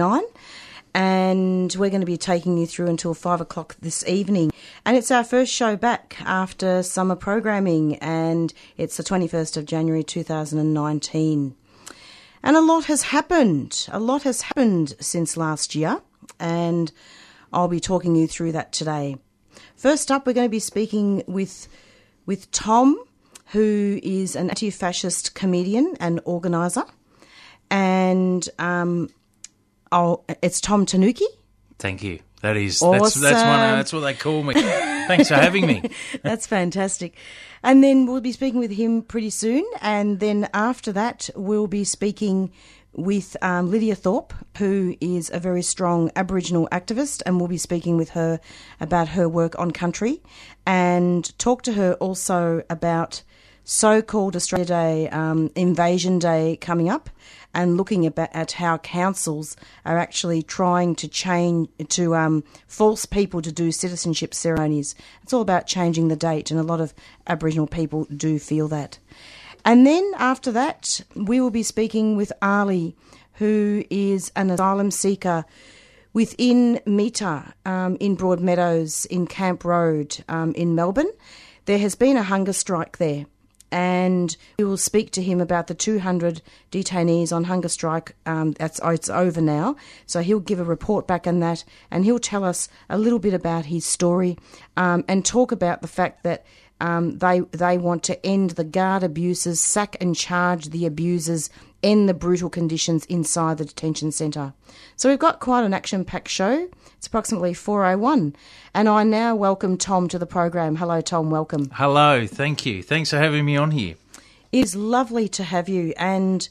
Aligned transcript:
nine. 0.00 0.22
And 0.94 1.74
we're 1.76 1.90
going 1.90 2.02
to 2.02 2.06
be 2.06 2.16
taking 2.16 2.56
you 2.56 2.68
through 2.68 2.86
until 2.86 3.14
five 3.14 3.40
o'clock 3.40 3.74
this 3.80 4.06
evening. 4.06 4.52
And 4.84 4.96
it's 4.96 5.10
our 5.10 5.24
first 5.24 5.52
show 5.52 5.74
back 5.74 6.16
after 6.24 6.84
summer 6.84 7.16
programming, 7.16 7.96
and 7.96 8.54
it's 8.76 8.96
the 8.96 9.02
21st 9.02 9.56
of 9.56 9.64
January 9.66 10.04
2019. 10.04 11.56
And 12.44 12.56
a 12.56 12.60
lot 12.60 12.84
has 12.84 13.02
happened. 13.02 13.88
A 13.90 13.98
lot 13.98 14.22
has 14.22 14.42
happened 14.42 14.94
since 15.00 15.36
last 15.36 15.74
year, 15.74 16.00
and 16.38 16.92
I'll 17.52 17.66
be 17.66 17.80
talking 17.80 18.14
you 18.14 18.28
through 18.28 18.52
that 18.52 18.70
today. 18.70 19.16
First 19.74 20.12
up, 20.12 20.28
we're 20.28 20.32
going 20.32 20.46
to 20.46 20.48
be 20.48 20.60
speaking 20.60 21.24
with 21.26 21.66
with 22.24 22.48
Tom, 22.52 23.02
who 23.46 23.98
is 24.00 24.36
an 24.36 24.50
anti-fascist 24.50 25.34
comedian 25.34 25.96
and 25.98 26.20
organizer, 26.24 26.84
and 27.68 28.48
um, 28.60 29.08
oh, 29.92 30.24
it's 30.42 30.60
Tom 30.60 30.86
Tanuki. 30.86 31.26
Thank 31.78 32.02
you. 32.02 32.20
That 32.40 32.56
is 32.56 32.78
that's 32.78 33.14
that's, 33.14 33.42
one, 33.42 33.44
Awesome. 33.44 33.76
that's 33.76 33.92
what 33.92 34.00
they 34.00 34.14
call 34.14 34.42
me. 34.44 34.54
Thanks 34.54 35.28
for 35.28 35.34
having 35.34 35.66
me. 35.66 35.90
That's 36.22 36.46
fantastic. 36.46 37.16
And 37.62 37.82
then 37.82 38.06
we'll 38.06 38.20
be 38.20 38.30
speaking 38.30 38.60
with 38.60 38.70
him 38.70 39.02
pretty 39.02 39.30
soon. 39.30 39.64
And 39.80 40.20
then 40.20 40.48
after 40.54 40.92
that, 40.92 41.30
we'll 41.34 41.66
be 41.66 41.82
speaking 41.82 42.52
with 42.92 43.36
um, 43.42 43.70
Lydia 43.70 43.94
Thorpe, 43.94 44.34
who 44.58 44.96
is 45.00 45.30
a 45.32 45.40
very 45.40 45.62
strong 45.62 46.12
Aboriginal 46.14 46.68
activist. 46.70 47.22
And 47.26 47.38
we'll 47.40 47.48
be 47.48 47.58
speaking 47.58 47.96
with 47.96 48.10
her 48.10 48.38
about 48.80 49.08
her 49.08 49.28
work 49.28 49.58
on 49.58 49.70
country 49.70 50.22
and 50.66 51.36
talk 51.38 51.62
to 51.62 51.72
her 51.72 51.94
also 51.94 52.62
about 52.70 53.22
so 53.68 54.00
called 54.00 54.34
Australia 54.34 54.64
Day, 54.64 55.08
um, 55.10 55.50
Invasion 55.54 56.18
Day 56.18 56.56
coming 56.58 56.88
up. 56.88 57.10
And 57.54 57.76
looking 57.76 58.06
about 58.06 58.28
at 58.34 58.52
how 58.52 58.78
councils 58.78 59.56
are 59.84 59.98
actually 59.98 60.42
trying 60.42 60.94
to 60.96 61.08
change 61.08 61.68
to 61.88 62.14
um, 62.14 62.44
force 62.66 63.06
people 63.06 63.40
to 63.40 63.50
do 63.50 63.72
citizenship 63.72 64.34
ceremonies. 64.34 64.94
It's 65.22 65.32
all 65.32 65.40
about 65.40 65.66
changing 65.66 66.08
the 66.08 66.14
date, 66.14 66.50
and 66.50 66.60
a 66.60 66.62
lot 66.62 66.80
of 66.80 66.92
Aboriginal 67.26 67.66
people 67.66 68.06
do 68.14 68.38
feel 68.38 68.68
that. 68.68 68.98
And 69.64 69.86
then 69.86 70.12
after 70.18 70.52
that, 70.52 71.00
we 71.14 71.40
will 71.40 71.50
be 71.50 71.62
speaking 71.62 72.16
with 72.16 72.32
Ali, 72.42 72.94
who 73.34 73.82
is 73.88 74.30
an 74.36 74.50
asylum 74.50 74.90
seeker 74.90 75.44
within 76.12 76.80
MITA 76.86 77.54
um, 77.64 77.96
in 77.98 78.16
Broadmeadows 78.16 79.06
in 79.06 79.26
Camp 79.26 79.64
Road 79.64 80.22
um, 80.28 80.52
in 80.52 80.74
Melbourne. 80.74 81.12
There 81.64 81.78
has 81.78 81.94
been 81.94 82.16
a 82.16 82.22
hunger 82.22 82.52
strike 82.52 82.98
there, 82.98 83.26
and 83.70 84.36
we 84.58 84.64
will 84.64 84.76
speak 84.76 85.10
to 85.12 85.22
him 85.22 85.40
about 85.40 85.66
the 85.66 85.74
200 85.74 86.42
detainees 86.72 87.32
on 87.32 87.44
hunger 87.44 87.68
strike. 87.68 88.14
Um, 88.26 88.52
that's 88.52 88.80
oh, 88.82 88.90
it's 88.90 89.10
over 89.10 89.40
now, 89.40 89.76
so 90.06 90.20
he'll 90.20 90.40
give 90.40 90.60
a 90.60 90.64
report 90.64 91.06
back 91.06 91.26
on 91.26 91.40
that, 91.40 91.64
and 91.90 92.04
he'll 92.04 92.18
tell 92.18 92.44
us 92.44 92.68
a 92.88 92.98
little 92.98 93.18
bit 93.18 93.34
about 93.34 93.66
his 93.66 93.84
story 93.84 94.38
um, 94.76 95.04
and 95.08 95.24
talk 95.24 95.52
about 95.52 95.82
the 95.82 95.88
fact 95.88 96.22
that. 96.24 96.44
Um, 96.80 97.18
they 97.18 97.40
they 97.40 97.76
want 97.76 98.04
to 98.04 98.24
end 98.24 98.50
the 98.50 98.62
guard 98.62 99.02
abuses, 99.02 99.60
sack 99.60 99.96
and 100.00 100.14
charge 100.14 100.66
the 100.66 100.86
abusers, 100.86 101.50
end 101.82 102.08
the 102.08 102.14
brutal 102.14 102.50
conditions 102.50 103.04
inside 103.06 103.58
the 103.58 103.64
detention 103.64 104.10
centre. 104.12 104.52
So 104.96 105.08
we've 105.08 105.18
got 105.18 105.40
quite 105.40 105.64
an 105.64 105.72
action-packed 105.74 106.28
show. 106.28 106.68
It's 106.96 107.06
approximately 107.06 107.52
4:01, 107.54 108.34
and 108.74 108.88
I 108.88 109.04
now 109.04 109.34
welcome 109.36 109.76
Tom 109.76 110.08
to 110.08 110.18
the 110.18 110.26
program. 110.26 110.76
Hello, 110.76 111.00
Tom. 111.00 111.30
Welcome. 111.30 111.70
Hello, 111.74 112.26
thank 112.26 112.66
you. 112.66 112.82
Thanks 112.82 113.10
for 113.10 113.18
having 113.18 113.44
me 113.44 113.56
on 113.56 113.70
here. 113.70 113.94
It 114.50 114.64
is 114.64 114.74
lovely 114.74 115.28
to 115.28 115.44
have 115.44 115.68
you, 115.68 115.92
and 115.96 116.48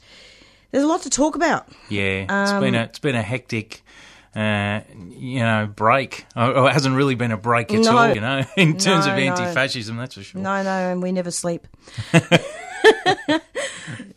there's 0.70 0.84
a 0.84 0.86
lot 0.86 1.02
to 1.02 1.10
talk 1.10 1.34
about. 1.36 1.68
Yeah, 1.90 2.22
it's 2.42 2.52
been 2.52 2.74
Um, 2.74 2.80
a 2.80 2.84
it's 2.84 2.98
been 2.98 3.14
a 3.16 3.22
hectic 3.22 3.82
uh, 4.36 4.80
you 5.10 5.40
know, 5.40 5.66
break. 5.74 6.24
Oh, 6.36 6.66
it 6.66 6.72
hasn't 6.72 6.94
really 6.94 7.16
been 7.16 7.32
a 7.32 7.36
break 7.36 7.74
at 7.74 7.80
No. 7.80 7.96
all, 7.96 8.14
you 8.14 8.20
know, 8.20 8.44
in 8.56 8.76
terms 8.78 9.06
No, 9.06 9.12
of 9.12 9.18
anti-fascism, 9.18 9.96
that's 9.96 10.14
for 10.14 10.22
sure. 10.22 10.40
No, 10.40 10.62
no, 10.62 10.70
and 10.92 11.02
we 11.02 11.10
never 11.12 11.30
sleep. 11.32 11.66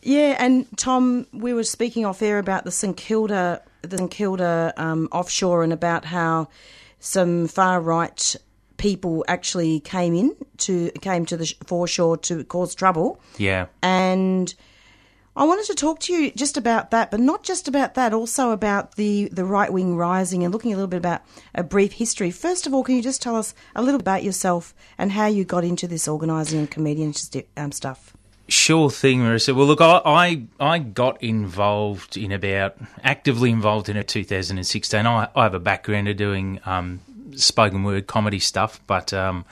yeah, 0.02 0.36
and 0.40 0.66
Tom, 0.78 1.28
we 1.34 1.54
were 1.54 1.64
speaking 1.64 2.06
off 2.06 2.22
air 2.22 2.40
about 2.40 2.64
the 2.66 2.72
St 2.72 2.96
Kilda, 2.98 3.62
the 3.82 3.98
St 3.98 4.12
Kilda 4.12 4.74
um, 4.78 5.08
offshore, 5.12 5.64
and 5.64 5.74
about 5.74 6.06
how 6.06 6.50
some 7.00 7.48
far 7.48 7.81
right 7.81 8.36
people 8.78 9.24
actually 9.28 9.80
came 9.80 10.16
in 10.16 10.36
to 10.58 10.90
came 11.02 11.26
to 11.28 11.38
the 11.38 11.46
sh- 11.46 11.56
foreshore 11.66 12.18
to 12.18 12.44
cause 12.46 12.74
trouble, 12.76 13.22
Yeah. 13.38 13.68
and 13.84 14.54
I 15.34 15.46
wanted 15.46 15.66
to 15.68 15.76
talk 15.76 16.00
to 16.02 16.14
you 16.14 16.31
just 16.31 16.58
about 16.58 16.92
that, 16.92 17.10
but 17.10 17.22
not 17.22 17.44
just 17.44 17.70
about 17.70 17.94
that, 17.94 18.14
also 18.14 18.52
about 18.52 18.96
the, 18.96 19.30
the 19.31 19.46
right 19.46 19.72
wing 19.72 19.96
rising 19.96 20.44
and 20.44 20.52
looking 20.54 20.74
a 20.74 20.76
little 20.76 20.90
bit 20.90 20.98
about 20.98 21.22
a 21.56 21.64
brief 21.64 21.94
history. 21.94 22.31
First 22.31 22.68
of 22.68 22.74
all, 22.74 22.84
can 22.84 22.96
you 22.96 23.02
just 23.02 23.22
tell 23.22 23.38
us 23.38 23.54
a 23.74 23.81
little 23.81 23.98
bit 23.98 24.04
about 24.04 24.24
yourself 24.26 24.76
and 24.98 25.14
how 25.14 25.28
you 25.28 25.46
got 25.46 25.64
into 25.64 25.88
this 25.88 26.06
organising 26.06 26.60
and 26.60 26.70
comedian 26.70 27.14
um, 27.56 27.72
stuff? 27.72 28.14
Sure 28.51 28.89
thing, 28.89 29.22
Marissa. 29.22 29.56
Well, 29.56 29.66
look, 29.66 29.79
I, 29.79 30.01
I 30.03 30.44
I 30.59 30.79
got 30.79 31.23
involved 31.23 32.17
in 32.17 32.34
about 32.34 32.75
actively 33.01 33.50
involved 33.50 33.88
in 33.88 33.95
it 33.95 34.09
2016. 34.09 35.06
I, 35.07 35.29
I 35.34 35.44
have 35.44 35.53
a 35.53 35.59
background 35.59 36.09
of 36.09 36.17
doing 36.17 36.59
um, 36.66 37.00
spoken 37.38 37.85
word 37.85 38.07
comedy 38.07 38.39
stuff, 38.39 38.81
but 38.88 39.13
um, 39.13 39.45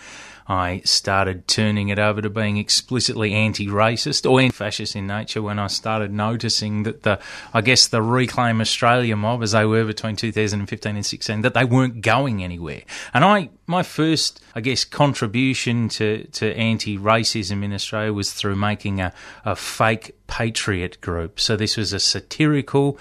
I 0.49 0.81
started 0.83 1.47
turning 1.47 1.89
it 1.89 1.99
over 1.99 2.23
to 2.23 2.29
being 2.29 2.57
explicitly 2.57 3.33
anti-racist 3.35 4.29
or 4.29 4.41
anti-fascist 4.41 4.95
in 4.95 5.05
nature 5.05 5.43
when 5.43 5.59
I 5.59 5.67
started 5.67 6.11
noticing 6.11 6.83
that 6.83 7.03
the, 7.03 7.19
I 7.53 7.61
guess 7.61 7.87
the 7.87 8.01
Reclaim 8.01 8.59
Australia 8.59 9.15
mob, 9.15 9.43
as 9.43 9.51
they 9.51 9.63
were 9.63 9.85
between 9.85 10.15
2015 10.15 10.95
and 10.95 11.05
16, 11.05 11.41
that 11.41 11.53
they 11.53 11.65
weren't 11.65 12.01
going 12.01 12.43
anywhere. 12.43 12.81
And 13.13 13.23
I, 13.23 13.49
my 13.67 13.83
first, 13.83 14.41
I 14.55 14.61
guess, 14.61 14.83
contribution 14.85 15.87
to, 15.89 16.23
to 16.23 16.57
anti-racism 16.57 17.63
in 17.63 17.71
Australia 17.71 18.11
was 18.11 18.33
through 18.33 18.55
making 18.55 19.01
a, 19.01 19.13
a 19.45 19.55
fake 19.55 20.15
patriot 20.25 20.99
group. 21.01 21.39
So 21.39 21.55
this 21.57 21.77
was 21.77 21.93
a 21.93 21.99
satirical 21.99 22.97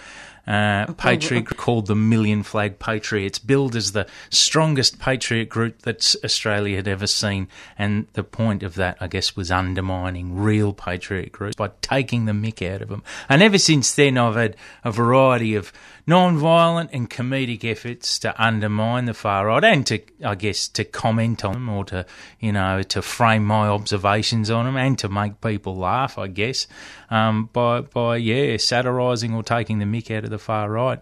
uh, 0.49 0.87
patriot 0.95 1.43
group 1.43 1.59
called 1.59 1.87
the 1.87 1.95
Million 1.95 2.43
Flag 2.43 2.79
Patriots, 2.79 3.39
billed 3.39 3.77
as 3.77 3.93
the 3.93 4.07
strongest 4.31 4.99
patriot 4.99 5.51
group 5.51 5.83
that 5.83 6.15
Australia 6.25 6.77
had 6.77 6.89
ever 6.89 7.07
seen. 7.07 7.49
And 7.79 8.07
the 8.15 8.25
point 8.25 8.63
of 8.63 8.75
that, 8.77 8.97
I 8.99 9.09
guess, 9.09 9.37
was 9.37 9.51
undermining 9.51 10.35
real 10.35 10.73
patriot 10.73 11.33
groups 11.33 11.57
by 11.57 11.71
taking 11.83 12.25
the 12.25 12.33
mick 12.33 12.67
out 12.67 12.81
of 12.81 12.89
them. 12.89 13.03
And 13.29 13.43
ever 13.43 13.59
since 13.59 13.95
then, 13.95 14.17
I've 14.17 14.37
had 14.37 14.57
a 14.85 14.91
variety 14.91 15.55
of 15.55 15.71
non-violent 16.09 16.89
and 16.95 17.11
comedic 17.11 17.65
efforts 17.65 18.19
to 18.19 18.43
undermine 18.43 19.05
the 19.05 19.13
far 19.13 19.47
right 19.47 19.63
and 19.63 19.87
to, 19.87 20.01
I 20.25 20.37
guess, 20.37 20.67
to 20.69 20.83
comment 20.83 21.45
on 21.45 21.53
them 21.53 21.69
or 21.69 21.85
to, 21.85 22.07
you 22.41 22.51
know, 22.51 22.83
to 22.85 23.03
frame 23.03 23.45
my 23.45 23.69
observations 23.69 24.51
on 24.51 24.65
them 24.65 24.79
and 24.79 24.99
to 25.01 25.11
make 25.11 25.43
people 25.43 25.77
laugh, 25.77 26.17
I 26.17 26.29
guess, 26.29 26.67
um, 27.11 27.51
by, 27.53 27.83
by, 27.83 28.17
yeah, 28.17 28.57
satirising 28.57 29.35
or 29.35 29.43
taking 29.43 29.81
the 29.81 29.85
mick 29.85 30.11
out 30.11 30.25
of 30.25 30.31
the 30.31 30.39
far 30.39 30.71
right. 30.71 31.01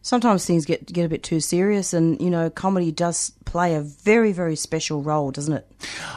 Sometimes 0.00 0.46
things 0.46 0.64
get 0.64 0.86
get 0.92 1.04
a 1.04 1.08
bit 1.08 1.24
too 1.24 1.40
serious, 1.40 1.92
and 1.92 2.20
you 2.20 2.30
know, 2.30 2.48
comedy 2.48 2.92
does 2.92 3.32
play 3.44 3.74
a 3.74 3.80
very 3.80 4.30
very 4.30 4.54
special 4.54 5.02
role, 5.02 5.32
doesn't 5.32 5.54
it? 5.54 5.68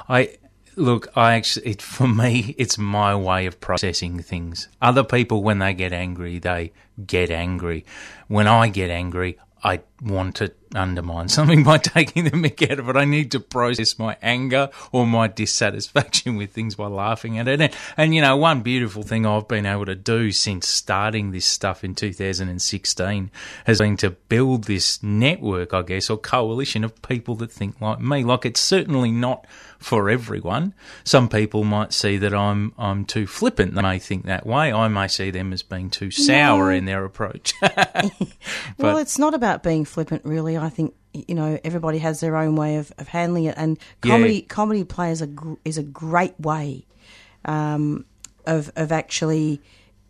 I 0.08 0.38
look. 0.76 1.08
I 1.16 1.34
actually, 1.34 1.72
it, 1.72 1.82
for 1.82 2.08
me, 2.08 2.54
it's 2.60 2.78
my 2.78 3.16
way 3.16 3.48
of 3.48 3.60
processing 3.60 4.20
things. 4.20 4.68
Other 4.80 5.04
people, 5.04 5.42
when 5.42 5.58
they 5.58 5.74
get 5.74 5.92
angry, 5.92 6.38
they 6.38 6.72
get 7.06 7.30
angry. 7.30 7.86
When 8.28 8.48
I 8.48 8.70
get 8.70 8.90
angry, 8.90 9.38
I 9.64 9.82
want 10.02 10.36
to 10.38 10.54
undermine 10.76 11.28
something 11.30 11.64
by 11.64 11.78
taking 11.78 12.24
the 12.24 12.32
mick 12.32 12.70
out 12.70 12.80
of 12.80 12.90
it. 12.90 12.96
I 12.96 13.06
need 13.06 13.32
to 13.32 13.40
process 13.40 14.00
my 14.00 14.18
anger 14.22 14.70
or 14.92 15.06
my 15.06 15.28
dissatisfaction 15.28 16.36
with 16.38 16.52
things 16.52 16.76
by 16.76 16.88
laughing 16.88 17.40
at 17.40 17.48
it. 17.48 17.62
And, 17.62 17.74
and 17.98 18.16
you 18.16 18.22
know, 18.22 18.38
one 18.38 18.62
beautiful 18.62 19.04
thing 19.04 19.26
I've 19.26 19.48
been 19.48 19.66
able 19.66 19.86
to 19.86 19.96
do 19.96 20.32
since 20.32 20.68
starting 20.68 21.32
this 21.32 21.46
stuff 21.46 21.84
in 21.84 21.96
2016 21.96 23.32
has 23.66 23.80
been 23.80 23.98
to 23.98 24.12
build 24.12 24.66
this 24.66 25.02
network, 25.04 25.74
I 25.74 25.82
guess, 25.82 26.10
or 26.10 26.18
coalition 26.18 26.84
of 26.84 27.02
people 27.02 27.36
that 27.36 27.52
think 27.52 27.82
like 27.82 28.00
me. 28.00 28.24
Like 28.24 28.46
it's 28.46 28.62
certainly 28.62 29.12
not 29.12 29.46
for 29.80 30.10
everyone. 30.10 30.74
Some 31.04 31.30
people 31.30 31.64
might 31.64 31.94
see 31.94 32.18
that 32.18 32.34
I'm 32.34 32.74
I'm 32.78 33.06
too 33.06 33.26
flippant. 33.26 33.76
They 33.76 33.82
may 33.82 33.98
think 34.00 34.26
that 34.26 34.46
way. 34.46 34.72
I 34.72 34.88
may 34.90 35.08
see 35.08 35.32
them 35.32 35.54
as 35.54 35.64
being 35.64 35.90
too 35.90 36.12
sour 36.12 36.66
No. 36.66 36.78
in 36.78 36.86
their 36.86 37.06
approach. 37.06 37.54
well, 38.78 38.98
it's 38.98 39.18
not 39.18 39.34
about 39.34 39.64
being 39.64 39.86
flippant, 39.86 40.24
really. 40.26 40.58
I 40.58 40.70
think 40.70 40.94
you 41.14 41.34
know 41.34 41.60
everybody 41.64 41.98
has 42.00 42.20
their 42.20 42.36
own 42.36 42.56
way 42.56 42.76
of, 42.76 42.92
of 42.98 43.08
handling 43.08 43.46
it, 43.46 43.56
and 43.58 43.80
Yeah. 44.04 44.12
comedy 44.12 44.42
comedy 44.42 44.84
plays 44.84 45.22
a 45.22 45.30
is 45.66 45.78
a 45.78 45.84
great 45.84 46.40
way 46.40 46.86
um, 47.46 48.06
of 48.46 48.72
of 48.76 48.92
actually 48.92 49.62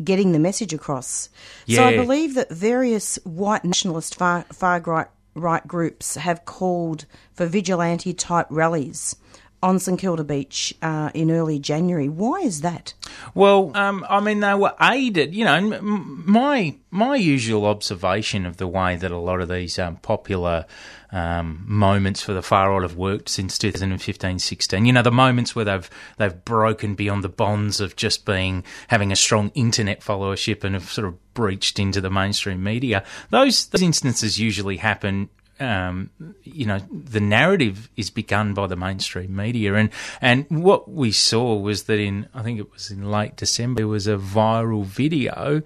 getting 0.03 0.31
the 0.31 0.39
message 0.39 0.73
across. 0.73 1.29
So 1.67 1.83
I 1.83 1.95
believe 1.95 2.33
that 2.35 2.49
various 2.49 3.17
white 3.23 3.63
nationalist 3.65 4.15
far 4.15 4.45
far 4.51 4.79
right 4.81 5.07
right 5.35 5.65
groups 5.67 6.15
have 6.15 6.43
called 6.45 7.05
for 7.33 7.45
vigilante 7.45 8.13
type 8.13 8.47
rallies 8.49 9.15
on 9.61 9.79
St 9.79 9.99
Kilda 9.99 10.23
Beach 10.23 10.73
uh, 10.81 11.11
in 11.13 11.31
early 11.31 11.59
January. 11.59 12.09
Why 12.09 12.39
is 12.39 12.61
that? 12.61 12.93
Well, 13.33 13.71
um, 13.75 14.05
I 14.09 14.19
mean, 14.19 14.39
they 14.39 14.53
were 14.53 14.73
aided. 14.81 15.35
You 15.35 15.45
know, 15.45 15.81
my 15.81 16.75
my 16.91 17.15
usual 17.15 17.65
observation 17.65 18.45
of 18.45 18.57
the 18.57 18.67
way 18.67 18.95
that 18.95 19.11
a 19.11 19.17
lot 19.17 19.41
of 19.41 19.49
these 19.49 19.77
um, 19.77 19.97
popular 19.97 20.65
um, 21.11 21.63
moments 21.67 22.21
for 22.21 22.33
the 22.33 22.41
far 22.41 22.71
right 22.71 22.81
have 22.83 22.95
worked 22.95 23.29
since 23.29 23.57
2015-16. 23.57 24.85
You 24.85 24.93
know, 24.93 25.01
the 25.01 25.11
moments 25.11 25.55
where 25.55 25.65
they've 25.65 25.89
they've 26.17 26.45
broken 26.45 26.95
beyond 26.95 27.23
the 27.23 27.29
bonds 27.29 27.79
of 27.81 27.95
just 27.95 28.25
being 28.25 28.63
having 28.87 29.11
a 29.11 29.15
strong 29.15 29.51
internet 29.55 30.01
followership 30.01 30.63
and 30.63 30.75
have 30.75 30.89
sort 30.89 31.07
of 31.07 31.33
breached 31.33 31.79
into 31.79 32.01
the 32.01 32.09
mainstream 32.09 32.63
media. 32.63 33.03
Those 33.29 33.67
those 33.67 33.81
instances 33.81 34.39
usually 34.39 34.77
happen 34.77 35.29
um, 35.59 36.09
you 36.43 36.65
know, 36.65 36.79
the 36.91 37.19
narrative 37.19 37.89
is 37.95 38.09
begun 38.09 38.53
by 38.53 38.67
the 38.67 38.75
mainstream 38.75 39.35
media, 39.35 39.75
and 39.75 39.89
and 40.21 40.45
what 40.49 40.89
we 40.89 41.11
saw 41.11 41.55
was 41.55 41.83
that 41.83 41.99
in 41.99 42.27
I 42.33 42.43
think 42.43 42.59
it 42.59 42.71
was 42.71 42.91
in 42.91 43.09
late 43.09 43.35
December 43.35 43.79
there 43.79 43.87
was 43.87 44.07
a 44.07 44.17
viral 44.17 44.85
video 44.85 45.61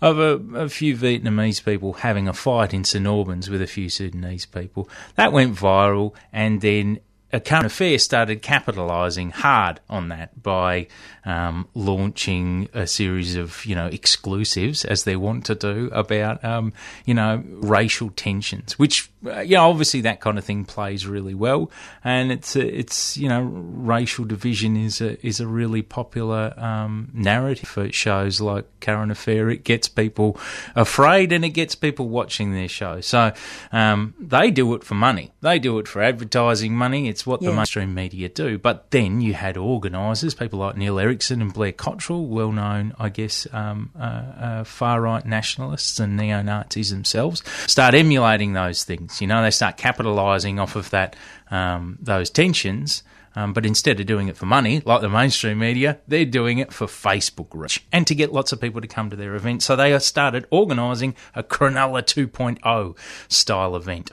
of 0.00 0.18
a, 0.18 0.64
a, 0.64 0.68
few 0.68 0.96
Vietnamese 0.96 1.64
people 1.64 1.92
having 1.92 2.26
a 2.26 2.32
fight 2.32 2.74
in 2.74 2.82
St 2.82 3.06
Albans 3.06 3.48
with 3.48 3.62
a 3.62 3.68
few 3.68 3.88
Sudanese 3.88 4.46
people. 4.46 4.88
That 5.14 5.32
went 5.32 5.54
viral, 5.54 6.12
and 6.32 6.60
then 6.60 6.98
a 7.32 7.40
current 7.40 7.66
affair 7.66 7.98
started 7.98 8.42
capitalising 8.42 9.32
hard 9.32 9.80
on 9.88 10.08
that 10.08 10.42
by 10.42 10.88
um, 11.24 11.68
launching 11.74 12.68
a 12.74 12.86
series 12.86 13.36
of 13.36 13.64
you 13.64 13.74
know 13.74 13.86
exclusives 13.86 14.84
as 14.84 15.04
they 15.04 15.16
want 15.16 15.46
to 15.46 15.54
do 15.54 15.88
about 15.92 16.44
um, 16.44 16.72
you 17.06 17.14
know 17.14 17.42
racial 17.46 18.10
tensions, 18.10 18.78
which 18.78 19.11
you 19.22 19.56
know 19.56 19.70
obviously 19.70 20.00
that 20.02 20.20
kind 20.20 20.38
of 20.38 20.44
thing 20.44 20.64
plays 20.64 21.06
really 21.06 21.34
well, 21.34 21.70
and 22.02 22.32
it's 22.32 22.56
it's 22.56 23.16
you 23.16 23.28
know 23.28 23.42
racial 23.42 24.24
division 24.24 24.76
is 24.76 25.00
a 25.00 25.24
is 25.26 25.40
a 25.40 25.46
really 25.46 25.82
popular 25.82 26.52
um, 26.58 27.10
narrative 27.14 27.68
for 27.68 27.90
shows 27.92 28.40
like 28.40 28.66
Current 28.80 29.12
Affair. 29.12 29.48
It 29.50 29.64
gets 29.64 29.88
people 29.88 30.38
afraid 30.74 31.32
and 31.32 31.44
it 31.44 31.50
gets 31.50 31.74
people 31.74 32.08
watching 32.08 32.52
their 32.52 32.68
show. 32.68 33.00
So 33.00 33.32
um, 33.70 34.14
they 34.18 34.50
do 34.50 34.74
it 34.74 34.84
for 34.84 34.94
money. 34.94 35.32
They 35.40 35.58
do 35.58 35.78
it 35.78 35.88
for 35.88 36.02
advertising 36.02 36.74
money. 36.74 37.08
It's 37.08 37.26
what 37.26 37.42
yeah. 37.42 37.50
the 37.50 37.56
mainstream 37.56 37.94
media 37.94 38.28
do. 38.28 38.58
But 38.58 38.90
then 38.90 39.20
you 39.20 39.34
had 39.34 39.56
organisers, 39.56 40.34
people 40.34 40.58
like 40.58 40.76
Neil 40.76 40.98
Eric 40.98 41.12
Erickson 41.12 41.42
and 41.42 41.52
Blair 41.52 41.72
Cottrell, 41.72 42.24
well 42.24 42.50
known, 42.52 42.94
I 42.98 43.10
guess, 43.10 43.46
um, 43.52 43.90
uh, 43.94 44.02
uh, 44.02 44.64
far 44.64 45.02
right 45.02 45.24
nationalists 45.26 46.00
and 46.00 46.16
neo 46.16 46.40
Nazis 46.40 46.88
themselves, 46.88 47.42
start 47.66 47.94
emulating 47.94 48.54
those 48.54 48.82
things. 48.82 49.11
You 49.20 49.26
know, 49.26 49.42
they 49.42 49.50
start 49.50 49.76
capitalising 49.76 50.60
off 50.60 50.76
of 50.76 50.90
that 50.90 51.16
um, 51.50 51.98
those 52.00 52.30
tensions. 52.30 53.02
Um, 53.34 53.54
but 53.54 53.64
instead 53.64 53.98
of 53.98 54.04
doing 54.04 54.28
it 54.28 54.36
for 54.36 54.44
money, 54.44 54.82
like 54.84 55.00
the 55.00 55.08
mainstream 55.08 55.58
media, 55.58 55.98
they're 56.06 56.26
doing 56.26 56.58
it 56.58 56.70
for 56.70 56.86
Facebook 56.86 57.48
reach 57.52 57.82
and 57.90 58.06
to 58.06 58.14
get 58.14 58.30
lots 58.30 58.52
of 58.52 58.60
people 58.60 58.82
to 58.82 58.86
come 58.86 59.08
to 59.08 59.16
their 59.16 59.34
event. 59.34 59.62
So 59.62 59.74
they 59.74 59.98
started 60.00 60.46
organising 60.50 61.14
a 61.34 61.42
Cronulla 61.42 62.02
2.0 62.02 62.96
style 63.28 63.74
event. 63.74 64.10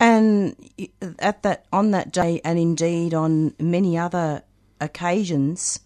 And 0.00 0.56
at 1.20 1.44
that 1.44 1.66
on 1.72 1.92
that 1.92 2.12
day, 2.12 2.40
and 2.44 2.58
indeed 2.58 3.14
on 3.14 3.54
many 3.60 3.96
other 3.96 4.42
occasions, 4.80 5.80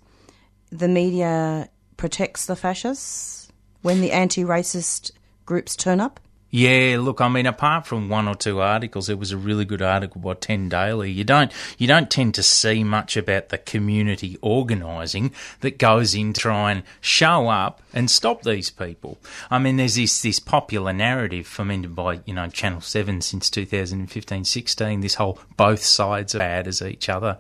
the 0.70 0.88
media 0.88 1.68
protects 1.96 2.46
the 2.46 2.56
fascists 2.56 3.52
when 3.82 4.00
the 4.00 4.12
anti 4.12 4.42
racist 4.42 5.10
groups 5.46 5.76
turn 5.76 6.00
up? 6.00 6.20
Yeah, 6.50 6.98
look, 7.00 7.20
I 7.20 7.28
mean, 7.28 7.46
apart 7.46 7.86
from 7.86 8.08
one 8.08 8.26
or 8.26 8.34
two 8.34 8.60
articles, 8.60 9.08
it 9.08 9.18
was 9.18 9.30
a 9.30 9.36
really 9.36 9.64
good 9.64 9.82
article 9.82 10.20
by 10.20 10.34
Ten 10.34 10.68
Daily. 10.68 11.10
You 11.10 11.22
don't 11.22 11.52
you 11.78 11.86
don't 11.86 12.10
tend 12.10 12.34
to 12.34 12.42
see 12.42 12.82
much 12.82 13.16
about 13.16 13.50
the 13.50 13.58
community 13.58 14.36
organising 14.42 15.32
that 15.60 15.78
goes 15.78 16.14
in 16.14 16.32
to 16.32 16.40
try 16.40 16.72
and 16.72 16.82
show 17.00 17.48
up 17.48 17.80
and 17.92 18.10
stop 18.10 18.42
these 18.42 18.68
people. 18.68 19.18
I 19.48 19.60
mean, 19.60 19.76
there's 19.76 19.94
this 19.94 20.22
this 20.22 20.40
popular 20.40 20.92
narrative 20.92 21.46
fomented 21.46 21.94
by 21.94 22.20
you 22.24 22.34
know 22.34 22.48
Channel 22.48 22.80
Seven 22.80 23.20
since 23.20 23.48
2015-16. 23.50 25.02
This 25.02 25.14
whole 25.14 25.38
both 25.56 25.82
sides 25.82 26.34
are 26.34 26.40
bad 26.40 26.66
as 26.66 26.82
each 26.82 27.08
other 27.08 27.38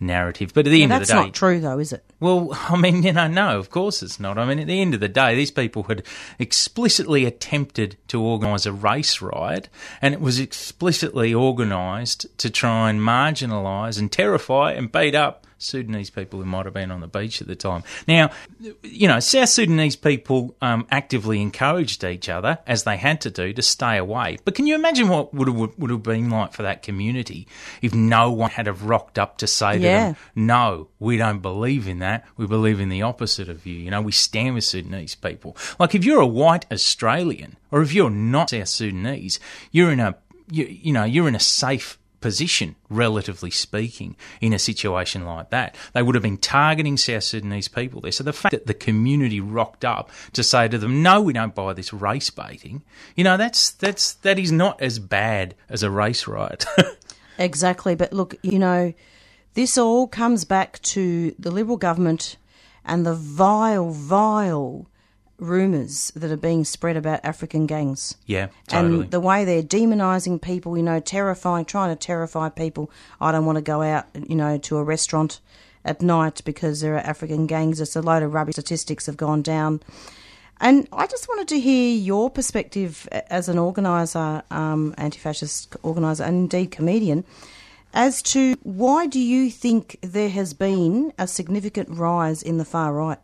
narrative. 0.00 0.52
But 0.54 0.66
at 0.66 0.70
the 0.70 0.82
end 0.82 0.92
of 0.92 1.00
the 1.00 1.06
day, 1.06 1.12
that's 1.12 1.26
not 1.26 1.34
true, 1.34 1.60
though, 1.60 1.78
is 1.78 1.92
it? 1.92 2.04
Well, 2.20 2.50
I 2.52 2.76
mean, 2.76 3.02
you 3.02 3.12
know, 3.12 3.28
no, 3.28 3.58
of 3.58 3.70
course 3.70 4.02
it's 4.02 4.20
not. 4.20 4.38
I 4.38 4.44
mean, 4.44 4.58
at 4.58 4.66
the 4.66 4.80
end 4.80 4.94
of 4.94 5.00
the 5.00 5.08
day, 5.08 5.34
these 5.34 5.50
people 5.50 5.84
had 5.84 6.02
explicitly 6.38 7.24
attempted 7.24 7.96
to 8.08 8.20
organise 8.20 8.66
a 8.66 8.72
race 8.72 9.20
riot, 9.20 9.68
and 10.00 10.14
it 10.14 10.20
was 10.20 10.38
explicitly 10.38 11.34
organised 11.34 12.26
to 12.38 12.50
try 12.50 12.90
and 12.90 13.00
marginalise 13.00 13.98
and 13.98 14.10
terrify 14.10 14.72
and 14.72 14.90
beat 14.90 15.14
up 15.14 15.43
Sudanese 15.58 16.10
people 16.10 16.38
who 16.40 16.44
might 16.44 16.64
have 16.64 16.74
been 16.74 16.90
on 16.90 17.00
the 17.00 17.06
beach 17.06 17.40
at 17.40 17.46
the 17.46 17.56
time. 17.56 17.82
Now, 18.06 18.30
you 18.82 19.08
know, 19.08 19.20
South 19.20 19.48
Sudanese 19.48 19.96
people 19.96 20.56
um, 20.60 20.86
actively 20.90 21.40
encouraged 21.40 22.04
each 22.04 22.28
other, 22.28 22.58
as 22.66 22.84
they 22.84 22.96
had 22.96 23.20
to 23.22 23.30
do, 23.30 23.52
to 23.52 23.62
stay 23.62 23.96
away. 23.96 24.38
But 24.44 24.54
can 24.54 24.66
you 24.66 24.74
imagine 24.74 25.08
what 25.08 25.32
would 25.34 25.48
have, 25.48 25.78
would 25.78 25.90
have 25.90 26.02
been 26.02 26.30
like 26.30 26.52
for 26.52 26.62
that 26.62 26.82
community 26.82 27.46
if 27.82 27.94
no 27.94 28.30
one 28.30 28.50
had 28.50 28.66
have 28.66 28.84
rocked 28.84 29.18
up 29.18 29.38
to 29.38 29.46
say 29.46 29.74
to 29.74 29.78
them, 29.80 30.16
no, 30.34 30.88
we 30.98 31.16
don't 31.16 31.40
believe 31.40 31.88
in 31.88 31.98
that. 32.00 32.24
We 32.36 32.46
believe 32.46 32.80
in 32.80 32.88
the 32.88 33.02
opposite 33.02 33.48
of 33.48 33.66
you. 33.66 33.74
You 33.74 33.90
know, 33.90 34.02
we 34.02 34.12
stand 34.12 34.54
with 34.54 34.64
Sudanese 34.64 35.14
people. 35.14 35.56
Like 35.78 35.94
if 35.94 36.04
you're 36.04 36.20
a 36.20 36.26
white 36.26 36.66
Australian 36.72 37.56
or 37.70 37.82
if 37.82 37.92
you're 37.92 38.10
not 38.10 38.50
South 38.50 38.68
Sudanese, 38.68 39.40
you're 39.70 39.92
in 39.92 40.00
a 40.00 40.16
you, 40.50 40.66
you 40.66 40.92
know 40.92 41.04
you're 41.04 41.28
in 41.28 41.34
a 41.34 41.40
safe 41.40 41.98
position, 42.24 42.74
relatively 42.88 43.50
speaking, 43.50 44.16
in 44.40 44.54
a 44.54 44.58
situation 44.58 45.26
like 45.26 45.50
that. 45.50 45.76
They 45.92 46.02
would 46.02 46.14
have 46.14 46.22
been 46.22 46.38
targeting 46.38 46.96
South 46.96 47.24
Sudanese 47.24 47.68
people 47.68 48.00
there. 48.00 48.12
So 48.12 48.24
the 48.24 48.32
fact 48.32 48.52
that 48.52 48.66
the 48.66 48.72
community 48.72 49.40
rocked 49.40 49.84
up 49.84 50.10
to 50.32 50.42
say 50.42 50.66
to 50.68 50.78
them, 50.78 51.02
"No, 51.02 51.20
we 51.20 51.34
don't 51.34 51.54
buy 51.54 51.74
this 51.74 51.92
race 51.92 52.30
baiting," 52.30 52.80
you 53.14 53.24
know, 53.24 53.36
that's 53.36 53.72
that's 53.72 54.14
that 54.14 54.38
is 54.38 54.50
not 54.50 54.80
as 54.80 54.98
bad 54.98 55.54
as 55.68 55.82
a 55.82 55.90
race 55.90 56.26
riot. 56.26 56.64
exactly, 57.38 57.94
but 57.94 58.14
look, 58.14 58.36
you 58.40 58.58
know, 58.58 58.94
this 59.52 59.76
all 59.76 60.08
comes 60.08 60.46
back 60.46 60.80
to 60.94 61.34
the 61.38 61.50
Liberal 61.50 61.76
government 61.76 62.38
and 62.86 63.04
the 63.04 63.14
vile, 63.14 63.90
vile 63.90 64.86
rumours 65.38 66.12
that 66.14 66.30
are 66.30 66.36
being 66.36 66.64
spread 66.64 66.96
about 66.96 67.20
African 67.24 67.66
gangs. 67.66 68.16
Yeah, 68.26 68.48
totally. 68.68 69.02
And 69.02 69.10
the 69.10 69.20
way 69.20 69.44
they're 69.44 69.62
demonising 69.62 70.40
people, 70.40 70.76
you 70.76 70.82
know, 70.82 71.00
terrifying, 71.00 71.64
trying 71.64 71.90
to 71.90 71.96
terrify 71.96 72.48
people. 72.48 72.90
I 73.20 73.32
don't 73.32 73.46
want 73.46 73.56
to 73.56 73.62
go 73.62 73.82
out, 73.82 74.06
you 74.14 74.36
know, 74.36 74.58
to 74.58 74.76
a 74.76 74.84
restaurant 74.84 75.40
at 75.84 76.00
night 76.00 76.42
because 76.44 76.80
there 76.80 76.94
are 76.94 77.00
African 77.00 77.46
gangs. 77.46 77.80
It's 77.80 77.96
a 77.96 78.02
load 78.02 78.22
of 78.22 78.32
rubbish. 78.32 78.54
Statistics 78.54 79.06
have 79.06 79.16
gone 79.16 79.42
down. 79.42 79.80
And 80.60 80.88
I 80.92 81.06
just 81.06 81.28
wanted 81.28 81.48
to 81.48 81.60
hear 81.60 81.96
your 81.96 82.30
perspective 82.30 83.08
as 83.12 83.48
an 83.48 83.58
organiser, 83.58 84.42
um, 84.50 84.94
anti 84.96 85.18
fascist 85.18 85.76
organiser, 85.82 86.22
and 86.22 86.36
indeed 86.36 86.70
comedian, 86.70 87.24
as 87.92 88.22
to 88.22 88.54
why 88.62 89.06
do 89.06 89.18
you 89.18 89.50
think 89.50 89.98
there 90.00 90.28
has 90.28 90.54
been 90.54 91.12
a 91.18 91.26
significant 91.26 91.88
rise 91.90 92.42
in 92.42 92.58
the 92.58 92.64
far 92.64 92.92
right? 92.92 93.18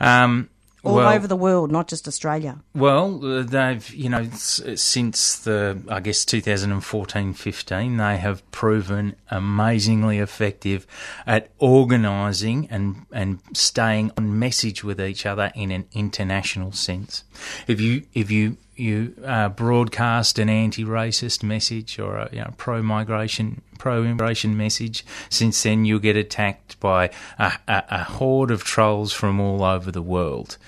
Um, 0.00 0.48
all 0.86 0.96
well, 0.96 1.12
over 1.12 1.26
the 1.26 1.36
world, 1.36 1.72
not 1.72 1.88
just 1.88 2.06
Australia. 2.06 2.60
Well, 2.74 3.24
uh, 3.24 3.42
they've, 3.42 3.88
you 3.90 4.08
know, 4.08 4.28
since 4.30 5.38
the, 5.40 5.82
I 5.88 6.00
guess, 6.00 6.24
2014 6.24 7.32
15, 7.32 7.96
they 7.96 8.16
have 8.18 8.48
proven 8.50 9.16
amazingly 9.30 10.18
effective 10.18 10.86
at 11.26 11.50
organising 11.58 12.68
and, 12.70 13.06
and 13.12 13.40
staying 13.52 14.12
on 14.16 14.38
message 14.38 14.84
with 14.84 15.00
each 15.00 15.26
other 15.26 15.50
in 15.54 15.70
an 15.70 15.86
international 15.92 16.72
sense. 16.72 17.24
If 17.66 17.80
you, 17.80 18.04
if 18.14 18.30
you, 18.30 18.56
you 18.76 19.14
uh, 19.24 19.48
broadcast 19.48 20.38
an 20.38 20.48
anti-racist 20.48 21.42
message 21.42 21.98
or 21.98 22.16
a 22.16 22.28
you 22.32 22.40
know, 22.40 22.52
pro-migration, 22.56 23.62
pro-immigration 23.78 24.56
message, 24.56 25.04
since 25.28 25.62
then 25.62 25.84
you'll 25.84 25.98
get 25.98 26.16
attacked 26.16 26.78
by 26.80 27.10
a, 27.38 27.52
a, 27.68 27.84
a 27.90 28.04
horde 28.04 28.50
of 28.50 28.64
trolls 28.64 29.12
from 29.12 29.40
all 29.40 29.62
over 29.62 29.90
the 29.90 30.02
world. 30.02 30.58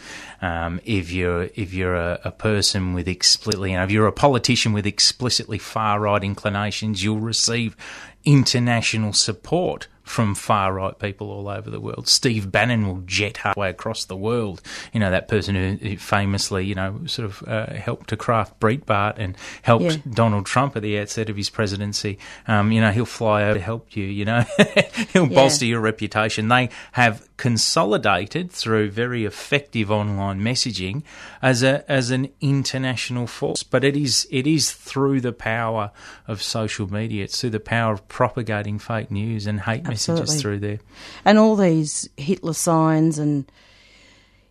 Um, 0.41 0.81
if 0.85 1.11
you're 1.11 1.49
if 1.57 1.75
you're 1.75 1.97
a, 1.97 2.21
a, 2.25 2.31
person 2.31 2.95
with 2.95 3.09
explicitly, 3.09 3.73
you 3.73 3.77
know, 3.77 3.83
if 3.83 3.91
you're 3.91 4.07
a 4.07 4.13
politician 4.13 4.73
with 4.73 4.87
explicitly 4.87 5.59
far 5.59 6.01
right 6.01 6.23
inclinations, 6.23 7.03
you'll 7.03 7.19
receive 7.19 7.77
international 8.25 9.13
support 9.13 9.89
from 10.09 10.35
far 10.35 10.73
right 10.73 10.99
people 10.99 11.31
all 11.31 11.49
over 11.49 11.71
the 11.71 11.81
world. 11.81 12.09
Steve 12.09 12.51
Bannon 12.51 12.87
will 12.87 13.03
jet 13.07 13.37
halfway 13.39 13.71
across 13.71 14.05
the 14.07 14.17
world. 14.17 14.63
You 14.93 15.01
know, 15.01 15.11
that 15.11 15.29
person 15.29 15.55
who 15.55 15.97
famously, 15.97 16.65
you 16.65 16.75
know, 16.75 17.01
sort 17.07 17.27
of 17.27 17.45
uh, 17.47 17.75
helped 17.75 18.09
to 18.11 18.17
craft 18.17 18.59
Breitbart 18.61 19.15
and 19.19 19.37
helped 19.63 19.85
yeah. 19.85 19.97
Donald 20.11 20.47
Trump 20.47 20.77
at 20.77 20.83
the 20.83 20.99
outset 20.99 21.29
of 21.29 21.37
his 21.37 21.51
presidency. 21.51 22.19
Um, 22.47 22.73
you 22.73 22.81
know, 22.81 22.91
he'll 22.91 23.05
fly 23.05 23.45
over 23.45 23.55
to 23.55 23.61
help 23.65 23.95
you. 23.97 24.05
You 24.05 24.25
know, 24.25 24.45
he'll 25.13 25.29
Yeah. 25.29 25.35
bolster 25.35 25.67
your 25.67 25.81
reputation. 25.81 26.49
They 26.49 26.71
have 26.93 27.28
consolidated 27.39 28.51
through 28.51 28.91
very 28.91 29.25
effective 29.25 29.91
online 29.91 30.41
messaging 30.41 31.03
as 31.41 31.63
a 31.63 31.91
as 31.91 32.11
an 32.11 32.29
international 32.43 33.27
force. 33.27 33.63
But 33.63 33.85
it 33.85 33.97
is 33.97 34.29
it 34.31 34.47
is 34.47 34.73
through 34.73 35.23
the 35.23 35.33
power 35.33 35.91
of 36.27 36.43
social 36.43 36.93
media. 36.93 37.25
It's 37.25 37.41
through 37.41 37.51
the 37.51 37.61
power 37.61 37.95
of 37.95 38.07
propagating 38.09 38.79
fake 38.79 39.11
news 39.11 39.47
and 39.47 39.61
hate 39.61 39.87
Absolutely. 39.87 40.23
messages 40.23 40.43
through 40.43 40.59
there. 40.59 40.81
and 41.25 41.39
all 41.39 41.57
these 41.57 42.09
Hitler 42.19 42.53
signs 42.53 43.19
and 43.19 43.51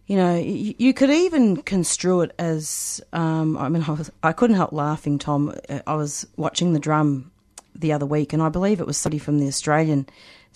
you 0.08 0.16
know 0.16 0.36
you, 0.38 0.94
could 0.94 1.10
even 1.10 1.58
construe 1.58 2.22
it 2.22 2.32
as 2.40 3.02
um, 3.12 3.58
I 3.58 3.68
mean 3.70 3.84
I, 3.88 3.92
was, 3.92 4.12
I 4.24 4.32
couldn't 4.32 4.56
help 4.56 4.72
laughing 4.72 5.20
Tom 5.20 5.54
Uh, 5.70 5.82
I 5.86 5.96
was 5.96 6.26
watching 6.38 6.74
the 6.74 6.80
drum 6.80 7.32
the 7.76 7.92
other 7.92 8.06
week 8.06 8.34
and 8.34 8.42
I 8.42 8.50
believe 8.50 8.80
it 8.80 8.88
was 8.88 8.98
somebody 8.98 9.20
from 9.20 9.40
the 9.40 9.48
Australian 9.48 10.08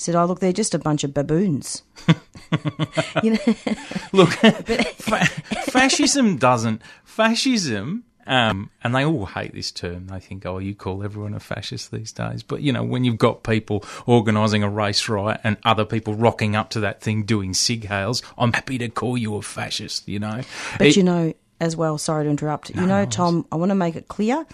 said 0.01 0.15
oh 0.15 0.25
look 0.25 0.39
they're 0.39 0.51
just 0.51 0.74
a 0.74 0.79
bunch 0.79 1.03
of 1.03 1.13
baboons 1.13 1.84
you 3.24 3.31
know 3.31 3.38
Look, 4.13 4.29
fa- 4.31 5.25
fascism 5.72 6.36
doesn't. 6.38 6.81
Fascism, 7.05 8.03
um, 8.27 8.70
and 8.84 8.93
they 8.93 9.05
all 9.05 9.25
hate 9.25 9.53
this 9.53 9.72
term. 9.72 10.08
They 10.08 10.20
think, 10.20 10.46
oh, 10.46 10.58
you 10.58 10.75
call 10.75 11.03
everyone 11.03 11.34
a 11.34 11.39
fascist 11.39 11.91
these 11.91 12.12
days. 12.12 12.43
But, 12.43 12.62
you 12.62 12.74
know, 12.74 12.84
when 12.84 13.05
you've 13.05 13.17
got 13.17 13.43
people 13.43 13.86
organising 14.05 14.63
a 14.63 14.70
race 14.70 15.08
riot 15.08 15.39
and 15.46 15.55
other 15.63 15.86
people 15.86 16.13
rocking 16.15 16.55
up 16.58 16.70
to 16.72 16.81
that 16.81 17.00
thing 17.01 17.24
doing 17.24 17.53
sieg 17.53 17.86
heils, 17.86 18.22
I'm 18.38 18.51
happy 18.51 18.77
to 18.79 18.89
call 18.89 19.17
you 19.17 19.36
a 19.36 19.41
fascist, 19.41 20.08
you 20.10 20.20
know. 20.20 20.41
But 20.77 20.88
It- 20.88 20.98
you 20.98 21.03
know, 21.03 21.34
as 21.62 21.75
well, 21.77 21.98
sorry 21.98 22.25
to 22.25 22.29
interrupt. 22.29 22.70
You 22.75 22.86
know, 22.86 23.05
Tom, 23.05 23.46
I 23.51 23.55
want 23.55 23.70
to 23.70 23.75
make 23.75 23.96
it 23.96 24.08
clear. 24.10 24.46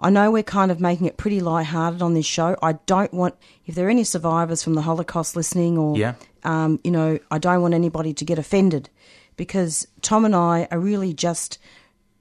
I 0.00 0.10
know 0.10 0.30
we're 0.30 0.42
kind 0.44 0.70
of 0.70 0.80
making 0.80 1.06
it 1.06 1.16
pretty 1.16 1.40
light-hearted 1.40 2.02
on 2.02 2.14
this 2.14 2.26
show. 2.26 2.56
I 2.62 2.74
don't 2.86 3.12
want, 3.12 3.34
if 3.66 3.74
there 3.74 3.86
are 3.86 3.90
any 3.90 4.04
survivors 4.04 4.62
from 4.62 4.74
the 4.74 4.82
Holocaust 4.82 5.34
listening, 5.34 5.76
or 5.76 5.96
Yeah. 5.96 6.14
um, 6.44 6.78
you 6.84 6.90
know, 6.90 7.18
I 7.30 7.38
don't 7.38 7.62
want 7.62 7.74
anybody 7.74 8.12
to 8.14 8.24
get 8.24 8.38
offended 8.38 8.90
because 9.36 9.88
Tom 10.02 10.24
and 10.24 10.34
I 10.36 10.68
are 10.70 10.78
really 10.78 11.12
just, 11.12 11.58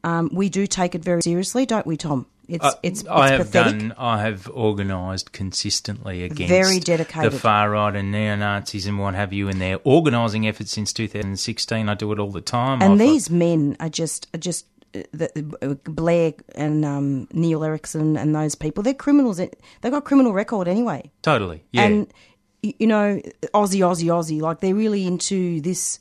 um, 0.04 0.30
we 0.34 0.50
do 0.50 0.66
take 0.66 0.96
it 0.96 1.04
very 1.04 1.22
seriously, 1.22 1.66
don't 1.66 1.86
we, 1.86 1.98
Tom? 1.98 2.26
It's 2.48 2.64
Uh, 2.64 2.72
it's, 2.82 3.02
it's 3.02 3.10
I 3.10 3.28
have 3.32 3.40
pathetic. 3.48 3.80
done. 3.80 3.94
I 3.98 4.22
have 4.22 4.48
organised 4.50 5.34
consistently 5.34 6.24
against 6.24 6.50
Very 6.50 6.80
dedicated. 6.80 7.34
the 7.34 7.38
far 7.40 7.70
right 7.72 7.94
and 7.94 8.10
neo 8.12 8.38
Nazis 8.38 8.88
and 8.88 8.98
what 8.98 9.16
have 9.16 9.34
you, 9.34 9.50
in 9.50 9.60
their 9.60 9.80
organising 9.84 10.48
efforts 10.48 10.72
since 10.72 10.94
2016. 10.94 11.90
I 11.90 11.94
do 11.94 12.12
it 12.14 12.20
all 12.20 12.32
the 12.32 12.40
time. 12.42 12.82
and 12.82 12.94
I've- 12.94 13.04
these 13.04 13.30
men 13.30 13.76
are 13.82 13.90
just 13.90 14.28
are 14.34 14.38
just 14.38 14.66
the, 14.94 15.80
Blair 15.86 16.34
and 16.56 16.86
um, 16.86 17.28
Neil 17.32 17.64
Erickson 17.64 18.18
and 18.18 18.36
those 18.36 18.56
people. 18.56 18.84
They're 18.84 18.94
criminals. 18.94 19.38
They've 19.38 19.52
got 19.82 19.98
a 19.98 20.02
criminal 20.02 20.34
record 20.34 20.68
anyway. 20.68 21.12
totally, 21.22 21.64
yeah. 21.72 21.84
And 21.84 22.14
you 22.62 22.88
know, 22.88 23.22
Aussie, 23.54 23.80
Aussie, 23.80 24.08
Aussie, 24.08 24.42
like 24.42 24.60
they're 24.60 24.76
really 24.76 25.06
into 25.06 25.62
this 25.62 26.00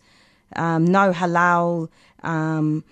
um, 0.55 0.85
no 0.85 1.13
halal. 1.13 1.89
Um, 2.23 2.85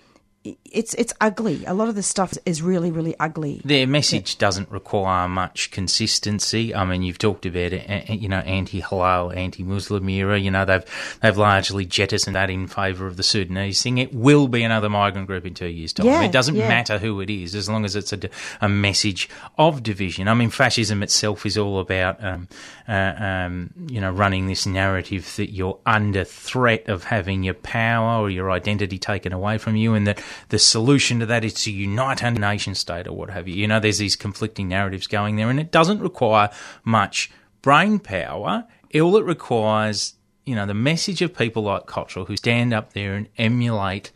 it's 0.75 0.93
it's 0.95 1.13
ugly. 1.21 1.65
A 1.65 1.73
lot 1.73 1.89
of 1.89 1.95
the 1.95 2.03
stuff 2.03 2.33
is 2.45 2.61
really 2.61 2.91
really 2.91 3.15
ugly. 3.19 3.61
Their 3.63 3.87
message 3.87 4.37
doesn't 4.37 4.69
require 4.69 5.27
much 5.27 5.71
consistency. 5.71 6.75
I 6.75 6.85
mean, 6.85 7.01
you've 7.01 7.17
talked 7.17 7.45
about 7.45 7.73
it, 7.73 8.09
you 8.09 8.29
know, 8.29 8.39
anti-halal, 8.39 9.35
anti-Muslim 9.35 10.07
era. 10.09 10.37
You 10.37 10.51
know, 10.51 10.65
they've 10.65 10.83
they've 11.21 11.37
largely 11.37 11.85
jettisoned 11.85 12.35
that 12.35 12.49
in 12.49 12.67
favour 12.67 13.07
of 13.07 13.17
the 13.17 13.23
Sudanese 13.23 13.81
thing. 13.81 13.97
It 13.97 14.13
will 14.13 14.47
be 14.47 14.63
another 14.63 14.89
migrant 14.89 15.27
group 15.27 15.45
in 15.45 15.53
two 15.53 15.67
years' 15.67 15.93
time. 15.93 16.07
Yeah, 16.07 16.23
it 16.23 16.31
doesn't 16.31 16.55
yeah. 16.55 16.67
matter 16.67 16.97
who 16.97 17.21
it 17.21 17.29
is, 17.29 17.55
as 17.55 17.69
long 17.69 17.85
as 17.85 17.95
it's 17.95 18.13
a, 18.13 18.19
a 18.61 18.69
message 18.69 19.29
of 19.57 19.81
division. 19.81 20.27
I 20.27 20.33
mean, 20.33 20.49
fascism 20.49 21.01
itself 21.01 21.45
is 21.45 21.57
all 21.57 21.79
about, 21.79 22.23
um, 22.23 22.47
uh, 22.87 23.13
um, 23.17 23.71
you 23.87 24.01
know, 24.01 24.11
running 24.11 24.47
this 24.47 24.65
narrative 24.65 25.33
that 25.37 25.51
you're 25.51 25.79
under 25.85 26.23
threat 26.23 26.89
of 26.89 27.05
having 27.05 27.43
your 27.43 27.53
power 27.53 28.21
or 28.21 28.29
your 28.29 28.51
identity 28.51 28.97
taken 28.97 29.33
away 29.33 29.57
from 29.57 29.75
you, 29.75 29.93
and 29.93 30.05
that 30.07 30.21
the 30.49 30.59
solution 30.65 31.19
to 31.19 31.25
that 31.27 31.45
is 31.45 31.53
to 31.63 31.71
unite 31.71 32.23
under 32.23 32.39
nation 32.39 32.75
state 32.75 33.07
or 33.07 33.13
what 33.13 33.29
have 33.29 33.47
you. 33.47 33.55
You 33.55 33.67
know, 33.67 33.79
there's 33.79 33.97
these 33.97 34.15
conflicting 34.15 34.67
narratives 34.67 35.07
going 35.07 35.35
there, 35.35 35.49
and 35.49 35.59
it 35.59 35.71
doesn't 35.71 35.99
require 35.99 36.49
much 36.83 37.31
brain 37.61 37.99
power. 37.99 38.65
All 38.93 39.17
it 39.17 39.25
requires, 39.25 40.15
you 40.45 40.55
know, 40.55 40.65
the 40.65 40.73
message 40.73 41.21
of 41.21 41.35
people 41.35 41.63
like 41.63 41.85
Cottrell 41.85 42.25
who 42.25 42.37
stand 42.37 42.73
up 42.73 42.93
there 42.93 43.15
and 43.15 43.27
emulate 43.37 44.11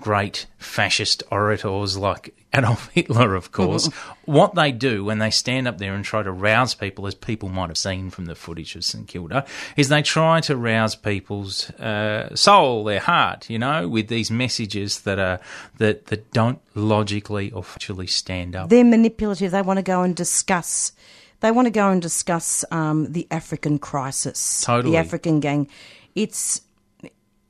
great 0.00 0.46
fascist 0.58 1.22
orators 1.30 1.96
like 1.96 2.34
Adolf 2.54 2.88
Hitler, 2.94 3.34
of 3.34 3.52
course. 3.52 3.86
what 4.24 4.54
they 4.54 4.72
do 4.72 5.04
when 5.04 5.18
they 5.18 5.30
stand 5.30 5.66
up 5.66 5.78
there 5.78 5.94
and 5.94 6.04
try 6.04 6.22
to 6.22 6.30
rouse 6.30 6.74
people, 6.74 7.06
as 7.06 7.14
people 7.14 7.48
might 7.48 7.68
have 7.70 7.78
seen 7.78 8.10
from 8.10 8.26
the 8.26 8.34
footage 8.34 8.76
of 8.76 8.84
St 8.84 9.08
Kilda, 9.08 9.44
is 9.76 9.88
they 9.88 10.02
try 10.02 10.40
to 10.42 10.56
rouse 10.56 10.94
people's 10.94 11.70
uh, 11.70 12.34
soul, 12.34 12.84
their 12.84 13.00
heart, 13.00 13.48
you 13.48 13.58
know, 13.58 13.88
with 13.88 14.08
these 14.08 14.30
messages 14.30 15.00
that 15.00 15.18
are 15.18 15.40
that 15.78 16.06
that 16.06 16.30
don't 16.32 16.60
logically 16.74 17.50
or 17.52 17.62
factually 17.62 18.08
stand 18.08 18.54
up. 18.54 18.68
They're 18.68 18.84
manipulative. 18.84 19.50
They 19.50 19.62
want 19.62 19.78
to 19.78 19.82
go 19.82 20.02
and 20.02 20.14
discuss. 20.14 20.92
They 21.40 21.50
want 21.50 21.66
to 21.66 21.72
go 21.72 21.90
and 21.90 22.00
discuss 22.00 22.64
um, 22.70 23.12
the 23.12 23.26
African 23.30 23.78
crisis, 23.80 24.62
Totally. 24.64 24.92
the 24.92 24.98
African 24.98 25.40
gang. 25.40 25.68
It's 26.14 26.60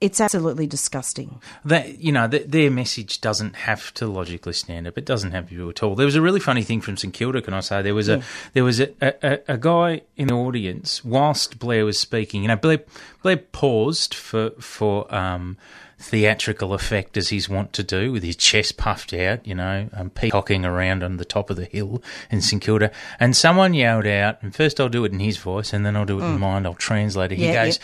it's 0.02 0.20
absolutely 0.20 0.66
disgusting. 0.66 1.40
that 1.64 1.98
you 2.06 2.12
know 2.12 2.26
th 2.28 2.42
their 2.56 2.70
message 2.70 3.20
doesn't 3.20 3.54
have 3.68 3.94
to 3.94 4.04
logically 4.06 4.52
stand 4.52 4.86
up. 4.86 4.98
It 4.98 5.06
doesn't 5.06 5.32
have 5.32 5.48
to 5.48 5.54
be 5.54 5.68
at 5.70 5.82
all. 5.82 5.94
There 5.94 6.06
was 6.12 6.16
a 6.16 6.22
really 6.22 6.40
funny 6.40 6.62
thing 6.62 6.80
from 6.82 6.96
St 6.96 7.14
Kilda. 7.14 7.40
Can 7.40 7.54
I 7.54 7.60
say 7.60 7.80
there 7.82 7.94
was 7.94 8.08
a 8.08 8.22
there 8.54 8.64
was 8.64 8.80
a, 8.80 8.88
a, 9.00 9.12
a- 9.32 9.42
a 9.54 9.58
guy 9.58 10.02
in 10.16 10.26
the 10.28 10.34
audience 10.34 11.04
whilst 11.04 11.58
Blair 11.58 11.84
was 11.84 11.98
speaking. 11.98 12.42
You 12.42 12.48
know, 12.48 12.56
Blair 12.56 12.80
Blair 13.22 13.38
paused 13.38 14.12
for 14.14 14.50
for 14.58 14.94
um, 15.14 15.56
theatrical 16.02 16.74
effect 16.74 17.16
as 17.16 17.28
he's 17.28 17.48
wont 17.48 17.72
to 17.74 17.82
do 17.82 18.10
with 18.12 18.22
his 18.22 18.36
chest 18.36 18.76
puffed 18.76 19.12
out. 19.14 19.46
You 19.46 19.54
know, 19.54 19.88
um, 19.92 20.10
peacocking 20.10 20.64
around 20.64 21.02
on 21.02 21.16
the 21.16 21.24
top 21.24 21.48
of 21.50 21.56
the 21.56 21.64
hill 21.64 22.02
in 22.30 22.40
St 22.42 22.60
Kilda, 22.60 22.90
and 23.20 23.36
someone 23.36 23.72
yelled 23.74 24.06
out. 24.06 24.42
And 24.42 24.54
first, 24.54 24.80
I'll 24.80 24.88
do 24.88 25.04
it 25.04 25.12
in 25.12 25.20
his 25.20 25.36
voice, 25.38 25.72
and 25.72 25.86
then 25.86 25.96
I'll 25.96 26.04
do 26.04 26.20
it 26.20 26.24
in 26.24 26.38
mine. 26.40 26.66
I'll 26.66 26.74
translate 26.74 27.32
it. 27.32 27.38
He 27.38 27.46
Yeah, 27.46 27.66
goes. 27.66 27.80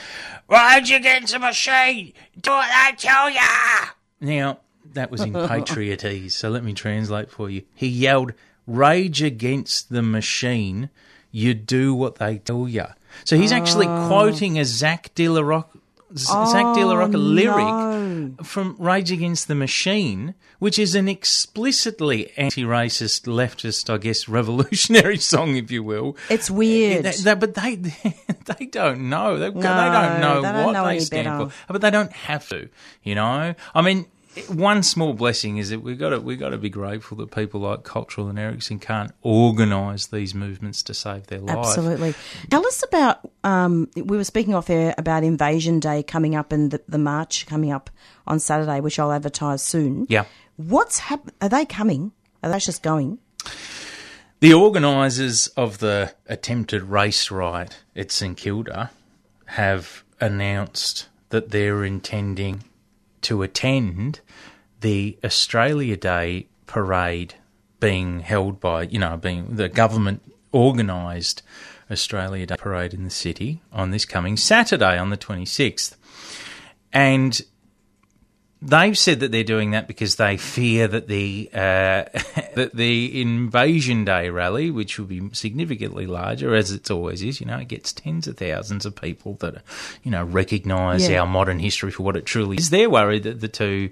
Rage 0.49 0.91
against 0.91 1.33
the 1.33 1.39
machine. 1.39 2.13
Do 2.41 2.51
what 2.51 2.69
I 2.73 2.93
tell 2.93 3.31
ya. 3.31 3.91
Now, 4.21 4.59
that 4.95 5.11
was 5.11 5.21
in 5.21 5.33
patriotese, 5.35 6.33
so 6.33 6.51
let 6.51 6.65
me 6.65 6.73
translate 6.75 7.31
for 7.31 7.49
you. 7.49 7.63
He 7.75 7.89
yelled, 7.89 8.33
Rage 8.67 9.23
against 9.23 9.91
the 9.91 10.03
machine. 10.03 10.91
You 11.31 11.55
do 11.55 11.95
what 11.95 12.17
they 12.17 12.39
tell 12.39 12.67
ya. 12.69 12.89
So 13.25 13.37
he's 13.37 13.53
actually 13.53 13.87
quoting 13.87 14.59
a 14.59 14.65
Zach 14.65 15.15
De 15.15 15.29
La 15.29 15.41
Rock. 15.41 15.77
Zach 16.17 16.75
De 16.75 16.85
La 16.87 16.95
Rocha 16.95 17.17
oh, 17.17 17.19
lyric 17.19 18.45
from 18.47 18.77
Rage 18.79 19.11
Against 19.13 19.47
the 19.49 19.55
Machine, 19.55 20.35
which 20.59 20.79
is 20.79 20.95
an 20.95 21.09
explicitly 21.09 22.33
anti-racist, 22.37 23.27
leftist, 23.27 23.93
I 23.93 23.99
guess, 23.99 24.29
revolutionary 24.29 25.19
song, 25.33 25.57
if 25.57 25.71
you 25.71 25.83
will. 25.83 26.17
It's 26.31 26.51
weird. 26.51 27.05
They- 27.05 27.13
they- 27.13 27.35
but 27.35 27.55
they 27.55 27.75
they 28.57 28.67
don't 28.67 29.09
know. 29.11 29.39
They, 29.39 29.51
they 29.51 29.61
don't 29.61 30.21
know 30.21 30.43
they 30.43 30.53
don't 30.53 30.65
what 30.67 30.73
know 30.73 30.87
they 30.87 31.01
stand 31.01 31.27
better. 31.27 31.51
for. 31.51 31.73
But 31.73 31.81
they 31.83 31.91
don't 31.91 32.13
have 32.13 32.49
to. 32.49 32.69
You 33.03 33.15
know. 33.15 33.55
I 33.75 33.83
mean, 33.83 34.07
one 34.47 34.83
small 34.83 35.13
blessing 35.13 35.59
is 35.59 35.71
that 35.71 35.81
we've 35.81 35.99
got 35.99 36.11
to 36.11 36.21
we've 36.21 36.39
got 36.39 36.51
to 36.51 36.59
be 36.59 36.71
grateful 36.71 37.17
that 37.19 37.31
people 37.31 37.61
like 37.61 37.85
Cottrell 37.85 38.29
and 38.29 38.39
Erickson 38.39 38.79
can't 38.79 39.13
organise 39.23 40.07
these 40.07 40.35
movements 40.35 40.83
to 40.85 40.95
save 40.95 41.27
their 41.27 41.41
life. 41.41 41.57
Absolutely. 41.57 42.15
Tell 42.51 42.67
us 42.67 42.83
about. 42.83 43.29
Um, 43.45 43.89
we 43.97 44.17
were 44.17 44.25
speaking 44.25 44.55
off 44.55 44.71
air 44.71 44.95
about 44.99 45.25
Invasion 45.25 45.81
Day 45.81 46.03
coming 46.03 46.35
up 46.35 46.53
and 46.53 46.71
the, 46.71 46.83
the 46.89 46.99
march 46.99 47.47
coming 47.47 47.73
up 47.73 47.91
on 48.27 48.41
Saturday, 48.41 48.81
which 48.81 48.99
I'll 48.99 49.13
advertise 49.13 49.63
soon. 49.63 50.07
Yeah. 50.09 50.25
What's 50.57 50.99
hap- 50.99 51.31
Are 51.41 51.49
they 51.49 51.65
coming? 51.65 52.13
Are 52.43 52.51
they 52.51 52.59
just 52.59 52.83
going? 52.83 53.19
The 54.41 54.55
organisers 54.55 55.49
of 55.49 55.79
the 55.79 56.15
attempted 56.27 56.83
race 56.85 57.31
riot 57.31 57.79
at 57.97 58.13
St 58.13 58.37
Kilda 58.37 58.91
have 59.47 60.05
announced 60.21 61.09
that 61.31 61.51
they're 61.51 61.85
intending 61.85 62.65
to 63.23 63.43
attend 63.43 64.21
the 64.81 65.19
Australia 65.25 65.97
Day 65.97 66.47
parade 66.67 67.35
being 67.81 68.21
held 68.21 68.61
by, 68.61 68.83
you 68.83 68.99
know, 68.99 69.17
being 69.17 69.57
the 69.57 69.69
government 69.69 70.23
organised 70.53 71.43
Australia 71.91 72.47
Day 72.47 72.57
parade 72.57 72.95
in 72.95 73.05
the 73.05 73.11
city 73.11 73.61
on 73.73 73.91
this 73.91 74.05
coming 74.05 74.37
Saturday 74.37 74.99
on 74.99 75.11
the 75.11 75.17
26th. 75.17 75.97
And 76.93 77.41
they've 78.61 78.99
said 78.99 79.21
that 79.21 79.31
they're 79.33 79.45
doing 79.45 79.71
that 79.71 79.87
because 79.87 80.17
they 80.17 80.37
fear 80.37 80.89
that 80.89 81.07
the 81.09 81.49
uh, 81.53 81.59
that 82.55 82.71
the 82.75 83.21
Invasion 83.21 84.05
Day 84.05 84.31
rally, 84.31 84.71
which 84.71 84.99
will 84.99 85.07
be 85.07 85.29
significantly 85.33 86.07
larger 86.07 86.55
as 86.55 86.71
it 86.73 86.91
always 86.91 87.23
is, 87.23 87.41
you 87.41 87.47
know, 87.47 87.59
it 87.59 87.69
gets 87.69 87.93
tens 87.93 88.27
of 88.27 88.37
thousands 88.37 88.85
of 88.87 88.95
people 88.97 89.35
that 89.35 89.63
you 90.03 90.11
know 90.11 90.25
recognise 90.25 91.09
Yeah. 91.09 91.21
our 91.21 91.27
modern 91.27 91.59
history 91.59 91.91
for 91.91 92.03
what 92.03 92.17
it 92.17 92.27
truly 92.27 92.57
is. 92.57 92.71
They're 92.71 92.91
worried 92.91 93.23
that 93.25 93.41
the 93.41 93.49
two 93.49 93.91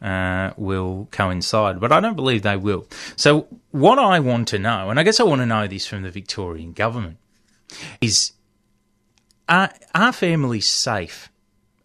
uh, 0.00 0.50
will 0.56 1.06
coincide, 1.12 1.78
but 1.80 1.92
I 1.92 2.00
don't 2.00 2.16
believe 2.16 2.42
they 2.42 2.56
will. 2.56 2.86
So, 3.16 3.46
what 3.70 3.98
I 4.00 4.18
want 4.18 4.48
to 4.48 4.58
know, 4.58 4.90
and 4.90 4.98
I 4.98 5.04
guess 5.04 5.20
I 5.20 5.22
want 5.22 5.40
to 5.42 5.46
know 5.46 5.66
this 5.68 5.86
from 5.86 6.02
the 6.02 6.10
Victorian 6.10 6.72
government, 6.72 7.18
is 8.00 8.32
are, 9.48 9.72
are 9.94 10.12
families 10.12 10.68
safe 10.68 11.28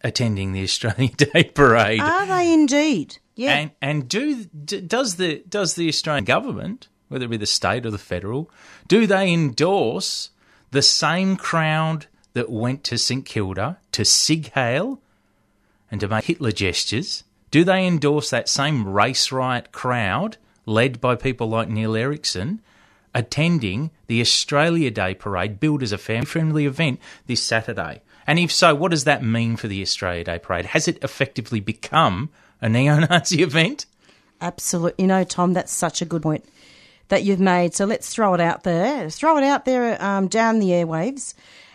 attending 0.02 0.52
the 0.52 0.62
Australian 0.62 1.12
Day 1.16 1.44
Parade? 1.44 2.00
Are 2.00 2.26
they 2.26 2.52
indeed? 2.52 3.18
Yeah. 3.34 3.54
And 3.54 3.70
and 3.80 4.08
do 4.08 4.44
does 4.44 5.16
the 5.16 5.42
does 5.48 5.74
the 5.74 5.88
Australian 5.88 6.24
government, 6.24 6.88
whether 7.08 7.24
it 7.24 7.30
be 7.30 7.36
the 7.36 7.46
state 7.46 7.86
or 7.86 7.90
the 7.90 7.98
federal, 7.98 8.50
do 8.88 9.06
they 9.06 9.32
endorse 9.32 10.30
the 10.70 10.82
same 10.82 11.36
crowd 11.36 12.06
that 12.32 12.50
went 12.50 12.84
to 12.84 12.98
St 12.98 13.24
Kilda 13.24 13.78
to 13.92 14.04
sieg 14.04 14.52
Heil 14.52 15.00
and 15.90 16.00
to 16.00 16.08
make 16.08 16.24
Hitler 16.24 16.52
gestures? 16.52 17.24
Do 17.50 17.64
they 17.64 17.86
endorse 17.86 18.28
that 18.30 18.48
same 18.48 18.86
race 18.86 19.32
riot 19.32 19.72
crowd 19.72 20.36
led 20.66 21.00
by 21.00 21.14
people 21.14 21.48
like 21.48 21.68
Neil 21.68 21.96
Erickson 21.96 22.60
attending 23.14 23.90
the 24.06 24.20
Australia 24.20 24.90
Day 24.90 25.14
parade 25.14 25.58
billed 25.58 25.82
as 25.82 25.92
a 25.92 25.98
family 25.98 26.26
friendly 26.26 26.66
event 26.66 27.00
this 27.26 27.42
Saturday? 27.42 28.02
And 28.28 28.38
if 28.38 28.52
so, 28.52 28.74
what 28.74 28.90
does 28.90 29.04
that 29.04 29.24
mean 29.24 29.56
for 29.56 29.68
the 29.68 29.80
Australia 29.80 30.22
Day 30.22 30.38
parade? 30.38 30.66
Has 30.66 30.86
it 30.86 31.02
effectively 31.02 31.60
become 31.60 32.28
a 32.60 32.68
neo 32.68 32.98
Nazi 32.98 33.42
event? 33.42 33.86
Absolutely. 34.42 35.02
You 35.02 35.08
know, 35.08 35.24
Tom, 35.24 35.54
that's 35.54 35.72
such 35.72 36.02
a 36.02 36.04
good 36.04 36.22
point 36.22 36.44
that 37.08 37.24
you've 37.24 37.40
made. 37.40 37.74
So 37.74 37.86
let's 37.86 38.14
throw 38.14 38.34
it 38.34 38.40
out 38.40 38.64
there. 38.64 39.04
Let's 39.04 39.18
throw 39.18 39.38
it 39.38 39.44
out 39.44 39.64
there 39.64 40.00
um, 40.04 40.28
down 40.28 40.58
the 40.58 40.68
airwaves. 40.68 41.32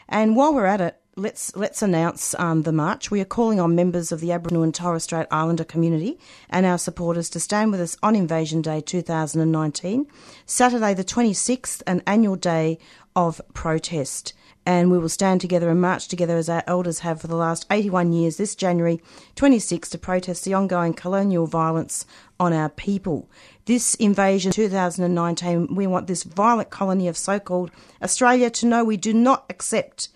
And 0.07 0.35
while 0.35 0.53
we're 0.53 0.67
at 0.67 0.79
it, 0.79 0.95
let's 1.15 1.55
let's 1.55 1.81
announce 1.81 2.35
um, 2.35 2.61
the 2.61 2.71
march. 2.71 3.09
We 3.09 3.19
are 3.19 3.25
calling 3.25 3.59
on 3.59 3.73
members 3.73 4.11
of 4.11 4.19
the 4.19 4.31
Aboriginal 4.31 4.61
and 4.61 4.75
Torres 4.75 5.05
Strait 5.05 5.25
Islander 5.31 5.63
community 5.63 6.19
and 6.51 6.67
our 6.67 6.77
supporters 6.77 7.31
to 7.31 7.39
stand 7.39 7.71
with 7.71 7.81
us 7.81 7.97
on 8.03 8.15
Invasion 8.15 8.61
Day 8.61 8.79
2019, 8.79 10.05
Saturday 10.45 10.93
the 10.93 11.03
26th, 11.03 11.81
an 11.87 12.03
annual 12.05 12.35
day 12.35 12.77
of 13.15 13.41
protest. 13.55 14.33
And 14.65 14.89
we 14.91 14.97
will 14.97 15.09
stand 15.09 15.41
together 15.41 15.69
and 15.69 15.81
march 15.81 16.07
together 16.07 16.37
as 16.37 16.47
our 16.47 16.63
elders 16.67 16.99
have 16.99 17.19
for 17.19 17.27
the 17.27 17.35
last 17.35 17.65
81 17.69 18.13
years 18.13 18.37
this 18.37 18.55
January 18.55 19.01
26 19.35 19.89
to 19.89 19.97
protest 19.97 20.45
the 20.45 20.53
ongoing 20.53 20.93
colonial 20.93 21.47
violence 21.47 22.05
on 22.39 22.53
our 22.53 22.69
people. 22.69 23.29
This 23.65 23.95
invasion 23.95 24.51
2019, 24.51 25.75
we 25.75 25.87
want 25.87 26.07
this 26.07 26.23
violent 26.23 26.69
colony 26.69 27.07
of 27.07 27.17
so 27.17 27.39
called 27.39 27.71
Australia 28.01 28.49
to 28.51 28.65
know 28.65 28.83
we 28.83 28.97
do 28.97 29.13
not 29.13 29.45
accept. 29.49 30.09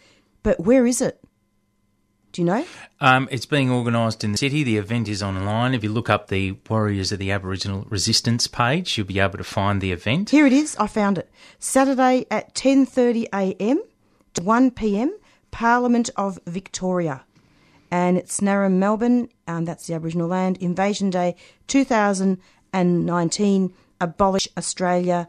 But 0.44 0.62
where 0.62 0.86
is 0.86 1.01
it? 1.01 1.20
Do 2.32 2.42
you 2.42 2.46
know? 2.46 2.66
Um, 3.00 3.27
it's 3.32 3.46
being 3.46 3.72
organised 3.72 4.24
in 4.24 4.34
the 4.34 4.38
city. 4.38 4.63
The 4.63 4.77
event 4.77 5.08
is 5.08 5.24
online. 5.24 5.74
If 5.74 5.84
you 5.84 5.92
look 5.92 6.10
up 6.10 6.27
the 6.27 6.58
Warriors 6.70 7.12
of 7.12 7.20
the 7.20 7.32
Aboriginal 7.32 7.86
Resistance 7.89 8.48
page, 8.48 8.98
you'll 8.98 9.08
be 9.08 9.20
able 9.20 9.38
to 9.38 9.44
find 9.44 9.82
the 9.82 9.92
event. 9.92 10.30
Here 10.30 10.46
it 10.46 10.54
is. 10.54 10.75
I 10.77 10.88
found 10.88 11.18
it. 11.18 11.32
Saturday 11.58 12.25
at 12.30 12.54
10:30 12.54 13.27
a.m. 13.34 13.82
to 14.38 14.44
1 14.44 14.72
p.m. 14.72 15.15
Parliament 15.51 16.10
of 16.15 16.39
Victoria, 16.46 17.25
and 17.89 18.17
it's 18.17 18.39
Naarm, 18.39 18.74
Melbourne. 18.74 19.29
Um, 19.48 19.65
that's 19.65 19.88
the 19.88 19.96
Aboriginal 19.96 20.27
land. 20.27 20.58
Invasion 20.58 21.10
Day 21.10 21.36
2019. 21.67 23.74
Abolish 24.00 24.48
Australia 24.56 25.27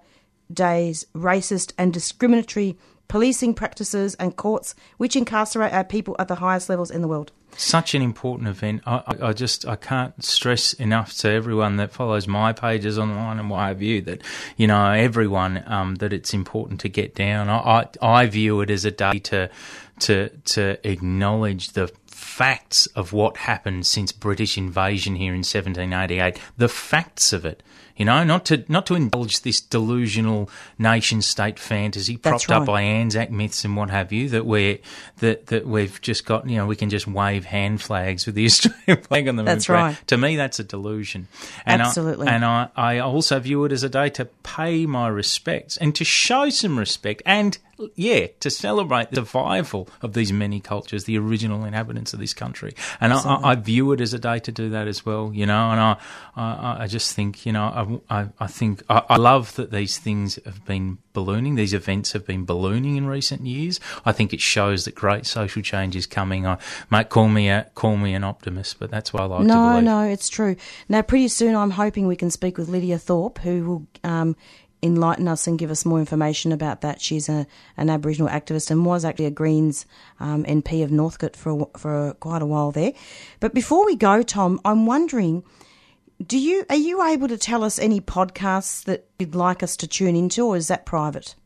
Day's 0.53 1.07
racist 1.15 1.73
and 1.79 1.91
discriminatory 1.91 2.77
policing 3.09 3.55
practices 3.55 4.15
and 4.17 4.37
courts 4.37 4.75
which 4.99 5.17
incarcerate 5.17 5.73
our 5.73 5.85
people 5.85 6.15
at 6.19 6.29
the 6.29 6.37
highest 6.37 6.69
levels 6.69 6.91
in 6.91 7.01
the 7.01 7.09
world. 7.09 7.33
Such 7.57 7.95
an 7.95 8.03
important 8.03 8.49
event. 8.49 8.83
I, 8.87 9.03
I, 9.07 9.29
I 9.29 9.33
just 9.33 9.67
I 9.67 9.77
can't 9.77 10.23
stress 10.23 10.75
enough 10.75 11.15
to 11.19 11.31
everyone 11.31 11.77
that 11.77 11.91
follows 11.91 12.29
my 12.29 12.53
pages 12.53 12.99
online 12.99 13.39
and 13.39 13.49
what 13.49 13.61
have 13.61 13.83
you 13.83 14.03
that 14.03 14.23
you 14.57 14.67
know 14.67 14.93
everyone 14.93 15.65
um, 15.67 15.97
that 15.97 16.13
it's 16.13 16.35
important 16.35 16.81
to 16.81 16.89
get 16.89 17.15
down. 17.15 17.49
I, 17.49 17.89
I 18.01 18.23
I 18.23 18.27
view 18.27 18.61
it 18.61 18.71
as 18.71 18.85
a 18.85 18.91
day 18.91 19.19
to 19.21 19.51
to 20.01 20.29
to 20.29 20.89
acknowledge 20.89 21.71
the 21.71 21.91
facts 22.07 22.87
of 22.89 23.13
what 23.13 23.37
happened 23.39 23.87
since 23.87 24.13
British 24.13 24.59
invasion 24.59 25.17
here 25.17 25.33
in 25.33 25.39
1788. 25.39 26.39
The 26.57 26.69
facts 26.69 27.33
of 27.33 27.45
it. 27.45 27.63
You 27.99 28.05
know, 28.05 28.23
not 28.23 28.47
to 28.47 28.65
not 28.69 28.87
to 28.87 28.95
indulge 28.95 29.43
this 29.43 29.61
delusional 29.61 30.49
nation 30.79 31.21
state 31.21 31.59
fantasy 31.59 32.17
propped 32.17 32.51
up 32.51 32.61
right. 32.61 32.67
by 32.67 32.83
Anzac 32.83 33.31
myths 33.31 33.65
and 33.65 33.77
what 33.77 33.91
have 33.91 34.13
you 34.13 34.29
that 34.29 34.47
we're 34.47 34.79
that 35.19 35.49
that 35.49 35.67
we've 35.67 36.01
just 36.01 36.25
got. 36.25 36.49
You 36.49 36.59
know, 36.59 36.67
we 36.67 36.77
can 36.77 36.91
just 36.91 37.09
wave 37.09 37.45
hand 37.45 37.83
flags 37.83 38.25
with 38.25 38.37
the 38.37 38.45
Australian 38.47 39.03
flag 39.03 39.29
on 39.29 39.37
them. 39.37 39.47
That's 39.47 39.69
right. 39.69 39.99
To 40.07 40.17
me, 40.17 40.37
that's 40.37 40.61
a 40.61 40.65
delusion. 40.65 41.27
And 41.67 41.83
Absolutely. 41.83 42.29
I, 42.29 42.35
and 42.35 42.45
I, 42.45 42.69
I 42.77 42.99
also 43.01 43.41
view 43.41 43.65
it 43.65 43.73
as 43.73 43.83
a 43.83 43.89
day 43.89 44.11
to 44.11 44.27
pay 44.27 44.87
my 44.87 45.09
respects 45.09 45.77
and 45.77 45.93
to 45.97 46.05
show 46.05 46.51
some 46.51 46.79
respect 46.79 47.23
and 47.27 47.59
yeah, 47.95 48.27
to 48.41 48.51
celebrate 48.51 49.11
the 49.11 49.17
survival 49.17 49.89
of 50.03 50.13
these 50.13 50.33
many 50.33 50.61
cultures, 50.61 51.05
the 51.05 51.17
original 51.19 51.65
inhabitants 51.65 52.13
of 52.13 52.19
this 52.19 52.35
country. 52.35 52.75
And 53.01 53.13
I, 53.13 53.21
I, 53.21 53.51
I 53.51 53.55
view 53.55 53.93
it 53.93 54.01
as 54.01 54.13
a 54.13 54.19
day 54.19 54.41
to 54.41 54.53
do 54.53 54.71
that 54.71 54.89
as 54.89 55.07
well, 55.07 55.31
you 55.33 55.47
know. 55.47 55.71
And 55.71 55.81
I, 55.81 55.97
I, 56.37 56.77
I 56.83 56.87
just 56.87 57.15
think, 57.15 57.47
you 57.47 57.53
know, 57.53 57.65
I, 57.65 57.85
I, 58.11 58.29
I 58.39 58.47
think 58.47 58.83
I, 58.89 59.03
I 59.09 59.17
love 59.17 59.55
that 59.57 59.71
these 59.71 59.99
things 59.99 60.39
have 60.45 60.65
been 60.65 60.99
ballooning. 61.13 61.55
These 61.57 61.75
events 61.75 62.13
have 62.13 62.27
been 62.27 62.45
ballooning 62.45 62.97
in 62.97 63.07
recent 63.07 63.47
years. 63.47 63.81
I 64.05 64.13
think 64.13 64.33
it 64.33 64.41
shows 64.41 64.85
that 64.85 64.95
great 64.95 65.27
social 65.27 65.63
change 65.63 65.97
is 65.97 66.07
coming. 66.07 66.47
I 66.47 66.59
might 66.91 67.09
call 67.09 67.29
me 67.29 67.49
a 67.49 67.71
call 67.75 67.97
me 67.97 68.15
an 68.15 68.25
optimist, 68.25 68.79
but 68.79 68.91
that's 68.91 69.13
why 69.13 69.21
I 69.21 69.25
like 69.25 69.41
to 69.43 69.47
No, 69.47 69.71
believe. 69.71 69.85
no, 69.85 70.01
it's 70.03 70.29
true. 70.29 70.57
Now, 70.89 71.03
pretty 71.03 71.29
soon, 71.29 71.55
I'm 71.57 71.71
hoping 71.73 72.07
we 72.07 72.17
can 72.17 72.31
speak 72.31 72.59
with 72.59 72.69
Lydia 72.69 72.99
Thorpe, 72.99 73.39
who 73.39 73.65
will 73.65 73.87
um, 74.05 74.37
enlighten 74.83 75.27
us 75.27 75.47
and 75.49 75.59
give 75.59 75.71
us 75.73 75.85
more 75.85 75.99
information 75.99 76.53
about 76.53 76.83
that. 76.83 77.01
She's 77.01 77.29
a, 77.29 77.47
an 77.77 77.91
Aboriginal 77.91 78.29
activist 78.31 78.71
and 78.71 78.87
was 78.87 79.05
actually 79.05 79.27
a 79.27 79.31
Greens 79.33 79.87
um, 80.21 80.45
MP 80.45 80.85
of 80.85 80.91
Northcote 80.93 81.35
for 81.37 81.69
for 81.77 82.15
quite 82.21 82.43
a 82.43 82.47
while 82.47 82.71
there. 82.71 82.93
But 83.41 83.55
before 83.55 83.85
we 83.85 83.97
go, 83.97 84.23
Tom, 84.23 84.61
I'm 84.65 84.87
wondering. 84.87 85.43
Do 86.25 86.39
you 86.39 86.65
are 86.69 86.77
you 86.77 87.03
able 87.05 87.29
to 87.29 87.39
tell 87.39 87.63
us 87.63 87.79
any 87.79 88.01
podcasts 88.01 88.85
that 88.85 89.07
you'd 89.19 89.35
like 89.35 89.63
us 89.63 89.77
to 89.79 89.87
tune 89.87 90.17
into, 90.17 90.47
or 90.47 90.57
is 90.57 90.69
that 90.69 90.85
private? 90.85 91.37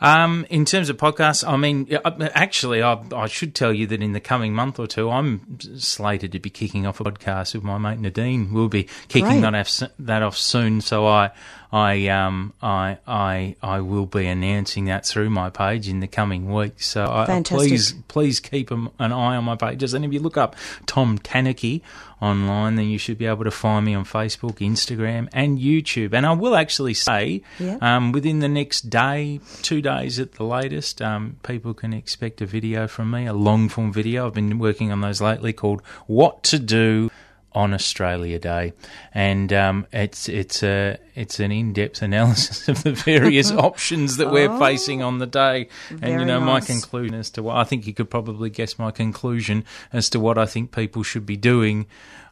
Um, 0.00 0.46
in 0.48 0.64
terms 0.64 0.88
of 0.88 0.96
podcasts, 0.96 1.46
I 1.46 1.56
mean, 1.56 1.86
uh, 1.94 2.28
actually, 2.34 2.82
I, 2.82 3.00
I 3.14 3.26
should 3.26 3.54
tell 3.54 3.72
you 3.72 3.86
that 3.88 4.02
in 4.02 4.12
the 4.12 4.20
coming 4.20 4.54
month 4.54 4.78
or 4.78 4.86
two, 4.86 5.10
I'm 5.10 5.58
slated 5.78 6.32
to 6.32 6.40
be 6.40 6.50
kicking 6.50 6.86
off 6.86 7.00
a 7.00 7.04
podcast 7.04 7.54
with 7.54 7.62
my 7.62 7.78
mate 7.78 8.00
Nadine. 8.00 8.52
We'll 8.52 8.68
be 8.68 8.88
kicking 9.08 9.40
Great. 9.40 9.40
that 9.42 9.54
off, 9.54 9.90
that 9.98 10.22
off 10.22 10.36
soon, 10.36 10.80
so 10.80 11.06
I, 11.06 11.30
I, 11.72 12.08
um, 12.08 12.52
I, 12.60 12.98
I, 13.06 13.56
I 13.62 13.80
will 13.80 14.04
be 14.04 14.26
announcing 14.26 14.84
that 14.86 15.06
through 15.06 15.30
my 15.30 15.48
page 15.48 15.88
in 15.88 16.00
the 16.00 16.06
coming 16.06 16.52
weeks. 16.52 16.86
So 16.86 17.06
I, 17.06 17.24
please, 17.70 17.92
please 18.08 18.40
keep 18.40 18.70
an 18.70 18.90
eye 18.98 19.36
on 19.36 19.44
my 19.44 19.56
pages. 19.56 19.94
And 19.94 20.04
if 20.04 20.12
you 20.12 20.20
look 20.20 20.36
up 20.36 20.54
Tom 20.84 21.16
Tanuki 21.18 21.82
online, 22.20 22.76
then 22.76 22.86
you 22.88 22.98
should 22.98 23.16
be 23.16 23.24
able 23.26 23.44
to 23.44 23.50
find 23.50 23.86
me 23.86 23.94
on 23.94 24.04
Facebook, 24.04 24.56
Instagram, 24.58 25.28
and 25.32 25.58
YouTube. 25.58 26.12
And 26.12 26.26
I 26.26 26.32
will 26.32 26.54
actually 26.56 26.94
say, 26.94 27.42
Yeah. 27.58 27.78
um, 27.80 28.12
within 28.12 28.40
the 28.40 28.48
next 28.48 28.90
day, 28.90 29.40
two 29.62 29.80
days 29.80 30.18
at 30.20 30.32
the 30.32 30.44
latest, 30.44 31.00
um, 31.00 31.36
people 31.42 31.72
can 31.72 31.94
expect 31.94 32.42
a 32.42 32.46
video 32.46 32.86
from 32.86 33.10
me, 33.10 33.26
a 33.26 33.32
long 33.32 33.70
form 33.70 33.92
video. 33.92 34.26
I've 34.26 34.34
been 34.34 34.58
working 34.58 34.92
on 34.92 35.00
those 35.00 35.20
lately 35.22 35.52
called 35.54 35.80
"What 36.06 36.42
to 36.44 36.58
Do." 36.58 37.10
On 37.54 37.74
Australia 37.74 38.38
Day, 38.38 38.72
and 39.12 39.52
um, 39.52 39.86
it's 39.92 40.28
it's 40.28 40.62
a 40.62 40.98
it's 41.14 41.38
an 41.40 41.52
in 41.52 41.72
depth 41.72 42.00
analysis 42.02 42.68
of 42.68 42.82
the 42.82 42.92
various 42.92 43.50
options 43.68 44.16
that 44.16 44.30
we're 44.30 44.58
facing 44.58 45.02
on 45.02 45.18
the 45.18 45.26
day, 45.26 45.68
and 45.90 46.12
you 46.12 46.20
Oh. 46.20 46.24
Know 46.24 46.40
my 46.40 46.60
conclusion 46.60 47.14
as 47.14 47.30
to 47.30 47.42
what 47.42 47.56
I 47.56 47.64
think 47.64 47.86
you 47.86 47.92
could 47.94 48.08
probably 48.10 48.48
guess 48.50 48.78
my 48.78 48.90
conclusion 48.90 49.64
as 49.92 50.08
to 50.10 50.20
what 50.20 50.38
I 50.38 50.46
think 50.46 50.72
people 50.72 51.02
should 51.02 51.26
be 51.26 51.36
doing 51.36 51.86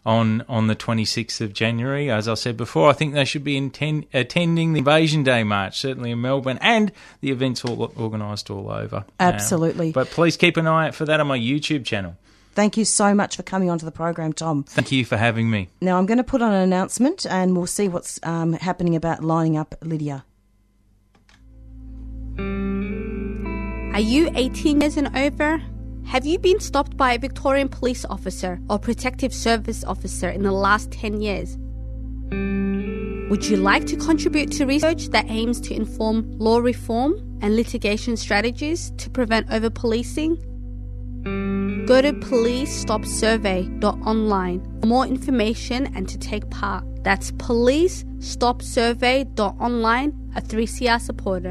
on 0.07 0.43
on 0.49 0.67
the 0.67 0.75
26th 0.75 1.43
of 1.43 1.53
January. 1.53 2.11
As 2.11 2.27
I 2.27 2.33
said 2.35 2.57
before, 2.57 2.89
I 2.89 2.95
think 2.95 3.13
they 3.13 3.27
should 3.27 3.45
be 3.45 3.61
inten- 3.61 4.07
attending 4.15 4.73
the 4.73 4.79
Invasion 4.79 5.23
Day 5.23 5.45
March, 5.45 5.79
certainly 5.79 6.11
in 6.13 6.21
Melbourne, 6.23 6.59
and 6.63 6.91
the 7.21 7.31
events 7.31 7.63
all 7.67 7.93
organised 7.99 8.49
all 8.49 8.71
over. 8.71 8.97
Um, 8.97 9.05
Absolutely. 9.35 9.93
but 9.93 10.09
please 10.09 10.39
keep 10.39 10.57
an 10.57 10.67
eye 10.67 10.87
out 10.89 10.95
for 10.95 11.05
that 11.05 11.21
on 11.21 11.27
my 11.27 11.39
YouTube 11.39 11.85
channel. 11.85 12.17
Thank 12.53 12.77
you 12.77 12.85
so 12.85 13.15
much 13.15 13.37
for 13.37 13.43
coming 13.43 13.71
onto 13.71 13.85
the 13.85 13.93
program, 13.93 14.33
Tom. 14.33 14.65
Thank 14.65 14.91
you 14.91 15.05
for 15.05 15.17
having 15.17 15.51
me. 15.51 15.69
Now 15.81 15.99
I'm 15.99 16.07
going 16.07 16.19
to 16.19 16.25
put 16.25 16.43
on 16.43 16.53
an 16.53 16.63
announcement, 16.63 17.25
and 17.27 17.57
we'll 17.57 17.67
see 17.67 17.89
what's 17.89 18.19
um, 18.23 18.55
happening 18.55 18.97
about 18.97 19.23
lining 19.23 19.57
up 19.57 19.75
Lydia. 19.83 20.25
Are 23.95 24.01
you 24.01 24.31
18 24.35 24.81
years 24.81 24.97
and 24.97 25.17
over? 25.17 25.63
Have 26.07 26.27
you 26.27 26.39
been 26.39 26.59
stopped 26.59 26.97
by 26.97 27.13
a 27.13 27.19
Victorian 27.19 27.69
police 27.69 28.05
officer 28.05 28.59
or 28.69 28.79
protective 28.79 29.33
service 29.33 29.85
officer 29.85 30.29
in 30.29 30.43
the 30.43 30.53
last 30.53 30.91
10 30.91 31.21
years? 31.21 31.57
Would 33.31 33.47
you 33.47 33.59
like 33.59 33.87
to 33.87 33.97
contribute 33.97 34.51
to 34.53 34.67
research 34.67 35.09
that 35.11 35.27
aims 35.29 35.61
to 35.61 35.75
inform 35.75 36.37
law 36.39 36.59
reform 36.59 37.39
and 37.43 37.55
litigation 37.55 38.17
strategies 38.17 38.91
to 38.99 39.09
prevent 39.09 39.51
over 39.53 39.71
policing? 39.71 40.37
Go 41.25 42.03
to 42.03 42.13
policestopsurvey.online 42.13 44.81
for 44.81 44.87
more 44.87 45.07
information 45.07 45.87
and 45.95 46.09
to 46.09 46.19
take 46.19 46.51
part. 46.51 46.85
That's 47.03 47.33
policestopsurvey.online, 47.33 50.33
a 50.37 50.41
3CR 50.41 51.01
supporter. 51.01 51.51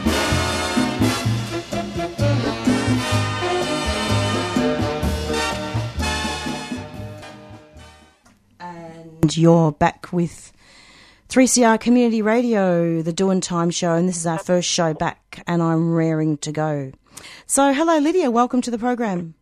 And 9.31 9.37
you're 9.37 9.71
back 9.71 10.11
with 10.11 10.51
3CR 11.29 11.79
Community 11.79 12.21
Radio, 12.21 13.01
the 13.01 13.13
Doing 13.13 13.39
Time 13.39 13.69
show, 13.69 13.93
and 13.93 14.09
this 14.09 14.17
is 14.17 14.27
our 14.27 14.37
first 14.37 14.67
show 14.69 14.93
back, 14.93 15.41
and 15.47 15.63
I'm 15.63 15.93
raring 15.93 16.37
to 16.39 16.51
go. 16.51 16.91
So, 17.45 17.71
hello, 17.73 17.97
Lydia. 17.99 18.29
Welcome 18.29 18.59
to 18.59 18.69
the 18.71 18.77
program. 18.77 19.35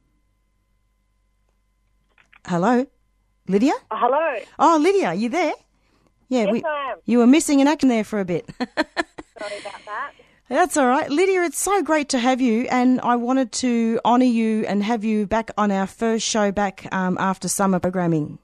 Hello, 2.45 2.85
Lydia. 3.47 3.73
Uh, 3.89 3.97
hello. 3.97 4.43
Oh, 4.59 4.77
Lydia, 4.79 5.15
you 5.15 5.27
there? 5.27 5.53
Yeah, 6.27 6.43
Yes, 6.43 6.51
we, 6.51 6.63
I 6.63 6.91
am. 6.91 6.97
you 7.05 7.17
were 7.17 7.25
missing 7.25 7.59
in 7.59 7.67
action 7.67 7.89
there 7.89 8.03
for 8.03 8.19
a 8.19 8.25
bit. 8.25 8.47
Sorry 8.59 9.59
about 9.59 9.85
that. 9.87 10.11
That's 10.49 10.77
all 10.77 10.87
right. 10.87 11.09
Lydia, 11.09 11.41
it's 11.45 11.59
so 11.59 11.81
great 11.81 12.09
to 12.09 12.19
have 12.19 12.41
you, 12.41 12.67
and 12.69 13.01
I 13.01 13.15
wanted 13.15 13.51
to 13.53 13.99
honour 14.05 14.25
you 14.25 14.65
and 14.67 14.83
have 14.83 15.03
you 15.03 15.25
back 15.25 15.49
on 15.57 15.71
our 15.71 15.87
first 15.87 16.27
show 16.27 16.51
back 16.51 16.87
um, 16.93 17.17
after 17.19 17.47
summer 17.47 17.79
programming. 17.79 18.37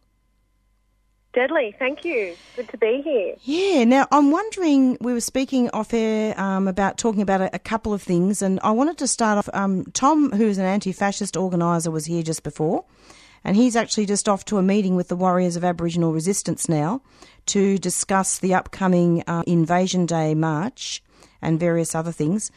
Deadly. 1.36 1.76
Thank 1.78 2.04
you. 2.06 2.36
Good 2.56 2.69
to 2.69 2.78
be 2.78 3.02
here. 3.04 3.36
Yeah, 3.43 3.84
now 3.84 4.08
I'm 4.12 4.32
wondering, 4.32 4.98
we 5.02 5.13
were 5.13 5.21
speaking 5.21 5.69
off 5.71 5.93
air 5.93 6.39
um, 6.39 6.67
about 6.67 6.98
talking 6.98 7.21
about 7.21 7.41
a, 7.41 7.54
a 7.56 7.60
couple 7.60 7.93
of 7.93 8.02
things, 8.02 8.41
and 8.41 8.60
I 8.63 8.71
wanted 8.71 8.98
to 9.00 9.08
start 9.08 9.38
off. 9.38 9.50
Um, 9.54 9.84
Tom, 9.93 10.32
who's 10.32 10.58
an 10.58 10.65
anti 10.65 10.91
fascist 10.93 11.36
organiser, 11.38 11.91
was 11.91 12.06
here 12.06 12.24
just 12.24 12.41
before, 12.43 12.86
and 13.43 13.56
he's 13.56 13.76
actually 13.76 14.06
just 14.06 14.28
off 14.30 14.45
to 14.45 14.58
a 14.58 14.63
meeting 14.63 14.95
with 14.95 15.10
the 15.10 15.15
Warriors 15.15 15.56
of 15.56 15.63
Aboriginal 15.63 16.13
Resistance 16.13 16.67
now 16.69 17.02
to 17.48 17.78
discuss 17.78 18.39
the 18.39 18.54
upcoming 18.54 19.21
uh, 19.28 19.43
Invasion 19.45 20.06
Day 20.06 20.34
March 20.34 21.04
and 21.41 21.60
various 21.60 21.93
other 21.93 22.12
things. 22.13 22.50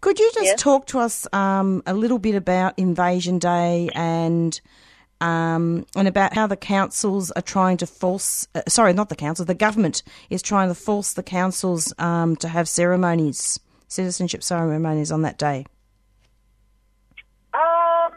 Could 0.00 0.20
you 0.20 0.30
just 0.32 0.44
Yes. 0.44 0.62
talk 0.62 0.86
to 0.88 1.00
us 1.00 1.26
um, 1.32 1.82
a 1.86 1.94
little 1.94 2.18
bit 2.20 2.36
about 2.36 2.78
Invasion 2.78 3.38
Day 3.40 3.88
and 3.96 4.60
um, 5.20 5.86
and 5.96 6.06
about 6.06 6.34
how 6.34 6.46
the 6.46 6.56
councils 6.56 7.30
are 7.32 7.42
trying 7.42 7.76
to 7.78 7.86
force, 7.86 8.46
uh, 8.54 8.62
sorry, 8.68 8.92
not 8.92 9.08
the 9.08 9.16
council, 9.16 9.44
the 9.44 9.54
government 9.54 10.02
is 10.30 10.42
trying 10.42 10.68
to 10.68 10.74
force 10.74 11.12
the 11.12 11.22
councils 11.22 11.92
um, 11.98 12.36
to 12.36 12.48
have 12.48 12.68
ceremonies, 12.68 13.58
citizenship 13.88 14.42
ceremonies 14.42 15.10
on 15.10 15.22
that 15.22 15.38
day. 15.38 15.66
Um, 17.54 18.12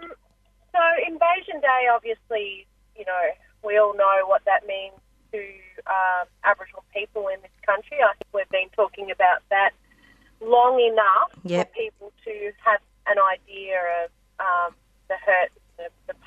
so 0.72 0.80
Invasion 1.08 1.60
Day, 1.62 1.88
obviously, 1.94 2.68
you 2.96 3.06
know, 3.06 3.30
we 3.64 3.78
all 3.78 3.96
know 3.96 4.26
what 4.26 4.44
that 4.46 4.68
means 4.68 4.94
to 5.32 5.40
um, 5.88 6.28
Aboriginal 6.44 6.84
people 6.94 7.28
in 7.30 7.42
this 7.42 7.52
country. 7.66 7.98
I 8.04 8.14
think 8.18 8.28
we've 8.34 8.50
been 8.50 8.70
talking 8.76 9.10
about 9.12 9.42
that 9.50 9.72
long 10.42 10.80
enough 10.80 11.32
Yep. 11.44 11.70
for 11.70 11.74
people 11.80 12.14
to 12.26 12.52
have 12.64 12.80
an 13.08 13.18
idea 13.20 13.80
of 14.04 14.12
um, 14.40 14.76
the 15.08 15.16
hurt, 15.26 15.52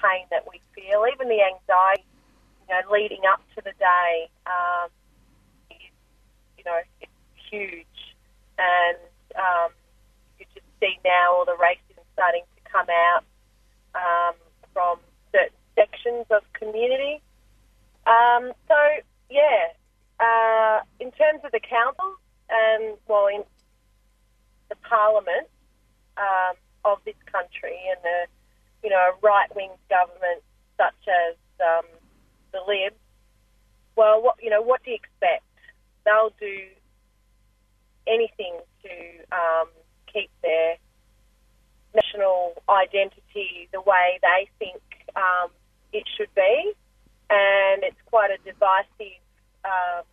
pain 0.04 0.26
that 0.30 0.44
we 0.50 0.60
feel, 0.74 1.04
even 1.12 1.28
the 1.28 1.40
anxiety, 1.42 2.04
you 2.68 2.74
know, 2.74 2.80
leading 2.92 3.22
up 3.32 3.40
to 3.56 3.62
the 3.64 3.72
day. 3.78 4.28
Um, 4.46 4.88
is, 5.70 5.96
you 6.58 6.64
know, 6.64 6.78
it's 7.00 7.12
huge, 7.50 8.00
and 8.58 8.98
um, 9.36 9.70
you 10.38 10.46
just 10.54 10.66
see 10.80 10.98
now 11.04 11.32
all 11.32 11.44
the 11.44 11.56
racism 11.56 12.04
starting 12.12 12.42
to 12.56 12.70
come 12.70 12.86
out 12.90 13.24
um, 13.94 14.34
from 14.72 14.98
certain 15.32 15.56
sections 15.74 16.26
of 16.30 16.42
community. 16.52 17.20
Um, 18.06 18.52
so, 18.68 18.76
yeah, 19.30 19.72
uh, 20.20 20.80
in 21.00 21.10
terms 21.12 21.40
of 21.44 21.52
the 21.52 21.60
council 21.60 22.14
and, 22.50 22.96
well, 23.08 23.26
in 23.28 23.42
the 24.68 24.76
parliament 24.88 25.48
um, 26.16 26.54
of 26.84 26.98
this 27.04 27.16
country 27.32 27.78
and 27.90 27.98
the, 28.02 28.26
you 28.84 28.90
know, 28.90 28.96
a 28.96 29.12
right-wing 29.22 29.70
government 29.88 30.42
such 30.76 31.08
as 31.08 31.36
um, 31.60 31.86
the 32.52 32.60
Libs, 32.68 32.94
well, 33.96 34.22
what, 34.22 34.36
you 34.42 34.50
know, 34.50 34.60
what 34.60 34.84
do 34.84 34.90
you 34.90 34.96
expect? 34.96 35.44
They'll 36.04 36.34
do 36.38 36.66
anything 38.06 38.58
to 38.82 38.90
um, 39.32 39.68
keep 40.12 40.30
their 40.42 40.76
national 41.94 42.62
identity 42.68 43.68
the 43.72 43.80
way 43.80 44.18
they 44.20 44.48
think 44.58 44.82
um, 45.16 45.50
it 45.92 46.04
should 46.16 46.32
be, 46.34 46.72
and 47.30 47.82
it's 47.82 48.00
quite 48.06 48.30
a 48.30 48.38
divisive 48.44 49.22
um, 49.64 50.04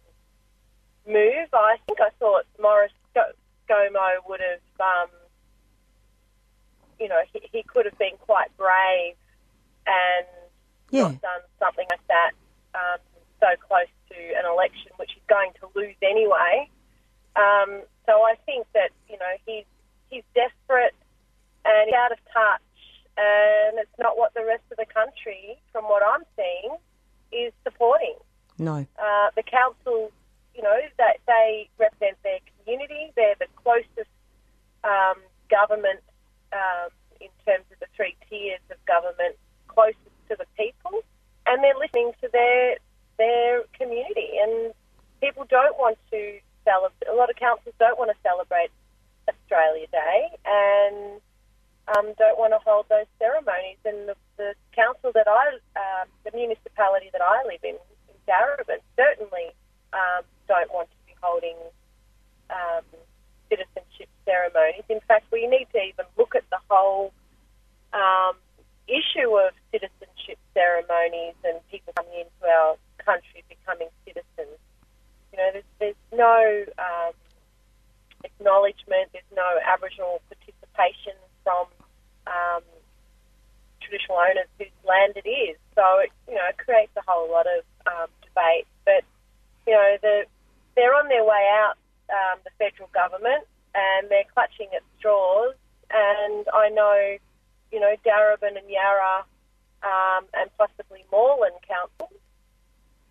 move. 1.08 1.50
I 1.54 1.78
think 1.88 2.00
I 2.00 2.10
thought 2.20 2.46
Morris 2.62 2.92
Sco- 3.10 3.34
ScoMo 3.68 4.30
would 4.30 4.40
have, 4.40 4.62
um, 4.80 5.10
you 7.02 7.10
know, 7.10 7.22
he, 7.34 7.42
he 7.52 7.64
could 7.64 7.86
have 7.86 7.98
been 7.98 8.16
quite 8.22 8.56
brave 8.58 9.16
and 9.88 10.28
Yeah. 10.92 11.04
not 11.10 11.22
done 11.22 11.42
something 11.60 11.88
like 11.90 12.06
that 12.08 12.32
um, 12.76 13.00
so 13.40 13.48
close 13.68 13.90
to 14.10 14.16
an 14.40 14.46
election, 14.46 14.92
which 14.98 15.12
he's 15.14 15.24
going 15.28 15.52
to 15.60 15.68
lose 15.76 15.96
anyway. 16.04 16.70
Um, 17.36 17.82
so 18.06 18.22
I 18.22 18.36
think 18.46 18.68
that 18.74 18.92
you 19.10 19.18
know 19.18 19.34
he's 19.46 19.66
he's 20.10 20.24
desperate 20.36 20.94
and 21.66 21.88
he's 21.88 21.96
out 21.96 22.12
of 22.12 22.20
touch, 22.34 22.62
and 23.18 23.80
it's 23.80 23.98
not 23.98 24.18
what 24.18 24.34
the 24.34 24.46
rest 24.46 24.64
of 24.72 24.78
the 24.78 24.86
country, 24.86 25.58
from 25.72 25.86
what 25.86 26.04
I'm 26.06 26.24
seeing, 26.36 26.76
is 27.32 27.54
supporting. 27.64 28.16
No. 28.58 28.86
Uh, 29.00 29.30
the 29.36 29.44
council, 29.44 30.12
you 30.54 30.62
know, 30.62 30.78
that 30.98 31.18
they 31.26 31.70
represent 31.80 32.18
their 32.24 32.40
community. 32.58 33.12
They're 33.16 33.36
the 33.40 33.48
closest 33.56 34.12
um, 34.84 35.18
government 35.50 36.02
um, 36.54 36.90
in 37.20 37.30
terms 37.46 37.66
of 37.72 37.80
the 37.80 37.88
three 37.96 38.16
tiers 38.30 38.62
of 38.70 38.78
government, 38.86 39.36
closest 39.68 39.98
to 40.30 40.36
the 40.36 40.46
people, 40.58 41.04
and 41.48 41.64
they're 41.64 41.78
listening 41.78 42.12
to 42.22 42.30
their 42.32 42.78
their 43.18 43.64
community. 43.74 44.40
And 44.42 44.74
people 45.22 45.46
don't 45.50 45.78
want 45.78 45.98
to 46.12 46.40
celebrate. 46.66 47.08
A 47.10 47.16
lot 47.16 47.30
of 47.30 47.36
councils 47.36 47.76
don't 47.80 47.98
want 47.98 48.12
to 48.12 48.18
celebrate 48.24 48.72
Australia 49.30 49.88
Day, 49.92 50.30
and 50.46 51.22
um, 51.96 52.14
don't 52.18 52.38
want 52.40 52.54
to 52.54 52.60
hold 52.60 52.86
those 52.90 53.10
ceremonies. 53.20 53.78
And 53.86 54.10
the, 54.10 54.16
the 54.38 54.54
council 54.76 55.12
that 55.14 55.28
I, 55.28 55.58
um, 55.76 56.08
the 56.24 56.32
municipality 56.34 57.10
that 57.12 57.22
I 57.22 57.44
live 57.46 57.64
in, 57.64 57.76
in 57.76 58.16
Darebin, 58.28 58.82
certainly 58.96 59.54
um, 59.94 60.24
don't 60.48 60.72
want 60.74 60.90
to 60.90 60.98
be 61.06 61.14
holding 61.22 61.58
um, 62.50 62.86
citizenship 63.52 64.08
ceremonies. 64.24 64.88
In 64.88 65.04
fact, 65.08 65.28
we 65.32 65.46
need 65.48 65.68
to 65.76 65.80
even 65.84 66.06
look 66.18 66.36
at 66.36 66.48
the 66.50 66.60
whole 66.70 67.12
um, 67.92 68.40
issue 68.88 69.28
of 69.36 69.52
citizenship 69.72 70.40
ceremonies 70.56 71.36
and 71.44 71.60
people 71.70 71.92
coming 72.00 72.24
into 72.24 72.44
our 72.48 72.80
country 73.04 73.44
becoming 73.52 73.92
citizens. 74.08 74.56
You 75.32 75.38
know, 75.38 75.50
there's, 75.52 75.72
there's 75.80 76.04
no 76.16 76.66
um, 76.80 77.14
acknowledgement, 78.24 79.12
there's 79.12 79.32
no 79.36 79.60
Aboriginal 79.68 80.22
participation 80.32 81.20
from 81.44 81.68
um, 82.28 82.64
traditional 83.84 84.18
owners 84.18 84.48
whose 84.58 84.72
land 84.88 85.20
it 85.20 85.28
is. 85.28 85.58
So, 85.76 85.84
it, 86.00 86.12
you 86.28 86.36
know, 86.36 86.48
it 86.48 86.58
creates 86.58 86.92
a 86.96 87.04
whole 87.04 87.30
lot 87.30 87.48
of 87.48 87.64
um, 87.88 88.08
fate. 88.36 88.68
But 88.86 89.04
you 89.68 89.74
know, 89.74 89.98
the 90.02 90.26
they're 90.76 90.96
on 90.96 91.10
their 91.10 91.24
way 91.24 91.48
out, 91.52 91.76
um, 92.12 92.39
the 92.43 92.52
federal 92.60 92.89
government, 92.93 93.47
and 93.74 94.10
they're 94.10 94.28
clutching 94.34 94.67
at 94.76 94.84
straws. 95.00 95.56
And 95.89 96.45
I 96.54 96.69
know, 96.69 97.17
you 97.71 97.80
know, 97.80 97.95
Darebin 98.06 98.58
and 98.58 98.69
Yarra 98.69 99.26
um, 99.84 100.26
and 100.34 100.50
possibly 100.58 101.06
Moreland 101.12 101.56
Council 101.67 102.12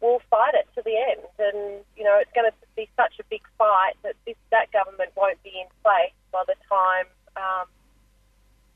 will 0.01 0.21
fight 0.31 0.55
it 0.55 0.69
to 0.77 0.83
the 0.83 0.97
end. 0.97 1.27
And, 1.39 1.85
you 1.97 2.05
know, 2.05 2.19
it's 2.21 2.33
going 2.35 2.51
to 2.51 2.57
be 2.77 2.89
such 2.97 3.15
a 3.21 3.25
big 3.29 3.43
fight 3.59 3.95
that 4.03 4.17
this, 4.27 4.37
that 4.51 4.73
government 4.73 5.11
won't 5.17 5.43
be 5.43 5.51
in 5.51 5.67
place 5.83 6.15
by 6.33 6.43
the 6.47 6.55
time, 6.69 7.07
um, 7.37 7.67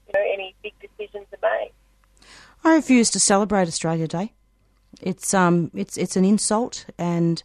you 0.07 0.13
know, 0.15 0.33
any 0.33 0.55
big 0.63 0.75
decisions 0.81 1.27
are 1.33 1.49
made. 1.51 1.73
I 2.63 2.75
refuse 2.75 3.11
to 3.11 3.21
celebrate 3.21 3.69
Australia 3.69 4.09
Day. 4.09 4.33
It's 5.01 5.35
um, 5.35 5.71
it's 5.75 5.97
it's 5.97 6.17
an 6.17 6.25
insult, 6.25 6.87
and 6.99 7.43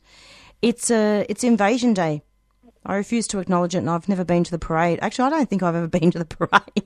it's 0.62 0.92
a 0.92 1.26
it's 1.28 1.44
Invasion 1.44 1.94
Day. 1.94 2.22
I 2.90 2.96
refuse 2.96 3.28
to 3.28 3.38
acknowledge 3.40 3.76
it, 3.76 3.80
and 3.80 3.90
I've 3.90 4.10
never 4.10 4.26
been 4.26 4.44
to 4.44 4.50
the 4.50 4.58
parade. 4.58 4.98
Actually, 5.04 5.28
I 5.28 5.30
don't 5.30 5.50
think 5.50 5.62
I've 5.62 5.76
ever 5.76 5.88
been 6.00 6.10
to 6.10 6.18
the 6.18 6.26
parade. 6.26 6.84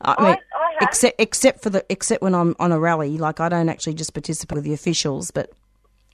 I 0.00 0.22
mean, 0.22 0.36
I, 0.54 0.58
I 0.58 0.76
except 0.82 1.20
except 1.20 1.62
for 1.62 1.70
the 1.70 1.84
except 1.88 2.22
when 2.22 2.36
I'm 2.36 2.54
on 2.60 2.70
a 2.70 2.78
rally, 2.78 3.18
like 3.18 3.40
I 3.40 3.48
don't 3.48 3.68
actually 3.68 3.94
just 3.94 4.14
participate 4.14 4.54
with 4.54 4.64
the 4.64 4.72
officials, 4.72 5.32
but 5.32 5.50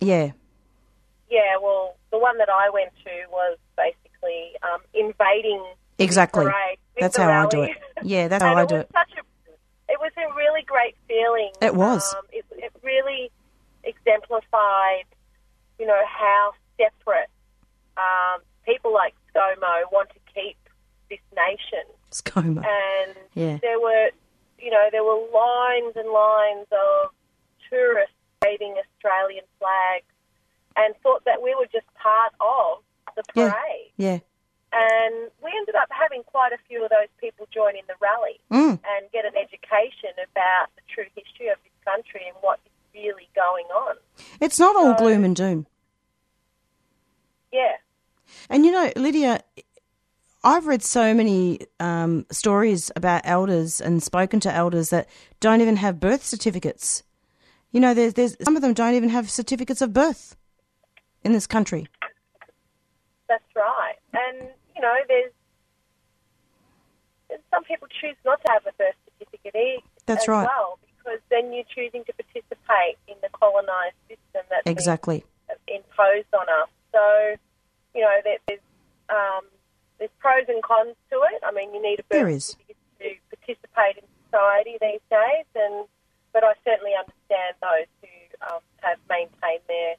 yeah, 0.01 0.33
Yeah, 1.31 1.59
well, 1.62 1.97
the 2.11 2.19
one 2.19 2.38
that 2.38 2.49
I 2.49 2.71
went 2.71 2.92
to 3.05 3.11
was 3.31 3.59
basically 3.77 4.53
um, 4.62 4.81
invading 4.95 5.62
exactly. 5.99 6.47
the 6.47 6.51
parade. 6.51 6.79
That's 6.99 7.16
how 7.19 7.29
I 7.29 7.47
do 7.49 7.62
it. 7.62 7.77
Yeah, 8.03 8.29
that's 8.29 8.42
how 8.49 8.57
I 8.57 8.64
do 8.64 8.77
it. 8.77 8.88
Such 8.90 9.19
a, 9.19 9.92
it 9.92 10.01
was 10.01 10.12
a 10.16 10.35
really 10.35 10.62
great 10.62 10.97
feeling. 11.07 11.51
It 11.61 11.75
was. 11.75 12.14
Um, 12.14 12.25
it, 12.33 12.47
it 12.53 12.73
really 12.83 13.31
exemplified, 13.85 15.05
you 15.79 15.87
know, 15.87 16.01
how 16.07 16.53
separate 16.79 17.29
um, 17.97 18.40
people 18.66 18.92
like 18.92 19.14
ScoMo 19.35 19.90
want 19.92 20.11
to 20.11 20.18
keep 20.35 20.57
this 21.09 21.20
nation. 21.35 21.85
ScoMo. 22.11 22.64
And 22.66 23.16
Yeah. 23.35 23.59
there 23.62 23.79
were, 23.81 24.11
you 24.59 24.70
know, 24.70 24.88
there 24.90 25.05
were 25.05 25.20
lines 25.33 25.94
and 25.96 26.09
lines 26.11 26.66
of 26.72 27.11
tourists 27.70 28.12
waving 28.44 28.74
Australian 28.79 29.44
flags 29.59 30.05
and 30.76 30.94
thought 31.02 31.24
that 31.24 31.40
we 31.42 31.55
were 31.55 31.66
just 31.66 31.87
part 31.94 32.33
of 32.40 32.83
the 33.16 33.22
parade. 33.33 33.92
Yeah. 33.96 34.18
And 34.72 35.31
we 35.42 35.50
ended 35.57 35.74
up 35.74 35.88
having 35.90 36.22
quite 36.24 36.52
a 36.52 36.59
few 36.68 36.85
of 36.85 36.90
those 36.90 37.09
people 37.18 37.46
join 37.52 37.76
in 37.76 37.85
the 37.87 37.94
rally 38.00 38.40
Mm. 38.50 38.79
and 38.85 39.11
get 39.12 39.24
an 39.24 39.37
education 39.37 40.11
about 40.31 40.68
the 40.76 40.83
true 40.88 41.07
history 41.14 41.48
of 41.48 41.57
this 41.62 41.72
country 41.85 42.22
and 42.26 42.37
what 42.42 42.59
is 42.66 42.72
really 43.02 43.29
going 43.35 43.66
on. 43.66 43.96
It's 44.40 44.59
not 44.59 44.76
all 44.76 44.94
gloom 44.94 45.24
and 45.24 45.35
doom. 45.37 45.66
Yeah. 47.52 47.76
And 48.49 48.64
you 48.64 48.72
know, 48.72 48.92
Lydia, 48.96 49.42
I've 50.44 50.66
read 50.66 50.83
so 50.83 51.12
many 51.12 51.61
um, 51.81 52.25
stories 52.31 52.92
about 52.94 53.22
elders 53.25 53.81
and 53.81 54.03
spoken 54.03 54.38
to 54.40 54.53
elders 54.53 54.90
that 54.90 55.09
don't 55.40 55.61
even 55.61 55.77
have 55.77 55.99
birth 55.99 56.25
certificates. 56.25 57.03
You 57.72 57.81
know, 57.81 57.94
there's, 57.94 58.14
there's 58.14 58.37
some 58.44 58.55
of 58.55 58.62
them 58.62 58.72
don't 58.72 58.94
even 58.94 59.09
have 59.09 59.29
certificates 59.29 59.83
of 59.83 59.92
birth 59.92 60.37
in 61.25 61.33
this 61.33 61.46
country. 61.46 61.88
That's 63.29 63.44
right. 63.57 63.96
And, 64.12 64.49
you 64.75 64.81
know, 64.81 64.94
there's, 65.09 65.33
there's 67.29 67.42
some 67.51 67.64
people 67.64 67.88
choose 68.01 68.16
not 68.25 68.40
to 68.46 68.53
have 68.53 68.62
a 68.66 68.72
birth 68.79 68.94
certificate 69.18 69.83
That's 70.07 70.22
as 70.22 70.29
right. 70.29 70.44
well 70.46 70.79
because 70.81 71.18
then 71.29 71.53
you're 71.53 71.66
choosing 71.75 72.05
to 72.05 72.12
participate 72.12 72.99
in 73.09 73.16
the 73.20 73.29
colonised 73.37 73.99
system 74.09 74.42
that's 74.49 74.62
Exactly. 74.66 75.25
imposed 75.66 76.33
on 76.33 76.46
us. 76.62 76.68
So, 76.92 77.37
you 77.96 78.02
know, 78.02 78.18
there, 78.22 78.38
there's 78.46 78.61
um, 79.09 79.44
there's 79.98 80.11
pros 80.18 80.44
and 80.48 80.62
cons 80.62 80.94
to 81.11 81.16
it. 81.32 81.42
I 81.44 81.50
mean, 81.52 81.74
you 81.74 81.82
need 81.82 82.00
a 82.00 82.02
birth 82.02 82.11
There 82.11 82.28
is. 82.28 82.44
certificate 82.44 82.76
to 83.00 83.37
participate 83.37 83.96
in 83.96 84.09
society 84.28 84.76
these 84.80 85.00
days, 85.11 85.46
and 85.54 85.87
but 86.32 86.44
I 86.44 86.52
certainly 86.64 86.92
understand 86.92 87.56
those 87.62 87.88
who 88.02 88.54
um, 88.54 88.61
have 88.82 88.98
maintained 89.09 89.64
their 89.68 89.94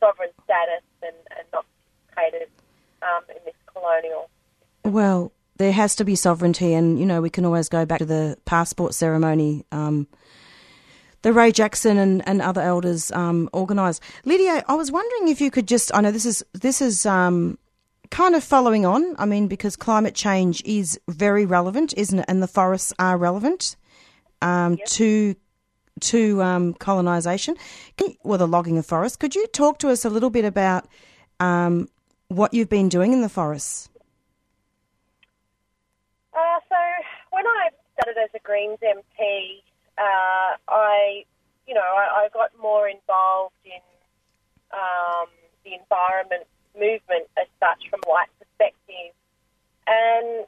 sovereign 0.00 0.30
status 0.44 0.82
and, 1.02 1.16
and 1.36 1.46
not 1.52 1.66
participated 2.14 2.48
um, 3.02 3.22
in 3.28 3.42
this 3.44 3.54
colonial. 3.66 4.30
Well, 4.84 5.32
there 5.56 5.72
has 5.72 5.94
to 5.96 6.04
be 6.04 6.16
sovereignty, 6.16 6.72
and 6.72 6.98
you 6.98 7.06
know 7.06 7.20
we 7.20 7.30
can 7.30 7.44
always 7.44 7.68
go 7.68 7.84
back 7.84 7.98
to 7.98 8.06
the 8.06 8.38
passport 8.44 8.94
ceremony. 8.94 9.64
Um, 9.70 10.06
the 11.24 11.32
Ray 11.32 11.52
Jackson 11.52 11.96
and, 11.96 12.22
and 12.28 12.42
other 12.42 12.60
elders 12.60 13.10
um, 13.12 13.48
organised. 13.54 14.02
Lydia, 14.26 14.62
I 14.68 14.74
was 14.74 14.92
wondering 14.92 15.28
if 15.28 15.40
you 15.40 15.50
could 15.50 15.66
just—I 15.66 16.02
know 16.02 16.12
this 16.12 16.26
is 16.26 16.44
this 16.52 16.82
is 16.82 17.06
um, 17.06 17.58
kind 18.10 18.34
of 18.34 18.44
following 18.44 18.84
on. 18.84 19.16
I 19.18 19.24
mean, 19.24 19.48
because 19.48 19.74
climate 19.74 20.14
change 20.14 20.62
is 20.66 21.00
very 21.08 21.46
relevant, 21.46 21.94
isn't 21.96 22.18
it? 22.18 22.26
And 22.28 22.42
the 22.42 22.46
forests 22.46 22.92
are 22.98 23.16
relevant 23.16 23.74
um, 24.42 24.76
to 24.88 25.34
to 26.00 26.42
um, 26.42 26.74
colonisation. 26.74 27.56
Well, 28.22 28.36
the 28.36 28.46
logging 28.46 28.76
of 28.76 28.84
forests. 28.84 29.16
Could 29.16 29.34
you 29.34 29.46
talk 29.46 29.78
to 29.78 29.88
us 29.88 30.04
a 30.04 30.10
little 30.10 30.30
bit 30.30 30.44
about 30.44 30.86
um, 31.40 31.88
what 32.28 32.52
you've 32.52 32.68
been 32.68 32.90
doing 32.90 33.14
in 33.14 33.22
the 33.22 33.30
forests? 33.30 33.88
Uh, 36.34 36.60
so 36.68 36.76
when 37.30 37.46
I 37.46 37.70
started 37.94 38.20
as 38.22 38.28
a 38.34 38.40
Greens 38.40 38.78
MP, 38.82 39.63
uh, 39.98 40.56
I, 40.68 41.24
you 41.66 41.74
know, 41.74 41.80
I, 41.80 42.24
I 42.24 42.28
got 42.32 42.50
more 42.60 42.88
involved 42.88 43.54
in 43.64 43.82
um, 44.72 45.28
the 45.64 45.74
environment 45.74 46.46
movement 46.74 47.30
as 47.38 47.46
such 47.60 47.88
from 47.90 48.00
a 48.06 48.10
white 48.10 48.32
perspective, 48.38 49.14
and 49.86 50.46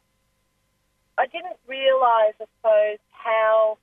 I 1.18 1.26
didn't 1.26 1.58
realise, 1.66 2.34
I 2.40 2.46
suppose, 2.60 2.98
how 3.12 3.78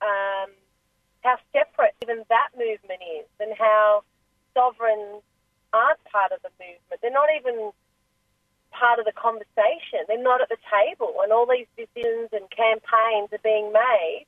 um, 0.00 0.50
how 1.22 1.36
separate 1.52 1.94
even 2.02 2.24
that 2.28 2.48
movement 2.56 3.00
is, 3.20 3.26
and 3.38 3.52
how 3.56 4.02
sovereigns 4.54 5.22
aren't 5.72 6.02
part 6.04 6.32
of 6.32 6.42
the 6.42 6.50
movement. 6.58 7.00
They're 7.00 7.10
not 7.10 7.28
even 7.38 7.72
part 8.72 8.98
of 8.98 9.04
the 9.04 9.12
conversation. 9.12 10.02
They're 10.08 10.22
not 10.22 10.40
at 10.40 10.48
the 10.48 10.60
table, 10.66 11.14
and 11.22 11.32
all 11.32 11.46
these 11.46 11.68
decisions 11.76 12.32
and 12.32 12.48
campaigns 12.50 13.30
are 13.32 13.44
being 13.44 13.72
made 13.72 14.26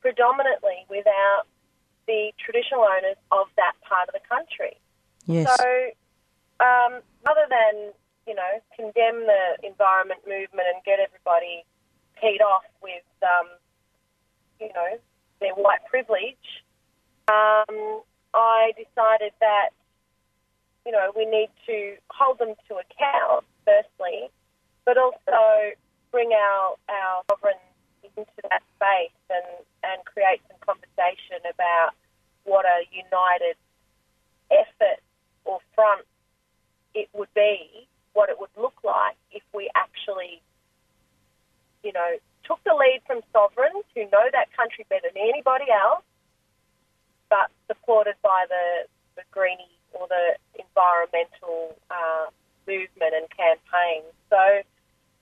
predominantly 0.00 0.84
without 0.90 1.48
the 2.06 2.32
traditional 2.36 2.84
owners 2.84 3.16
of 3.32 3.48
that 3.56 3.72
part 3.80 4.08
of 4.08 4.14
the 4.14 4.24
country. 4.28 4.76
Yes. 5.26 5.48
So, 5.48 5.68
um, 6.60 7.00
rather 7.24 7.48
than 7.48 7.92
you 8.26 8.34
know 8.34 8.60
condemn 8.76 9.24
the 9.24 9.66
environment 9.66 10.20
movement 10.28 10.68
and 10.68 10.84
get 10.84 11.00
everybody 11.00 11.64
peed 12.20 12.44
off 12.44 12.64
with 12.82 13.08
um, 13.22 13.48
you 14.60 14.68
know 14.74 15.00
their 15.40 15.54
white 15.54 15.84
privilege, 15.88 16.62
um, 17.28 18.02
I 18.34 18.72
decided 18.76 19.32
that 19.40 19.70
you 20.84 20.92
know 20.92 21.12
we 21.16 21.24
need 21.24 21.48
to 21.66 21.96
hold 22.10 22.38
them 22.38 22.54
to 22.68 22.74
account 22.74 23.44
firstly, 23.64 24.30
but 24.84 24.96
also 24.98 25.74
bring 26.10 26.30
our 26.32 26.76
our 26.88 27.22
sovereigns 27.28 27.58
into 28.16 28.40
that 28.50 28.62
space 28.76 29.18
and 29.30 29.64
and 29.82 30.04
create 30.04 30.40
some 30.48 30.58
conversation 30.60 31.40
about 31.48 31.92
what 32.44 32.64
a 32.64 32.84
united 32.92 33.56
effort 34.50 35.00
or 35.44 35.58
front 35.74 36.04
it 36.94 37.08
would 37.12 37.32
be, 37.34 37.88
what 38.12 38.30
it 38.30 38.38
would 38.38 38.54
look 38.56 38.76
like 38.84 39.16
if 39.32 39.42
we 39.52 39.70
actually, 39.74 40.40
you 41.82 41.92
know, 41.92 42.16
took 42.44 42.62
the 42.64 42.74
lead 42.74 43.00
from 43.06 43.20
sovereigns 43.32 43.84
who 43.94 44.02
know 44.12 44.26
that 44.32 44.52
country 44.56 44.86
better 44.88 45.08
than 45.12 45.22
anybody 45.22 45.66
else, 45.70 46.04
but 47.28 47.50
supported 47.66 48.14
by 48.22 48.46
the, 48.48 48.86
the 49.16 49.22
greenie 49.32 49.78
or 49.92 50.06
the 50.08 50.36
environmental 50.60 51.74
uh, 51.90 52.26
movement 52.66 53.14
and 53.14 53.26
campaign. 53.30 54.02
So, 54.30 54.42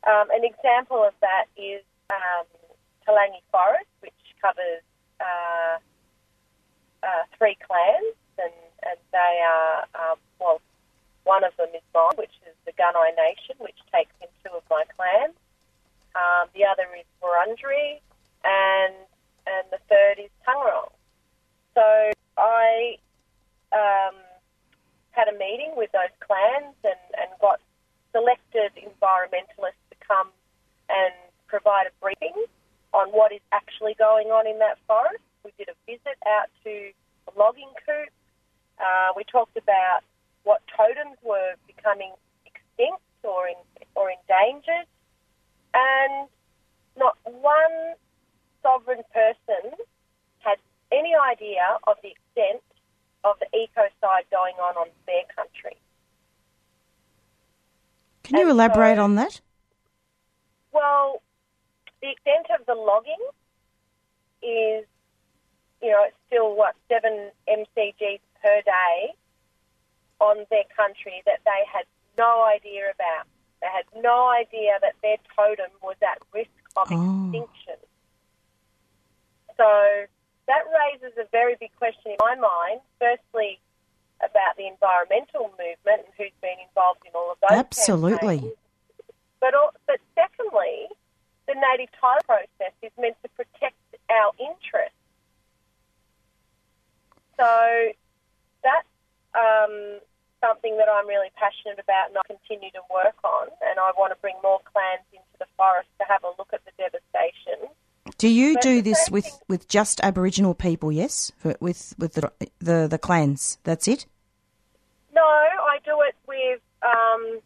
um, 0.09 0.31
an 0.31 0.45
example 0.45 1.03
of 1.03 1.15
that 1.21 1.47
is 1.57 1.83
um, 2.11 2.47
Toolangi 3.07 3.43
Forest, 3.51 3.91
which 4.01 4.13
covers 4.41 4.83
uh, 5.21 5.79
uh, 7.03 7.23
three 7.39 7.57
clans, 7.67 8.15
and, 8.39 8.53
and 8.83 8.99
they 9.13 9.35
are, 9.47 9.87
um, 9.95 10.19
well, 10.41 10.61
one 11.25 11.45
of 11.45 11.57
them 11.57 11.69
is 11.75 11.83
mine, 11.95 12.17
which 12.17 12.35
is 12.47 12.55
the 12.67 12.73
Gunai 12.73 13.15
Nation, 13.17 13.57
which 13.59 13.79
takes 13.95 14.13
in 14.21 14.29
two 14.45 14.57
of 14.57 14.63
my 14.71 14.85
clans. 14.97 15.35
Um, 16.15 16.49
the 16.55 16.65
other 16.67 16.87
is 16.99 17.07
Wurundjeri, 17.23 18.01
and 18.45 18.95
and 19.47 19.67
the 19.71 19.79
third 19.89 20.23
is 20.23 20.31
Taungurung. 20.47 20.91
So 21.75 22.11
I 22.37 22.97
um, 23.73 24.15
had 25.13 25.29
a 25.29 25.37
meeting 25.37 25.73
with 25.77 25.93
those 25.93 26.13
clans 26.21 26.75
and, 26.85 27.01
and 27.21 27.31
got 27.41 27.61
selected 28.13 28.73
environmentalists 28.77 29.81
to 29.93 29.97
come 30.07 30.29
and 30.89 31.13
provide 31.47 31.87
a 31.87 31.93
briefing 32.01 32.45
on 32.93 33.09
what 33.09 33.33
is 33.33 33.41
actually 33.53 33.95
going 33.99 34.29
on 34.29 34.47
in 34.47 34.59
that 34.59 34.79
forest. 34.87 35.25
We 35.45 35.53
did 35.57 35.69
a 35.69 35.77
visit 35.87 36.17
out 36.27 36.49
to 36.65 36.93
a 37.29 37.33
logging 37.39 37.73
coupe. 37.85 38.13
Uh, 38.79 39.13
we 39.17 39.25
talked 39.25 39.57
about 39.57 40.01
what 40.45 40.61
totems 40.77 41.17
were 41.23 41.55
becoming 41.67 42.13
extinct 42.45 43.03
or 43.23 43.49
in, 43.49 43.57
or 43.95 44.11
endangered, 44.11 44.87
and 45.75 46.29
not 46.97 47.17
one 47.25 47.95
sovereign 48.63 49.03
person 49.13 49.73
had 50.41 50.59
any 50.91 51.15
idea 51.15 51.79
of 51.87 51.97
the 52.03 52.11
extent 52.11 52.63
of 53.25 53.39
the 53.39 53.47
ecocide 53.57 54.29
going 54.31 54.55
on 54.57 54.77
on 54.77 54.89
their 55.07 55.23
country. 55.35 55.77
Can 58.25 58.37
you 58.37 58.43
And 58.43 58.51
elaborate 58.51 58.97
so- 58.97 59.05
on 59.05 59.15
that? 59.17 59.41
Well, 60.73 61.23
the 62.01 62.11
extent 62.11 62.47
of 62.59 62.65
the 62.67 62.75
logging 62.75 63.21
is, 64.43 64.87
you 65.83 65.91
know, 65.91 66.05
it's 66.05 66.17
still 66.27 66.55
what 66.55 66.75
seven 66.89 67.31
mcgs 67.49 68.21
per 68.43 68.63
day 68.63 69.15
on 70.21 70.47
their 70.51 70.65
country 70.77 71.23
that 71.27 71.41
they 71.45 71.65
had 71.71 71.85
no 72.17 72.45
idea 72.45 72.91
about. 72.91 73.27
They 73.61 73.67
had 73.69 73.85
no 74.03 74.29
idea 74.29 74.79
that 74.81 74.95
their 75.03 75.17
totem 75.37 75.71
was 75.83 75.97
at 76.03 76.19
risk 76.33 76.51
of 76.77 76.89
Oh. 76.91 77.27
extinction. 77.29 77.77
So 79.57 80.07
that 80.47 80.65
raises 80.69 81.17
a 81.19 81.27
very 81.31 81.57
big 81.59 81.71
question 81.77 82.13
in 82.13 82.19
my 82.21 82.35
mind. 82.35 82.81
Firstly, 82.99 83.61
about 84.23 84.57
the 84.57 84.67
environmental 84.67 85.51
movement 85.59 86.07
and 86.07 86.13
who's 86.17 86.35
been 86.41 86.59
involved 86.63 87.03
in 87.05 87.13
all 87.15 87.33
of 87.33 87.39
those. 87.43 87.59
Absolutely. 87.59 88.39
campaigns. 88.39 88.59
But, 89.41 89.55
but 89.87 89.99
secondly, 90.15 90.87
the 91.47 91.55
native 91.59 91.91
title 91.99 92.23
process 92.25 92.75
is 92.83 92.93
meant 92.99 93.19
to 93.23 93.29
protect 93.35 93.79
our 94.11 94.31
interests. 94.39 94.95
So 97.35 97.91
that's 98.63 98.87
um, 99.35 99.99
something 100.39 100.79
that 100.79 100.87
I'm 100.87 101.09
really 101.11 101.35
passionate 101.35 101.83
about 101.83 102.15
and 102.15 102.19
I 102.19 102.27
continue 102.31 102.71
to 102.79 102.85
work 102.87 103.19
on. 103.27 103.51
And 103.67 103.83
I 103.83 103.91
want 103.99 104.15
to 104.15 104.19
bring 104.23 104.39
more 104.43 104.63
clans 104.63 105.03
into 105.11 105.35
the 105.43 105.51
forest 105.59 105.91
to 105.99 106.07
have 106.07 106.23
a 106.23 106.31
look 106.39 106.55
at 106.55 106.63
the 106.63 106.75
devastation. 106.79 107.67
Do 108.23 108.29
you 108.29 108.55
do 108.61 108.83
this 108.83 109.11
with, 109.11 109.27
with 109.49 109.67
just 109.67 109.99
Aboriginal 110.01 110.55
people? 110.55 110.93
Yes, 110.93 111.33
with 111.43 111.93
with 111.99 112.13
the, 112.15 112.31
the 112.61 112.87
the 112.89 112.97
clans. 112.97 113.59
That's 113.65 113.89
it. 113.89 114.07
No, 115.13 115.25
I 115.25 115.79
do 115.85 115.99
it 116.03 116.15
with 116.29 116.61
um, 116.87 117.41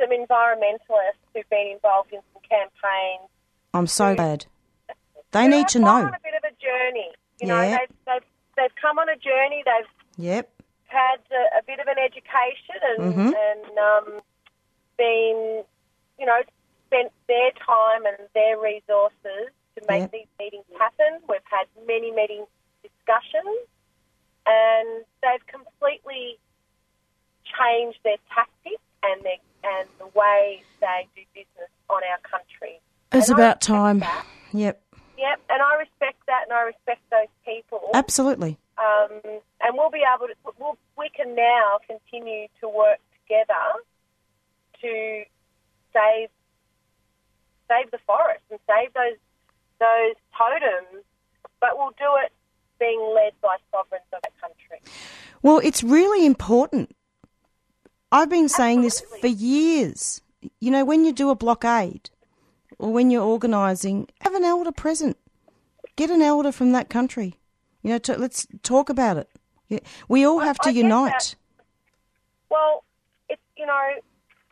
some 0.00 0.08
environmentalists 0.08 1.20
who've 1.34 1.50
been 1.50 1.66
involved 1.74 2.14
in 2.14 2.20
some 2.32 2.40
campaigns. 2.48 3.28
I'm 3.74 3.86
so 3.86 4.08
Yeah. 4.08 4.14
glad. 4.14 4.46
They 5.32 5.42
who 5.44 5.48
need 5.50 5.68
to 5.68 5.80
know. 5.80 6.06
on 6.08 6.14
a 6.14 6.24
bit 6.24 6.32
of 6.32 6.44
a 6.44 6.54
journey. 6.64 7.10
You 7.42 7.48
know, 7.48 7.60
Yeah. 7.60 7.76
they've, 7.76 7.96
they've, 8.06 8.28
they've 8.56 8.76
come 8.80 8.98
on 8.98 9.10
a 9.10 9.16
journey. 9.16 9.62
They've 9.66 9.90
Yep. 10.16 10.50
had 10.86 11.20
a, 11.30 11.58
a 11.58 11.62
bit 11.66 11.78
of 11.78 11.88
an 11.88 11.98
education 11.98 12.78
and, 12.88 13.12
Mhm. 13.12 13.34
and 13.36 13.78
um, 13.78 14.20
been, 14.96 15.62
you 16.18 16.24
know, 16.24 16.40
spent 16.86 17.12
their 17.28 17.50
time 17.66 18.06
and 18.06 18.16
their 18.32 18.58
resources 18.58 19.52
to 19.76 19.82
make 19.88 20.00
Yep. 20.02 20.12
these 20.12 20.26
meetings 20.38 20.64
happen. 20.78 21.20
We've 21.28 21.40
had 21.44 21.66
many 21.86 22.10
meeting 22.10 22.46
discussions 22.82 23.68
and 24.46 25.04
they've 25.22 25.46
completely 25.46 26.38
changed 27.44 27.98
their 28.04 28.16
tactics 28.34 28.82
and 29.02 29.22
their 29.22 29.38
and 29.64 29.88
the 29.98 30.06
way 30.18 30.62
they 30.80 31.08
do 31.16 31.22
business 31.34 31.70
on 31.90 32.00
our 32.04 32.18
country. 32.18 32.80
It's 33.12 33.28
And 33.28 33.38
about 33.38 33.60
time. 33.60 33.98
that. 34.00 34.24
Yep. 34.52 34.80
Yep, 35.18 35.40
and 35.48 35.62
I 35.62 35.74
respect 35.76 36.18
that, 36.26 36.42
and 36.44 36.52
I 36.52 36.62
respect 36.62 37.00
those 37.10 37.26
people. 37.44 37.90
Absolutely. 37.94 38.58
Um, 38.78 39.20
and 39.24 39.72
we'll 39.74 39.90
be 39.90 40.04
able 40.06 40.28
to. 40.28 40.34
We'll, 40.58 40.78
we 40.96 41.08
can 41.08 41.34
now 41.34 41.78
continue 41.86 42.46
to 42.60 42.68
work 42.68 42.98
together 43.22 43.82
to 44.82 45.24
save 45.92 46.28
save 47.68 47.90
the 47.90 47.98
forest 48.06 48.42
and 48.50 48.60
save 48.68 48.92
those 48.94 49.16
those 49.78 50.14
totems. 50.36 51.04
But 51.60 51.70
we'll 51.76 51.90
do 51.98 52.10
it 52.24 52.32
being 52.78 53.00
led 53.14 53.32
by 53.40 53.56
sovereigns 53.70 54.04
of 54.12 54.20
that 54.22 54.32
country. 54.40 54.80
Well, 55.42 55.58
it's 55.64 55.82
really 55.82 56.26
important. 56.26 56.94
I've 58.12 58.28
been 58.28 58.48
saying 58.48 58.82
this 58.82 59.00
for 59.20 59.26
years. 59.26 60.20
You 60.60 60.70
know, 60.70 60.84
when 60.84 61.04
you 61.04 61.12
do 61.12 61.30
a 61.30 61.34
blockade 61.34 62.10
or 62.78 62.92
when 62.92 63.10
you're 63.10 63.22
organising, 63.24 64.08
have 64.20 64.34
an 64.34 64.44
elder 64.44 64.72
present. 64.72 65.16
Get 65.96 66.10
an 66.10 66.22
elder 66.22 66.52
from 66.52 66.72
that 66.72 66.88
country. 66.90 67.34
You 67.82 67.90
know, 67.90 67.98
to, 67.98 68.18
let's 68.18 68.46
talk 68.62 68.88
about 68.90 69.16
it. 69.16 69.30
Yeah, 69.68 69.80
We 70.08 70.24
all 70.24 70.40
have 70.40 70.58
to 70.60 70.72
unite. 70.72 71.12
that. 71.12 71.34
Well, 72.50 72.84
it's 73.28 73.42
you 73.56 73.66
know, 73.66 73.88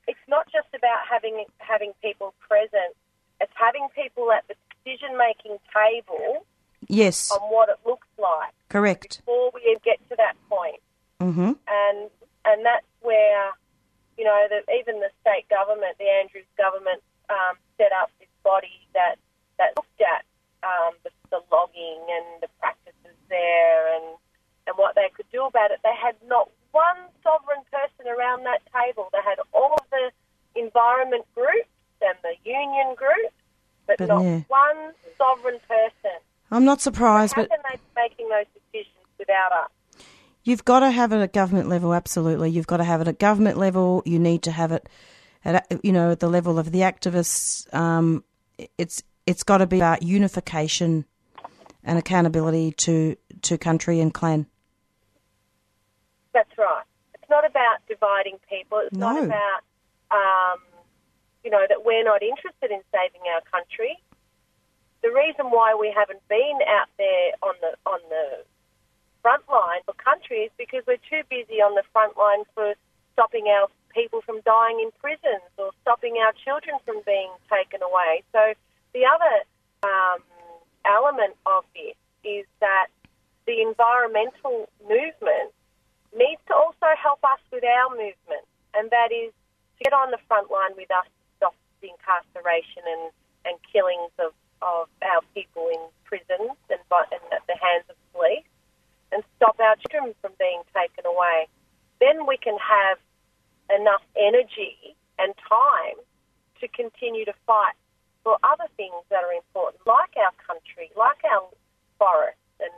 it's 0.09 0.19
not 0.29 0.47
just 0.51 0.69
about 0.75 1.07
having 1.09 1.45
having 1.59 1.93
people 2.03 2.35
present. 2.41 2.97
It's 3.41 3.53
having 3.55 3.87
people 3.95 4.33
at 4.33 4.47
the 4.49 4.55
decision 4.85 5.17
making 5.17 5.59
table 5.73 6.47
Yes, 6.89 7.31
on 7.33 7.41
what 7.51 7.69
it 7.71 7.79
looks 7.87 8.07
like 8.19 8.53
correct. 8.69 9.19
before 9.25 9.51
we 9.55 9.77
get 9.85 9.97
to 10.11 10.17
that 10.17 10.37
point. 10.49 10.81
hmm 11.21 11.53
and 11.69 12.11
and 12.45 12.65
that's 12.65 12.87
where 13.01 13.53
you 14.19 14.25
know 14.25 14.47
that 14.51 14.65
even 14.69 15.01
the 15.01 15.09
state 15.23 15.49
government, 15.49 15.97
the 15.99 16.09
Andrews 16.21 16.47
government, 16.59 17.01
um, 17.31 17.57
set 17.79 17.91
up 17.93 18.11
this 18.21 18.29
body 18.45 18.85
that 18.93 19.17
that 19.59 19.73
looked 19.77 20.01
at 20.03 20.25
um, 20.63 20.93
the, 21.05 21.11
the 21.31 21.41
logging 21.51 22.05
and 22.13 22.43
the 22.43 22.49
practices 22.61 23.17
there 23.31 23.97
and 23.97 24.05
and 24.67 24.77
what 24.77 24.95
they 24.95 25.09
could 25.17 25.27
do 25.33 25.45
about 25.45 25.71
it. 25.71 25.81
They 25.83 25.97
had 25.97 26.17
not 26.29 26.51
one 26.73 27.01
sovereign 27.23 27.65
person 27.73 28.05
around 28.13 28.45
that 28.45 28.61
table. 28.73 29.09
They 29.13 29.25
had 29.25 29.39
all 29.53 29.73
of 29.81 29.87
the 29.91 30.13
environment 30.61 31.25
groups 31.35 31.69
and 32.03 32.17
the 32.23 32.37
union 32.45 32.95
groups, 32.97 33.35
but, 33.87 33.99
But 33.99 34.09
not 34.09 34.23
yeah. 34.23 34.41
one 34.49 34.93
sovereign 35.17 35.61
person. 35.69 36.19
I'm 36.51 36.65
not 36.65 36.81
surprised, 36.81 37.35
How 37.35 37.43
but 37.43 37.51
can 37.51 37.61
they 37.71 37.77
be 37.77 37.83
making 37.97 38.29
those 38.29 38.47
decisions 38.55 39.05
without 39.19 39.53
us? 39.53 39.71
You've 40.45 40.65
got 40.65 40.81
to 40.81 40.91
have 40.91 41.13
it 41.13 41.21
at 41.21 41.33
government 41.33 41.69
level, 41.69 41.95
absolutely. 41.95 42.51
You've 42.51 42.67
got 42.67 42.77
to 42.77 42.85
have 42.85 43.01
it 43.01 43.09
at 43.09 43.19
government 43.19 43.57
level. 43.57 44.03
You 44.05 44.19
need 44.19 44.43
to 44.43 44.53
have 44.53 44.73
it 44.73 44.89
at 45.45 45.67
you 45.83 45.93
know 45.93 46.11
at 46.13 46.21
the 46.21 46.29
level 46.29 46.59
of 46.59 46.71
the 46.71 46.81
activists. 46.81 47.73
Um, 47.75 48.25
it's 48.79 49.03
it's 49.27 49.43
got 49.43 49.59
to 49.59 49.67
be 49.67 49.79
about 49.79 50.03
unification 50.03 51.07
and 51.83 51.99
accountability 51.99 52.73
to 52.73 53.17
to 53.43 53.57
country 53.59 54.01
and 54.01 54.13
clan. 54.13 54.47
That's 56.35 56.57
right. 56.59 56.85
It's 57.15 57.31
not 57.31 57.47
about 57.47 57.79
dividing 57.89 58.39
people. 58.51 58.81
It's 58.85 58.97
not 58.97 59.23
about, 59.23 59.63
um, 60.11 60.59
you 61.45 61.51
know, 61.51 61.65
that 61.69 61.85
we're 61.85 62.03
not 62.03 62.23
interested 62.23 62.73
in 62.73 62.81
saving 62.91 63.21
our 63.37 63.45
country. 63.53 64.01
The 65.05 65.13
reason 65.13 65.53
why 65.53 65.77
we 65.77 65.93
haven't 65.95 66.27
been 66.29 66.59
out 66.67 66.89
there 66.97 67.37
on 67.45 67.55
the 67.61 67.77
on 67.85 68.01
the 68.09 68.43
front 69.21 69.45
line 69.49 69.85
for 69.85 69.93
country 70.01 70.49
is 70.49 70.53
because 70.57 70.83
we're 70.87 71.05
too 71.09 71.21
busy 71.29 71.61
on 71.61 71.77
the 71.77 71.85
front 71.93 72.17
line 72.17 72.45
for 72.55 72.73
stopping 73.13 73.47
our 73.49 73.69
people 73.93 74.21
from 74.23 74.41
dying 74.45 74.81
in 74.81 74.91
prisons 75.01 75.45
or 75.57 75.71
stopping 75.83 76.17
our 76.19 76.33
children 76.45 76.77
from 76.85 77.01
being 77.07 77.31
taken 77.53 77.81
away. 77.81 78.25
So 78.33 78.41
the 78.93 79.05
other 79.05 79.35
um, 79.85 80.21
element 80.85 81.37
of 81.47 81.65
this 81.77 81.97
is 82.25 82.45
that 82.61 82.89
the 83.47 83.61
environmental 83.61 84.69
movement 84.89 85.53
needs 86.17 86.41
to 86.49 86.55
also 86.57 86.89
help 86.97 87.21
us 87.25 87.41
with 87.53 87.65
our 87.65 87.91
movement, 87.91 88.45
and 88.73 88.91
that 88.91 89.13
is 89.13 89.33
to 89.79 89.85
get 89.85 89.93
on 89.93 90.11
the 90.11 90.21
front 90.29 90.51
line 90.51 90.73
with 90.77 90.91
us 90.91 91.07
the 91.85 91.93
incarceration 91.93 92.81
and, 92.89 93.05
and 93.45 93.55
killings 93.69 94.13
of, 94.17 94.33
of 94.65 94.89
our 95.05 95.21
people 95.37 95.69
in 95.69 95.81
prisons 96.09 96.57
and, 96.73 96.81
and 96.81 97.25
at 97.29 97.45
the 97.45 97.57
hands 97.61 97.85
of 97.93 97.97
police, 98.17 98.49
and 99.13 99.21
stop 99.37 99.61
our 99.61 99.77
children 99.93 100.17
from 100.25 100.33
being 100.41 100.65
taken 100.73 101.05
away. 101.05 101.45
Then 102.01 102.25
we 102.25 102.41
can 102.41 102.57
have 102.57 102.97
enough 103.69 104.03
energy 104.17 104.97
and 105.21 105.35
time 105.45 106.01
to 106.61 106.67
continue 106.69 107.25
to 107.25 107.35
fight 107.47 107.77
for 108.25 108.39
other 108.43 108.65
things 108.77 108.97
that 109.11 109.23
are 109.23 109.33
important, 109.33 109.87
like 109.87 110.17
our 110.17 110.33
country, 110.49 110.91
like 110.97 111.21
our 111.31 111.45
forests, 111.99 112.41
and, 112.61 112.73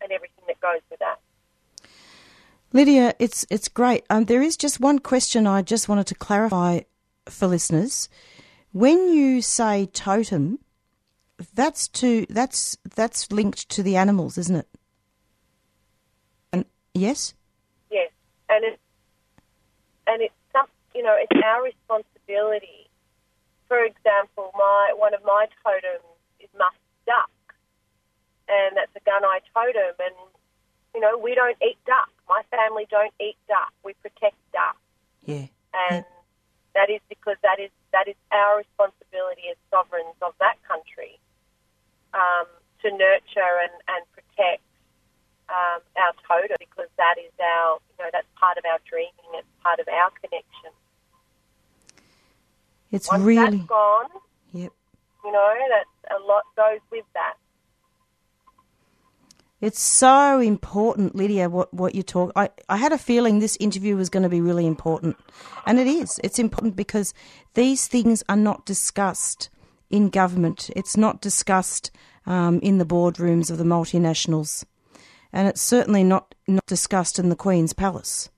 and 0.00 0.10
everything 0.10 0.44
that 0.48 0.58
goes 0.60 0.80
with 0.90 1.00
that. 1.00 1.20
Lydia, 2.72 3.14
it's 3.18 3.46
it's 3.48 3.68
great. 3.68 4.04
Um, 4.10 4.26
there 4.26 4.42
is 4.42 4.56
just 4.56 4.80
one 4.80 4.98
question 4.98 5.46
I 5.46 5.62
just 5.62 5.88
wanted 5.88 6.06
to 6.08 6.14
clarify 6.14 6.80
for 7.26 7.46
listeners. 7.46 8.08
When 8.72 9.08
you 9.12 9.40
say 9.42 9.86
totem, 9.86 10.58
that's 11.54 11.88
to 11.88 12.26
that's 12.28 12.76
that's 12.94 13.30
linked 13.32 13.68
to 13.70 13.82
the 13.82 13.96
animals, 13.96 14.38
isn't 14.38 14.56
it? 14.56 14.68
And 16.52 16.64
yes, 16.94 17.34
Yes, 17.90 18.10
and 18.48 18.64
it 18.64 18.78
and 20.06 20.22
it's 20.22 20.34
some 20.52 20.66
you 20.94 21.02
know 21.02 21.16
it's 21.18 21.40
our 21.44 21.62
responsibility. 21.62 22.90
For 23.68 23.84
example, 23.84 24.50
my 24.54 24.92
one 24.96 25.14
of 25.14 25.20
my 25.24 25.46
totems 25.64 26.04
is 26.40 26.48
musk 26.58 26.76
duck, 27.06 27.30
and 28.48 28.76
that's 28.76 28.94
a 28.96 29.00
gun 29.00 29.22
gunai 29.22 29.40
totem, 29.54 29.94
and 30.00 30.14
you 30.94 31.00
know, 31.00 31.16
we 31.18 31.34
don't 31.34 31.56
eat 31.62 31.78
duck. 31.86 32.08
My 32.28 32.42
family 32.50 32.86
don't 32.90 33.12
eat 33.20 33.36
duck. 33.46 33.72
We 33.84 33.94
protect 34.02 34.36
duck, 34.52 34.76
Yeah. 35.24 35.46
and 35.90 36.04
that 36.74 36.90
is 36.90 37.00
because 37.08 37.36
that 37.42 37.60
is 37.60 37.70
that 37.98 38.06
is 38.06 38.14
our 38.30 38.58
responsibility 38.62 39.50
as 39.50 39.58
sovereigns 39.74 40.14
of 40.22 40.30
that 40.38 40.54
country 40.62 41.18
um, 42.14 42.46
to 42.82 42.90
nurture 42.94 43.54
and, 43.66 43.74
and 43.90 44.02
protect 44.14 44.62
um, 45.50 45.82
our 45.98 46.14
totem 46.22 46.56
because 46.60 46.86
that 46.96 47.18
is 47.18 47.32
our, 47.42 47.82
you 47.90 48.04
know, 48.04 48.10
that's 48.12 48.30
part 48.38 48.56
of 48.56 48.64
our 48.70 48.78
dreaming. 48.88 49.26
It's 49.34 49.48
part 49.64 49.80
of 49.80 49.88
our 49.88 50.10
connection. 50.22 50.70
It's 52.92 53.10
Once 53.10 53.24
really. 53.24 53.58
that's 53.58 53.68
gone, 53.68 54.10
Yep. 54.52 54.72
you 55.24 55.32
know, 55.32 55.54
that's 55.68 56.14
a 56.14 56.22
lot 56.24 56.44
goes 56.54 56.80
with 56.90 57.04
that. 57.14 57.34
It's 59.60 59.80
so 59.80 60.38
important, 60.38 61.16
Lydia, 61.16 61.48
what, 61.48 61.74
what 61.74 61.94
you 61.94 62.04
talk. 62.04 62.30
I, 62.36 62.50
I 62.68 62.76
had 62.76 62.92
a 62.92 62.98
feeling 62.98 63.40
this 63.40 63.56
interview 63.58 63.96
was 63.96 64.08
going 64.08 64.22
to 64.22 64.28
be 64.28 64.40
really 64.40 64.66
important. 64.66 65.16
And 65.66 65.80
it 65.80 65.88
is. 65.88 66.20
It's 66.22 66.38
important 66.38 66.76
because 66.76 67.12
these 67.54 67.88
things 67.88 68.22
are 68.28 68.36
not 68.36 68.64
discussed 68.66 69.50
in 69.90 70.10
government. 70.10 70.70
It's 70.76 70.96
not 70.96 71.20
discussed 71.20 71.90
um, 72.24 72.60
in 72.60 72.78
the 72.78 72.84
boardrooms 72.84 73.50
of 73.50 73.58
the 73.58 73.64
multinationals. 73.64 74.64
And 75.32 75.48
it's 75.48 75.60
certainly 75.60 76.04
not, 76.04 76.36
not 76.46 76.64
discussed 76.66 77.18
in 77.18 77.28
the 77.28 77.36
Queen's 77.36 77.72
Palace. 77.72 78.30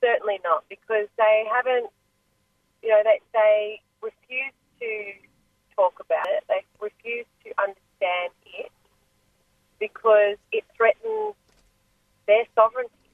Certainly 0.00 0.40
not, 0.42 0.64
because 0.68 1.06
they 1.16 1.44
haven't, 1.54 1.90
you 2.82 2.88
know, 2.88 3.02
they, 3.04 3.20
they 3.32 3.80
refuse 4.02 4.52
to 4.80 5.12
talk 5.76 6.00
about 6.00 6.26
it. 6.26 6.42
They 6.48 6.64
refuse 6.80 7.26
to 7.44 7.52
understand 7.62 8.31
because 9.82 10.38
it 10.52 10.62
threatens 10.76 11.34
their 12.30 12.46
sovereignty, 12.54 13.10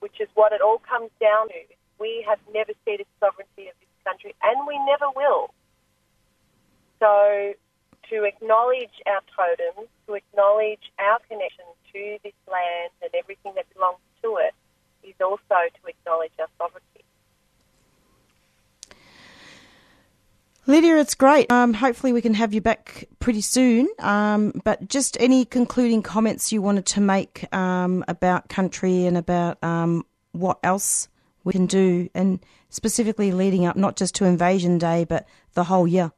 which 0.00 0.16
is 0.18 0.28
what 0.32 0.52
it 0.56 0.62
all 0.64 0.80
comes 0.80 1.10
down 1.20 1.48
to. 1.48 1.60
We 2.00 2.24
have 2.26 2.40
never 2.54 2.72
ceded 2.86 3.04
sovereignty 3.20 3.68
of 3.68 3.76
this 3.84 3.92
country, 4.00 4.34
and 4.40 4.66
we 4.66 4.80
never 4.88 5.12
will. 5.14 5.52
So, 7.00 7.52
to 8.08 8.24
acknowledge 8.24 8.96
our 9.04 9.20
totems, 9.28 9.92
to 10.08 10.14
acknowledge 10.14 10.88
our 10.98 11.20
connection 11.28 11.68
to 11.92 12.16
this 12.24 12.36
land 12.48 12.96
and 13.04 13.12
everything 13.12 13.52
that 13.60 13.68
belongs 13.76 14.00
to 14.24 14.40
it, 14.40 14.56
is 15.04 15.14
also 15.20 15.68
to 15.68 15.82
acknowledge 15.84 16.32
our 16.40 16.48
sovereignty. 16.56 17.03
Lydia, 20.74 20.96
it's 20.96 21.14
great. 21.14 21.52
Um, 21.52 21.72
hopefully, 21.72 22.12
we 22.12 22.20
can 22.20 22.34
have 22.34 22.52
you 22.52 22.60
back 22.60 23.04
pretty 23.20 23.42
soon. 23.42 23.86
Um, 24.00 24.60
but 24.64 24.88
just 24.88 25.16
any 25.20 25.44
concluding 25.44 26.02
comments 26.02 26.50
you 26.50 26.60
wanted 26.62 26.84
to 26.86 27.00
make 27.00 27.46
um, 27.54 28.04
about 28.08 28.48
country 28.48 29.06
and 29.06 29.16
about 29.16 29.62
um, 29.62 30.04
what 30.32 30.58
else 30.64 31.06
we 31.44 31.52
can 31.52 31.66
do, 31.66 32.10
and 32.12 32.40
specifically 32.70 33.30
leading 33.30 33.64
up 33.64 33.76
not 33.76 33.94
just 33.94 34.16
to 34.16 34.24
Invasion 34.24 34.78
Day, 34.78 35.04
but 35.04 35.28
the 35.52 35.62
whole 35.62 35.86
year. 35.86 36.10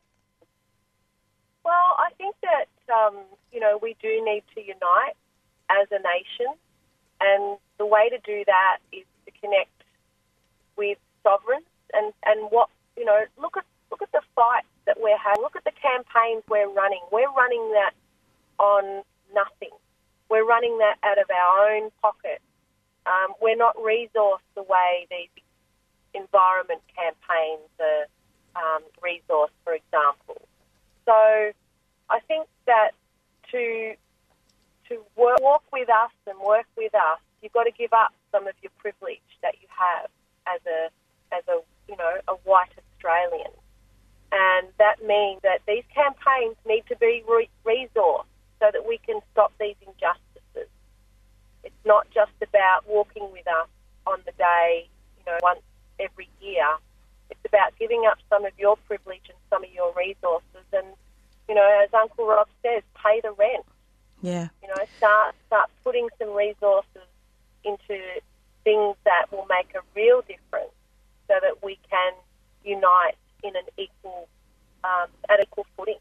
Well, 1.63 1.97
I 1.99 2.09
think 2.17 2.35
that 2.41 2.69
um, 2.91 3.15
you 3.53 3.61
know 3.61 3.79
we 3.83 3.95
do 4.01 4.09
need 4.25 4.43
to 4.55 4.63
unite 4.63 5.17
as 5.69 5.87
a 5.91 5.99
nation, 5.99 6.57
and 7.21 7.59
the 7.77 7.85
way 7.85 8.09
to 8.09 8.17
do 8.25 8.43
that 8.47 8.79
is 8.91 9.05
to 9.27 9.33
connect 9.39 9.83
with 10.79 10.97
sovereigns 11.23 11.67
and, 11.93 12.15
and 12.25 12.51
what 12.51 12.71
you 12.97 13.05
know. 13.05 13.21
Look 13.37 13.59
at 13.59 13.65
look 13.97 14.03
at 14.03 14.13
the 14.13 14.27
fights 14.35 14.67
that 14.85 15.01
we're 15.01 15.17
having. 15.17 15.43
Look 15.43 15.57
at 15.57 15.65
the 15.65 15.73
campaigns 15.73 16.43
we're 16.49 16.69
running. 16.69 17.01
We're 17.11 17.33
running 17.33 17.73
that 17.73 17.93
on 18.59 19.03
nothing. 19.35 19.75
We're 20.29 20.45
running 20.45 20.79
that 20.79 20.97
out 21.03 21.19
of 21.19 21.31
our 21.31 21.71
own 21.71 21.91
pocket. 22.03 22.43
Um, 23.07 23.35
we're 23.41 23.57
not 23.57 23.77
resourced 23.77 24.45
the 24.55 24.63
way 24.63 25.07
these 25.11 25.31
environment 26.13 26.83
campaigns 26.95 27.71
are 27.81 28.07
um, 28.57 28.83
resourced, 29.03 29.57
for 29.65 29.73
example. 29.73 30.43
So 31.05 31.53
I 32.11 32.21
think 32.27 32.49
that 32.67 32.91
to 33.53 33.95
to 34.89 35.03
work, 35.17 35.41
walk 35.41 35.65
with 35.73 35.89
us 35.89 36.11
and 36.27 36.39
work 36.39 36.67
with 36.77 36.95
us, 36.95 37.19
you've 37.43 37.53
got 37.53 37.65
to 37.65 37.73
give 37.73 37.93
up 37.93 38.13
some 38.31 38.47
of 38.47 38.55
your 38.63 38.71
privilege 38.79 39.21
that 39.43 39.55
you 39.61 39.69
have 39.71 40.11
as 40.47 40.61
a 40.67 40.91
as 41.35 41.43
a 41.49 41.61
you 41.89 41.97
know 41.97 42.17
a 42.29 42.35
white 42.45 42.71
Australian, 42.97 43.53
and 44.37 44.69
that 44.79 45.03
means 45.07 45.41
that 45.43 45.61
these 45.67 45.85
campaigns 45.95 46.57
need 46.67 46.85
to 46.89 46.97
be 46.97 47.23
re- 47.27 47.49
resourced 47.65 48.29
so 48.61 48.71
that 48.73 48.87
we 48.87 48.99
can 48.99 49.21
stop 49.33 49.53
these 49.59 49.77
injustices. 49.81 50.69
It's 51.65 51.85
not 51.85 52.07
just 52.13 52.33
about 52.43 52.87
walking 52.87 53.31
with 53.33 53.47
us 53.47 53.69
on 54.07 54.19
the 54.27 54.33
day, 54.33 54.89
you 55.19 55.25
know, 55.25 55.39
once 55.43 55.63
every 55.99 56.29
year. 56.41 56.67
It's 57.31 57.41
about 57.47 57.73
giving 57.79 58.05
up 58.07 58.19
some 58.29 58.45
of 58.45 58.53
your 58.59 58.77
privilege 58.87 59.25
and 59.29 59.39
some 59.51 59.65
of 59.65 59.73
your 59.73 59.93
resources, 59.97 60.67
and 60.73 60.87
you 61.49 61.55
know, 61.55 61.81
as 61.83 61.93
Uncle 61.95 62.27
Rob 62.27 62.49
says, 62.63 62.83
pay 63.03 63.21
the 63.23 63.33
rent. 63.33 63.65
Yeah. 64.23 64.49
You 64.63 64.69
know, 64.69 64.85
start 64.99 65.35
start 65.47 65.71
putting 65.83 66.09
some 66.19 66.35
resources 66.35 67.09
into 67.65 67.99
things 68.65 68.97
that 69.05 69.27
will 69.33 69.47
make 69.49 69.75
a 69.75 69.81
real 69.95 70.21
difference, 70.21 70.77
so 71.27 71.35
that 71.41 71.65
we 71.65 71.79
can 71.91 72.13
unite 72.65 73.17
in 73.43 73.55
an 73.57 73.63
equal 73.77 74.29
um, 74.85 75.09
at 75.29 75.41
equal 75.41 75.67
footing. 75.77 75.99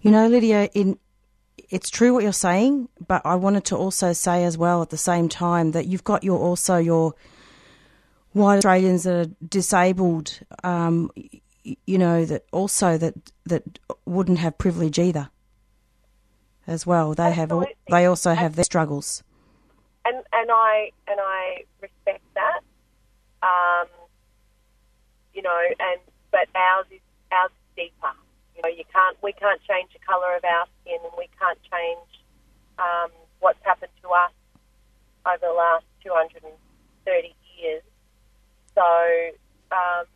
You 0.00 0.10
know, 0.10 0.28
Lydia, 0.28 0.68
in 0.74 0.98
it's 1.70 1.88
true 1.90 2.12
what 2.12 2.22
you're 2.22 2.32
saying, 2.32 2.88
but 3.06 3.22
I 3.24 3.36
wanted 3.36 3.64
to 3.66 3.76
also 3.76 4.12
say 4.12 4.44
as 4.44 4.58
well 4.58 4.82
at 4.82 4.90
the 4.90 4.98
same 4.98 5.28
time 5.28 5.72
that 5.72 5.86
you've 5.86 6.04
got 6.04 6.22
your 6.24 6.38
also 6.38 6.76
your 6.76 7.14
white 8.32 8.56
Australians 8.56 9.04
that 9.04 9.14
are 9.14 9.30
disabled, 9.48 10.40
um, 10.62 11.10
you 11.62 11.98
know, 11.98 12.24
that 12.24 12.44
also 12.52 12.98
that 12.98 13.14
that 13.46 13.62
wouldn't 14.04 14.38
have 14.38 14.58
privilege 14.58 14.98
either. 14.98 15.30
As 16.66 16.86
well, 16.86 17.14
they 17.14 17.30
have 17.32 17.52
al- 17.52 17.66
they 17.90 18.06
also 18.06 18.34
have 18.34 18.56
their 18.56 18.64
struggles. 18.64 19.22
and 20.04 20.16
and 20.32 20.50
I 20.50 20.90
and 21.08 21.18
I 21.20 21.64
respect 21.80 22.22
that. 22.34 22.60
Um, 23.42 23.88
you 25.34 25.42
know, 25.42 25.60
and 25.78 26.00
but 26.34 26.50
ours 26.58 26.86
is 26.90 26.98
ours 27.30 27.54
is 27.54 27.86
deeper. 27.86 28.10
You 28.56 28.62
know, 28.66 28.68
you 28.74 28.82
can't 28.92 29.16
we 29.22 29.32
can't 29.32 29.62
change 29.62 29.94
the 29.94 30.02
colour 30.02 30.34
of 30.34 30.42
our 30.42 30.66
skin, 30.82 30.98
and 30.98 31.14
we 31.16 31.30
can't 31.38 31.58
change 31.70 32.10
um, 32.82 33.14
what's 33.38 33.62
happened 33.62 33.94
to 34.02 34.08
us 34.10 34.34
over 35.22 35.46
the 35.46 35.54
last 35.54 35.86
230 36.02 36.42
years. 37.54 37.82
So 38.74 38.82
um, 39.70 40.10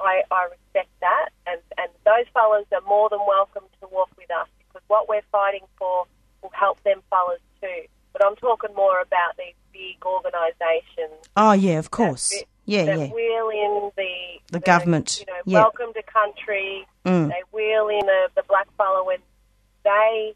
I, 0.00 0.24
I 0.32 0.48
respect 0.48 0.88
that, 1.04 1.28
and 1.46 1.60
and 1.76 1.92
those 2.08 2.24
fellas 2.32 2.64
are 2.72 2.86
more 2.88 3.10
than 3.10 3.20
welcome 3.28 3.68
to 3.80 3.88
walk 3.92 4.08
with 4.16 4.30
us 4.32 4.48
because 4.56 4.82
what 4.88 5.06
we're 5.06 5.28
fighting 5.30 5.68
for 5.78 6.08
will 6.40 6.56
help 6.56 6.82
them 6.82 7.02
fellas 7.10 7.44
too. 7.60 7.84
But 8.14 8.24
I'm 8.24 8.36
talking 8.36 8.74
more 8.74 9.00
about 9.02 9.36
these 9.36 9.54
big 9.70 10.00
organisations 10.04 11.28
Oh 11.36 11.52
yeah, 11.52 11.78
of 11.78 11.90
course. 11.90 12.30
that, 12.30 12.44
Yeah, 12.68 12.84
that 12.84 12.98
yeah. 12.98 13.06
wheel 13.08 13.48
in 13.48 13.90
the 13.96 14.12
The 14.52 14.60
government, 14.60 15.20
You 15.20 15.26
know, 15.32 15.40
yeah. 15.46 15.60
welcome 15.60 15.90
to 15.94 16.02
country. 16.02 16.86
Mm. 17.06 17.28
They 17.30 17.42
wheel 17.50 17.88
in 17.88 18.04
the, 18.04 18.28
the 18.36 18.42
black 18.46 18.68
fellow 18.76 19.06
when 19.06 19.20
they 19.84 20.34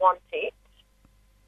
want 0.00 0.18
it, 0.32 0.52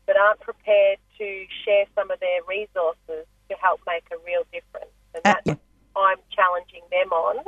but 0.07 0.17
aren't 0.17 0.39
prepared 0.39 0.99
to 1.19 1.47
share 1.65 1.87
some 1.97 2.13
of 2.13 2.21
their 2.21 2.45
resources 2.47 3.27
to 3.51 3.57
help 3.61 3.81
make 3.89 4.05
a 4.13 4.19
real 4.25 4.45
difference. 4.53 4.95
And 5.15 5.23
Uh, 5.27 5.35
that's 5.35 5.47
yeah. 5.47 5.55
I'm 5.97 6.19
challenging 6.31 6.83
them 6.95 7.11
on. 7.13 7.39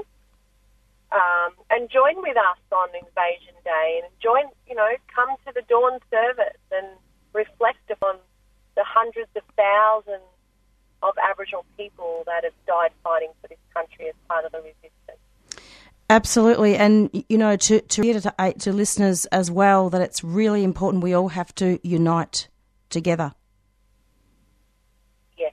Um, 1.13 1.53
and 1.71 1.89
join 1.89 2.17
with 2.21 2.37
us 2.37 2.59
on 2.73 2.89
Invasion 2.99 3.55
Day, 3.63 4.01
and 4.03 4.11
join. 4.21 4.43
You 4.67 4.75
know, 4.75 4.91
come 5.15 5.31
to 5.47 5.53
the 5.55 5.63
dawn 5.69 6.01
service 6.11 6.59
and 6.73 6.89
reflect 7.33 7.89
upon 7.93 8.17
the 8.75 8.83
hundreds 8.85 9.31
of 9.37 9.43
thousands 9.55 10.27
of 11.09 11.15
Aboriginal 11.31 11.65
people 11.77 12.23
that 12.27 12.45
have 12.45 12.53
died 12.67 12.91
fighting 13.03 13.31
for 13.41 13.49
this 13.49 13.59
country 13.75 14.09
as 14.09 14.15
part 14.29 14.45
of 14.45 14.53
the 14.53 14.59
resistance. 14.59 14.93
Absolutely, 16.09 16.77
and 16.77 17.25
you 17.29 17.37
know, 17.37 17.57
to 17.57 17.81
to 17.81 18.03
reiterate 18.03 18.61
to 18.61 18.73
listeners 18.73 19.27
as 19.27 19.51
well 19.51 19.91
that 19.91 20.01
it's 20.01 20.23
really 20.23 20.63
important 20.63 21.03
we 21.03 21.15
all 21.15 21.29
have 21.29 21.53
to 21.57 21.81
unite 21.83 22.49
together. 22.91 23.35
Yes, 25.37 25.53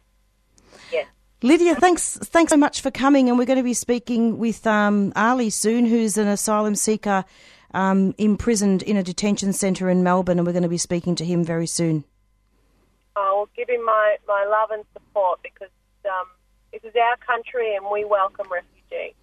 yes. 0.91 1.07
Lydia, 1.41 1.73
thanks 1.75 2.17
thanks 2.17 2.51
so 2.51 2.57
much 2.57 2.81
for 2.81 2.91
coming, 2.91 3.29
and 3.29 3.39
we're 3.39 3.45
going 3.45 3.57
to 3.57 3.63
be 3.63 3.73
speaking 3.73 4.37
with 4.37 4.67
um, 4.67 5.11
Ali 5.15 5.49
soon, 5.49 5.87
who's 5.87 6.19
an 6.19 6.27
asylum 6.27 6.75
seeker 6.75 7.25
um, 7.73 8.13
imprisoned 8.19 8.83
in 8.83 8.95
a 8.95 9.03
detention 9.03 9.53
centre 9.53 9.89
in 9.89 10.03
Melbourne, 10.03 10.37
and 10.37 10.45
we're 10.45 10.53
going 10.53 10.63
to 10.63 10.69
be 10.69 10.77
speaking 10.77 11.15
to 11.15 11.25
him 11.25 11.43
very 11.43 11.65
soon. 11.65 12.03
I 13.16 13.32
will 13.34 13.49
give 13.55 13.70
him 13.70 13.86
my, 13.86 14.18
my 14.28 14.45
love 14.45 14.72
and 14.72 14.84
support 14.93 15.39
because 15.43 15.70
um, 16.05 16.28
this 16.72 16.84
is 16.84 16.93
our 16.95 17.18
country 17.18 17.76
and 17.76 17.86
we 17.91 18.03
welcome 18.03 18.47
refugees. 18.51 19.14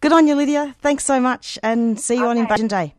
Good 0.00 0.12
on 0.12 0.26
you, 0.26 0.34
Lydia. 0.34 0.74
Thanks 0.80 1.04
so 1.04 1.18
much, 1.20 1.58
and 1.62 1.98
see 1.98 2.16
you 2.16 2.26
on 2.26 2.36
Invasion 2.36 2.68
Day. 2.68 2.94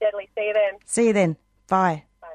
Deadly. 0.00 0.28
See 0.36 0.46
you 0.46 0.52
then. 0.52 0.72
See 0.84 1.06
you 1.06 1.12
then. 1.12 1.36
Bye. 1.68 2.04
Bye. 2.20 2.26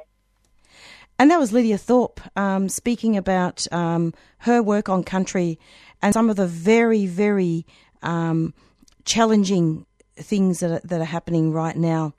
And 1.20 1.30
that 1.30 1.40
was 1.40 1.52
Lydia 1.52 1.78
Thorpe 1.78 2.22
um, 2.36 2.70
speaking 2.70 3.18
about 3.18 3.68
um, 3.72 4.14
her 4.40 4.64
work 4.64 4.90
on 4.90 5.04
country 5.04 5.60
and 6.02 6.14
some 6.14 6.30
of 6.30 6.38
the 6.38 6.48
very, 6.48 7.06
very 7.06 7.66
um, 8.02 8.54
challenging 9.06 9.86
things 10.16 10.62
that 10.62 10.72
are, 10.72 10.88
that 10.88 11.02
are 11.02 11.06
happening 11.06 11.52
right 11.52 11.76
now 11.76 12.14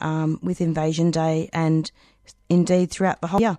um, 0.00 0.38
with 0.42 0.60
Invasion 0.60 1.10
Day 1.10 1.48
and 1.52 1.90
indeed 2.48 2.90
throughout 2.90 3.20
the 3.20 3.28
whole 3.28 3.40
year. 3.40 3.58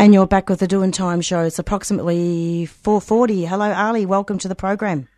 And 0.00 0.14
you're 0.14 0.28
back 0.28 0.48
with 0.48 0.60
the 0.60 0.68
Doing 0.68 0.92
Time 0.92 1.20
show. 1.20 1.40
It's 1.42 1.58
approximately 1.58 2.66
4:40. 2.66 3.46
Hello, 3.46 3.72
Ali. 3.72 4.06
Welcome 4.06 4.38
to 4.38 4.48
the 4.48 4.54
program. 4.54 5.08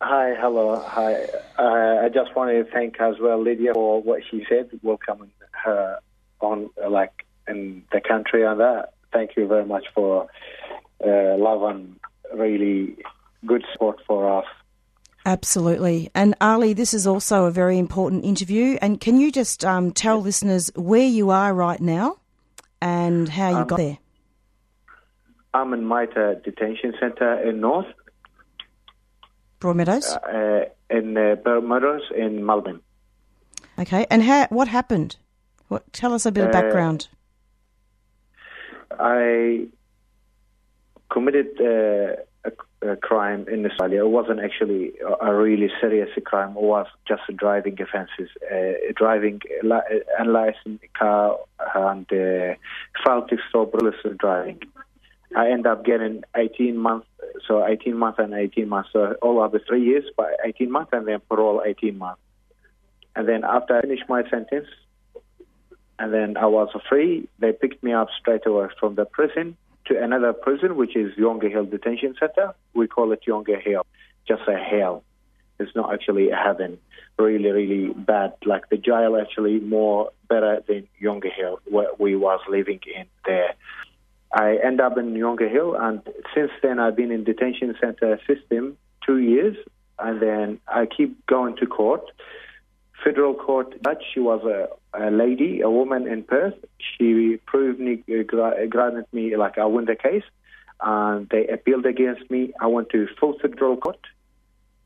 Hi, 0.00 0.34
hello, 0.40 0.82
hi. 0.86 1.24
Uh, 1.58 2.04
I 2.04 2.08
just 2.08 2.34
wanted 2.34 2.64
to 2.64 2.70
thank 2.72 2.98
as 2.98 3.16
well 3.20 3.42
Lydia 3.42 3.74
for 3.74 4.02
what 4.02 4.22
she 4.30 4.46
said, 4.48 4.70
welcoming 4.82 5.30
her 5.52 5.98
on 6.40 6.70
uh, 6.82 6.88
like 6.88 7.26
in 7.46 7.82
the 7.92 8.00
country 8.00 8.42
and 8.42 8.58
that. 8.58 8.94
Thank 9.12 9.36
you 9.36 9.46
very 9.46 9.66
much 9.66 9.84
for 9.94 10.28
uh, 11.04 11.36
love 11.36 11.62
and 11.62 11.96
really 12.34 12.96
good 13.44 13.64
support 13.72 14.00
for 14.06 14.38
us. 14.38 14.46
Absolutely. 15.26 16.08
And 16.14 16.36
Ali, 16.40 16.72
this 16.72 16.94
is 16.94 17.04
also 17.04 17.46
a 17.46 17.50
very 17.50 17.78
important 17.78 18.24
interview. 18.24 18.78
And 18.80 19.00
can 19.00 19.18
you 19.18 19.32
just 19.32 19.64
um, 19.64 19.90
tell 19.90 20.20
listeners 20.22 20.70
where 20.76 21.04
you 21.06 21.30
are 21.30 21.52
right 21.52 21.80
now 21.80 22.18
and 22.80 23.28
how 23.28 23.50
you 23.50 23.56
Um, 23.56 23.66
got 23.66 23.76
there? 23.78 23.98
I'm 25.52 25.74
in 25.74 25.88
MITA 25.88 26.42
Detention 26.44 26.94
Centre 27.00 27.34
in 27.42 27.60
North, 27.60 27.86
Broadmeadows. 29.60 30.06
uh, 30.16 30.66
in 30.90 31.16
uh, 31.16 31.60
Meadows 31.60 32.02
in 32.14 32.46
Melbourne. 32.46 32.80
Okay. 33.80 34.06
And 34.10 34.22
how? 34.22 34.46
What 34.50 34.68
happened? 34.68 35.16
What? 35.68 35.92
Tell 35.92 36.12
us 36.14 36.24
a 36.24 36.30
bit 36.30 36.44
of 36.44 36.50
Uh, 36.50 36.52
background. 36.52 37.08
I 39.00 39.66
committed 41.10 41.48
uh, 41.60 42.22
a, 42.46 42.92
a 42.92 42.96
crime 42.96 43.46
in 43.48 43.64
Australia. 43.66 44.04
It 44.04 44.08
wasn't 44.08 44.40
actually 44.40 44.92
a, 45.00 45.26
a 45.26 45.34
really 45.34 45.70
serious 45.80 46.10
crime. 46.24 46.50
It 46.50 46.62
was 46.62 46.86
just 47.06 47.22
driving 47.36 47.76
offences, 47.80 48.30
uh, 48.50 48.92
driving 48.94 49.40
li- 49.62 50.02
unlicensed 50.18 50.84
car 50.98 51.38
and 51.74 52.06
uh, 52.12 52.54
failed 53.04 53.28
to 53.30 53.36
stop 53.48 53.74
illicit 53.74 54.18
driving. 54.18 54.60
I 55.36 55.50
end 55.50 55.66
up 55.66 55.84
getting 55.84 56.22
18 56.36 56.76
months, 56.76 57.06
so 57.46 57.66
18 57.66 57.96
months 57.96 58.18
and 58.18 58.32
18 58.32 58.68
months, 58.68 58.90
so 58.92 59.16
all 59.20 59.40
over 59.40 59.60
three 59.66 59.84
years, 59.84 60.04
but 60.16 60.28
18 60.44 60.70
months 60.70 60.90
and 60.92 61.06
then 61.06 61.20
parole 61.28 61.62
18 61.66 61.98
months. 61.98 62.20
And 63.16 63.28
then 63.28 63.44
after 63.44 63.76
I 63.76 63.80
finished 63.80 64.04
my 64.08 64.28
sentence, 64.30 64.68
and 65.98 66.12
then 66.12 66.36
I 66.36 66.46
was 66.46 66.68
free. 66.88 67.28
They 67.38 67.52
picked 67.52 67.82
me 67.82 67.92
up 67.92 68.08
straight 68.20 68.46
away 68.46 68.68
from 68.78 68.96
the 68.96 69.06
prison 69.06 69.56
to 69.86 70.02
another 70.02 70.32
prison, 70.32 70.76
which 70.76 70.96
is 70.96 71.14
Yongah 71.16 71.50
Hill 71.50 71.66
Detention 71.66 72.14
Center. 72.18 72.54
We 72.74 72.86
call 72.86 73.12
it 73.12 73.22
Yongah 73.26 73.62
Hill, 73.62 73.86
just 74.26 74.42
a 74.48 74.56
hell. 74.56 75.04
It's 75.58 75.74
not 75.74 75.92
actually 75.92 76.30
a 76.30 76.36
heaven. 76.36 76.78
Really, 77.18 77.50
really 77.50 77.92
bad. 77.94 78.34
Like 78.44 78.68
the 78.68 78.76
jail 78.76 79.16
actually 79.16 79.60
more 79.60 80.10
better 80.28 80.62
than 80.68 80.86
Yongah 81.00 81.32
Hill, 81.32 81.60
where 81.64 81.88
we 81.98 82.16
was 82.16 82.40
living 82.48 82.80
in 82.94 83.06
there. 83.24 83.54
I 84.32 84.56
end 84.56 84.80
up 84.80 84.98
in 84.98 85.14
Yongah 85.14 85.50
Hill, 85.50 85.74
and 85.74 86.02
since 86.34 86.50
then 86.62 86.78
I've 86.78 86.96
been 86.96 87.10
in 87.10 87.24
detention 87.24 87.74
center 87.80 88.20
system 88.26 88.76
two 89.06 89.18
years, 89.18 89.56
and 89.98 90.20
then 90.20 90.58
I 90.68 90.86
keep 90.86 91.24
going 91.26 91.56
to 91.56 91.66
court 91.66 92.10
federal 93.04 93.34
court 93.34 93.74
judge. 93.84 94.02
She 94.12 94.20
was 94.20 94.42
a, 94.44 94.68
a 94.96 95.10
lady, 95.10 95.60
a 95.60 95.70
woman 95.70 96.06
in 96.08 96.22
Perth. 96.22 96.54
She 96.78 97.38
proved 97.46 97.80
me, 97.80 98.02
uh, 98.08 98.22
granted 98.68 99.06
me 99.12 99.36
like 99.36 99.58
I 99.58 99.66
win 99.66 99.84
the 99.84 99.96
case, 99.96 100.24
and 100.80 101.28
they 101.28 101.46
appealed 101.46 101.86
against 101.86 102.30
me. 102.30 102.52
I 102.60 102.66
went 102.66 102.90
to 102.90 103.06
full 103.20 103.38
federal 103.40 103.76
court, 103.76 104.00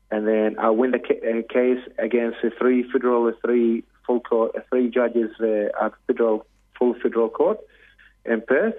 and 0.09 0.27
then 0.27 0.57
I 0.59 0.69
win 0.69 0.91
the 0.91 0.99
uh, 0.99 1.53
case 1.53 1.83
against 1.97 2.37
the 2.43 2.51
three 2.59 2.89
federal, 2.91 3.31
three 3.43 3.83
full 4.05 4.19
court, 4.19 4.55
three 4.69 4.89
judges 4.89 5.31
uh, 5.39 5.85
at 5.85 5.93
federal 6.07 6.45
full 6.77 6.95
federal 7.01 7.29
court 7.29 7.59
in 8.25 8.41
Perth. 8.41 8.75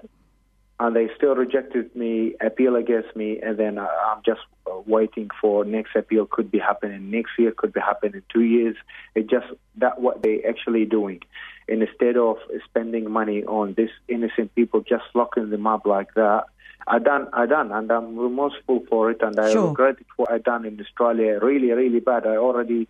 And 0.83 0.97
they 0.97 1.09
still 1.17 1.37
rejected 1.37 1.95
me, 1.95 2.35
appeal 2.41 2.75
against 2.75 3.15
me, 3.15 3.39
and 3.41 3.57
then 3.57 3.79
uh, 3.79 3.87
I'm 4.05 4.21
just 4.27 4.41
uh, 4.67 4.81
waiting 4.85 5.29
for 5.41 5.65
next 5.65 5.95
appeal. 5.95 6.27
Could 6.27 6.51
be 6.51 6.59
happening 6.59 7.09
next 7.09 7.31
year, 7.39 7.53
could 7.57 7.73
be 7.73 7.79
happening 7.79 8.15
in 8.15 8.23
two 8.35 8.43
years. 8.43 8.75
It 9.15 9.31
just 9.31 9.47
that 9.77 10.01
what 10.01 10.25
they 10.25 10.43
actually 10.43 10.85
doing. 10.85 11.21
Instead 11.69 12.17
of 12.17 12.39
spending 12.65 13.09
money 13.09 13.45
on 13.45 13.75
this 13.75 13.91
innocent 14.09 14.53
people, 14.57 14.81
just 14.81 15.05
locking 15.15 15.51
them 15.51 15.69
up 15.69 15.87
like 15.87 16.15
that. 16.15 16.47
I 16.89 16.99
done, 16.99 17.29
I 17.33 17.47
done, 17.47 17.71
and 17.71 17.89
I'm 17.89 18.19
remorseful 18.19 18.83
for 18.91 19.09
it, 19.13 19.23
and 19.23 19.39
I 19.39 19.53
Sure. 19.53 19.69
regret 19.69 19.99
what 20.17 20.33
I 20.33 20.39
done 20.39 20.65
in 20.65 20.81
Australia. 20.81 21.39
Really, 21.41 21.71
really 21.71 22.01
bad. 22.01 22.27
I 22.27 22.39
already, 22.39 22.89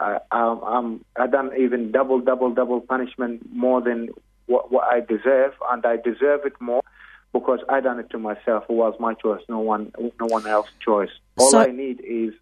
uh, 0.00 0.20
um, 0.32 0.64
um, 0.64 1.04
I 1.16 1.26
done 1.26 1.50
even 1.58 1.92
double, 1.92 2.20
double, 2.20 2.54
double 2.54 2.80
punishment 2.80 3.42
more 3.52 3.82
than 3.82 4.08
what, 4.46 4.72
what 4.72 4.84
I 4.90 5.00
deserve, 5.00 5.52
and 5.70 5.84
I 5.84 5.96
deserve 5.98 6.46
it 6.46 6.58
more 6.60 6.82
because 7.40 7.60
I 7.68 7.80
done 7.80 7.98
it 7.98 8.10
to 8.10 8.18
myself. 8.18 8.64
It 8.68 8.72
was 8.72 8.94
my 9.00 9.14
choice, 9.14 9.42
no 9.48 9.60
one, 9.60 9.92
no 9.98 10.26
one 10.26 10.46
else's 10.46 10.72
choice. 10.80 11.10
All 11.38 11.50
So- 11.50 11.60
I 11.60 11.70
need 11.70 12.00
is 12.00 12.34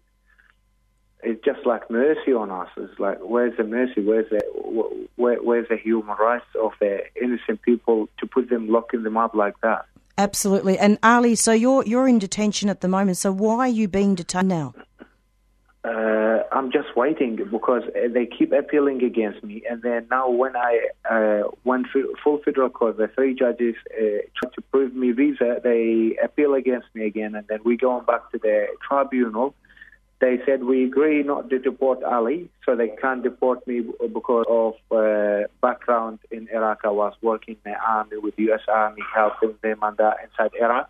it's 1.23 1.43
just 1.43 1.65
like 1.65 1.89
mercy 1.89 2.33
on 2.33 2.51
us. 2.51 2.69
It's 2.77 2.99
like 2.99 3.17
where's 3.19 3.57
the 3.57 3.63
mercy? 3.63 4.01
Where's 4.01 4.29
the 4.29 4.41
where, 5.15 5.37
where's 5.41 5.67
the 5.69 5.77
human 5.77 6.15
rights 6.17 6.45
of 6.61 6.73
the 6.79 6.99
innocent 7.19 7.61
people 7.63 8.09
to 8.19 8.27
put 8.27 8.49
them 8.49 8.67
locking 8.69 9.03
them 9.03 9.17
up 9.17 9.33
like 9.33 9.59
that? 9.61 9.85
Absolutely. 10.17 10.77
And 10.77 10.99
Ali, 11.01 11.35
so 11.35 11.51
you're 11.51 11.83
you're 11.85 12.07
in 12.07 12.19
detention 12.19 12.69
at 12.69 12.81
the 12.81 12.87
moment. 12.87 13.17
So 13.17 13.31
why 13.31 13.57
are 13.57 13.67
you 13.67 13.87
being 13.87 14.13
detained 14.15 14.49
now? 14.49 14.73
Uh, 15.83 15.89
I'm 16.55 16.71
just 16.71 16.95
waiting 16.95 17.35
because 17.35 17.83
uh, 17.89 18.07
they 18.13 18.25
keep 18.25 18.53
appealing 18.53 19.03
against 19.03 19.43
me, 19.43 19.63
and 19.69 19.81
then 19.81 20.07
now 20.09 20.29
when 20.29 20.55
I 20.55 20.87
uh, 21.11 21.49
went 21.65 21.87
through 21.91 22.15
full 22.23 22.37
federal 22.45 22.69
court, 22.69 22.95
the 22.95 23.09
three 23.09 23.35
judges 23.35 23.75
uh, 23.91 24.23
tried 24.37 24.53
to 24.53 24.61
prove 24.71 24.95
me 24.95 25.11
visa. 25.11 25.59
They 25.61 26.17
appeal 26.23 26.53
against 26.53 26.87
me 26.93 27.05
again, 27.05 27.35
and 27.35 27.45
then 27.49 27.59
we 27.65 27.75
going 27.75 28.05
back 28.05 28.31
to 28.31 28.37
the 28.37 28.67
tribunal. 28.87 29.53
They 30.21 30.39
said 30.45 30.63
we 30.63 30.85
agree 30.85 31.23
not 31.23 31.49
to 31.49 31.59
deport 31.59 32.01
Ali, 32.03 32.49
so 32.65 32.73
they 32.73 32.87
can't 33.01 33.21
deport 33.21 33.67
me 33.67 33.81
because 34.13 34.45
of 34.47 34.75
uh, 34.97 35.47
background 35.61 36.19
in 36.31 36.47
Iraq. 36.53 36.79
I 36.85 36.89
was 36.91 37.13
working 37.21 37.57
in 37.65 37.73
the 37.73 37.77
army 37.77 38.17
with 38.17 38.35
U.S. 38.37 38.61
Army, 38.69 39.01
helping 39.13 39.55
them 39.61 39.79
and 39.81 39.97
that 39.97 40.15
inside 40.23 40.51
Iraq. 40.57 40.89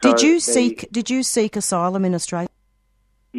Did 0.00 0.22
you 0.22 0.34
they- 0.36 0.38
seek 0.38 0.90
Did 0.90 1.10
you 1.10 1.22
seek 1.22 1.56
asylum 1.56 2.06
in 2.06 2.14
Australia? 2.14 2.48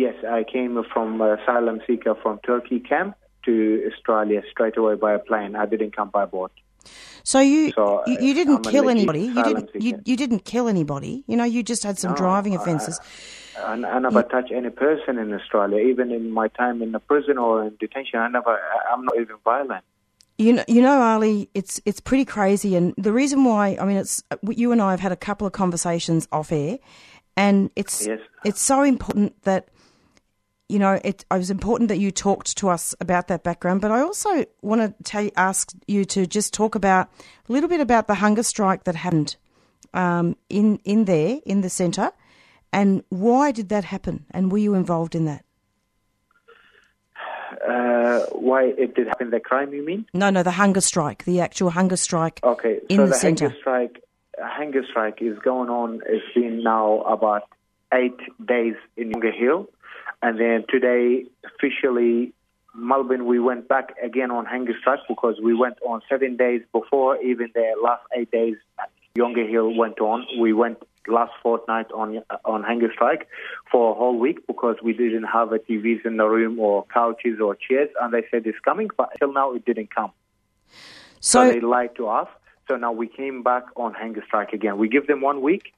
Yes, 0.06 0.16
I 0.40 0.44
came 0.44 0.74
from 0.94 1.10
uh, 1.22 1.38
asylum 1.38 1.78
seeker 1.88 2.14
from 2.24 2.40
Turkey 2.50 2.80
camp 2.92 3.16
to 3.46 3.54
Australia 3.90 4.42
straight 4.52 4.78
away 4.78 4.96
by 5.06 5.12
a 5.14 5.20
plane. 5.30 5.56
I 5.56 5.66
didn't 5.66 5.96
come 5.96 6.10
by 6.18 6.26
boat. 6.26 6.52
So 7.24 7.40
you 7.40 7.72
So, 7.72 8.04
you, 8.10 8.18
uh, 8.18 8.22
you 8.28 8.34
didn't 8.40 8.58
I'm 8.58 8.72
kill 8.74 8.90
anybody. 8.90 9.24
You 9.38 9.44
didn't 9.50 9.70
you, 9.86 9.92
you 10.10 10.16
didn't 10.24 10.44
kill 10.46 10.68
anybody. 10.76 11.24
You 11.28 11.36
know, 11.40 11.44
you 11.56 11.64
just 11.74 11.84
had 11.84 11.98
some 11.98 12.12
No, 12.12 12.18
driving 12.24 12.54
offences. 12.60 13.00
I, 13.58 13.74
I 13.74 14.00
never 14.00 14.22
touch 14.36 14.50
any 14.60 14.70
person 14.70 15.18
in 15.18 15.34
Australia, 15.34 15.80
even 15.92 16.12
in 16.12 16.30
my 16.32 16.48
time 16.62 16.82
in 16.86 16.92
the 16.92 17.00
prison 17.00 17.38
or 17.38 17.64
in 17.66 17.76
detention. 17.80 18.20
I 18.20 18.28
never. 18.28 18.52
I- 18.52 18.86
I'm 18.94 19.04
not 19.04 19.16
even 19.20 19.38
violent. 19.44 19.84
You 20.38 20.54
know, 20.54 20.66
you 20.68 20.82
know, 20.84 21.02
Ali, 21.02 21.50
it's 21.60 21.82
it's 21.90 22.00
pretty 22.00 22.24
crazy, 22.36 22.76
and 22.76 22.94
the 23.08 23.12
reason 23.22 23.44
why, 23.44 23.76
I 23.82 23.86
mean, 23.86 23.98
it's 23.98 24.24
you 24.64 24.72
and 24.72 24.80
I 24.88 24.92
have 24.92 25.00
had 25.08 25.12
a 25.12 25.22
couple 25.28 25.48
of 25.48 25.54
conversations 25.54 26.28
off 26.32 26.52
air, 26.52 26.78
and 27.36 27.72
it's 27.76 28.06
Yes. 28.06 28.20
it's 28.44 28.62
so 28.62 28.84
important 28.84 29.30
that 29.50 29.62
you 30.70 30.80
know 30.80 31.00
it, 31.04 31.26
it 31.30 31.38
was 31.38 31.50
important 31.50 31.90
that 31.90 31.98
you 31.98 32.12
talked 32.12 32.58
to 32.58 32.70
us 32.70 32.96
about 33.00 33.28
that 33.28 33.44
background, 33.44 33.82
but 33.82 33.92
I 33.92 34.02
also 34.02 34.46
want 34.62 34.82
to 34.82 35.04
tell, 35.04 35.30
ask 35.36 35.74
you 35.88 36.06
to 36.06 36.26
just 36.26 36.54
talk 36.54 36.76
about 36.76 37.10
a 37.48 37.52
little 37.52 37.70
bit 37.70 37.80
about 37.80 38.08
the 38.08 38.16
hunger 38.16 38.44
strike 38.44 38.84
that 38.84 38.96
happened 38.96 39.36
um, 39.94 40.36
in 40.50 40.80
in 40.84 41.06
there 41.06 41.40
in 41.46 41.62
the 41.62 41.70
centre, 41.70 42.12
And 42.74 43.04
why 43.10 43.52
did 43.52 43.70
that 43.70 43.86
happen? 43.86 44.26
And 44.32 44.52
were 44.52 44.58
you 44.58 44.76
involved 44.76 45.16
in 45.16 45.26
that? 45.26 45.44
Uh, 47.68 48.20
why 48.32 48.66
it 48.78 48.96
did 48.96 49.08
happen? 49.08 49.32
The 49.32 49.40
crime, 49.40 49.74
you 49.74 49.84
mean? 49.86 50.06
No, 50.14 50.30
no, 50.30 50.44
the 50.44 50.52
hunger 50.52 50.82
strike, 50.82 51.24
the 51.26 51.42
actual 51.42 51.70
hunger 51.70 51.98
strike. 51.98 52.40
Okay, 52.44 52.80
in 52.90 52.98
so 52.98 53.04
the, 53.04 53.10
the, 53.10 53.16
centre. 53.16 53.46
hunger 53.50 53.60
strike, 53.60 54.04
hunger 54.40 54.84
strike 54.90 55.22
is 55.22 55.38
going 55.40 55.70
on. 55.70 56.02
It's 56.08 56.26
been 56.36 56.64
now 56.64 57.02
about 57.02 57.44
eight 57.94 58.20
days 58.46 58.76
in 58.96 59.12
Yongah 59.12 59.34
Hill, 59.34 59.68
and 60.22 60.40
then 60.40 60.66
today 60.70 61.26
officially, 61.46 62.34
Melbourne. 62.76 63.26
We 63.26 63.40
went 63.40 63.68
back 63.68 63.96
again 64.02 64.32
on 64.32 64.46
hunger 64.46 64.74
strike 64.80 65.00
because 65.08 65.40
we 65.42 65.54
went 65.54 65.78
on 65.86 66.02
seven 66.10 66.38
days 66.38 66.62
before. 66.72 67.18
Even 67.22 67.50
the 67.54 67.74
last 67.84 68.04
eight 68.16 68.32
days, 68.32 68.56
Yongah 69.18 69.50
Hill 69.50 69.74
went 69.76 70.00
on. 70.00 70.26
We 70.40 70.54
went 70.54 70.78
last 71.08 71.32
fortnight 71.42 71.92
on 71.92 72.22
on 72.46 72.64
hunger 72.64 72.92
strike 72.94 73.28
for 73.72 73.92
a 73.92 73.96
whole 73.96 74.18
week 74.20 74.46
because 74.46 74.76
we 74.84 74.94
didn't 74.94 75.24
have 75.24 75.52
a 75.54 75.60
TVs 75.60 76.06
in 76.06 76.18
the 76.18 76.28
room 76.28 76.60
or 76.60 76.86
couches 76.94 77.40
or 77.42 77.56
chairs, 77.56 77.90
and 78.02 78.14
they 78.14 78.24
said 78.30 78.46
it's 78.46 78.60
coming, 78.60 78.90
but 78.98 79.10
until 79.14 79.34
now 79.34 79.54
it 79.54 79.66
didn't 79.66 79.94
come. 79.94 80.12
So, 81.20 81.48
So, 81.48 81.52
they 81.52 81.62
lied 81.62 81.96
to 81.96 82.08
us. 82.10 82.28
So 82.68 82.76
now 82.76 82.92
we 82.92 83.08
came 83.08 83.44
back 83.44 83.64
on 83.76 83.94
hunger 83.94 84.24
strike 84.28 84.52
again. 84.52 84.78
We 84.78 84.90
give 84.90 85.08
them 85.08 85.22
one 85.22 85.42
week 85.42 85.74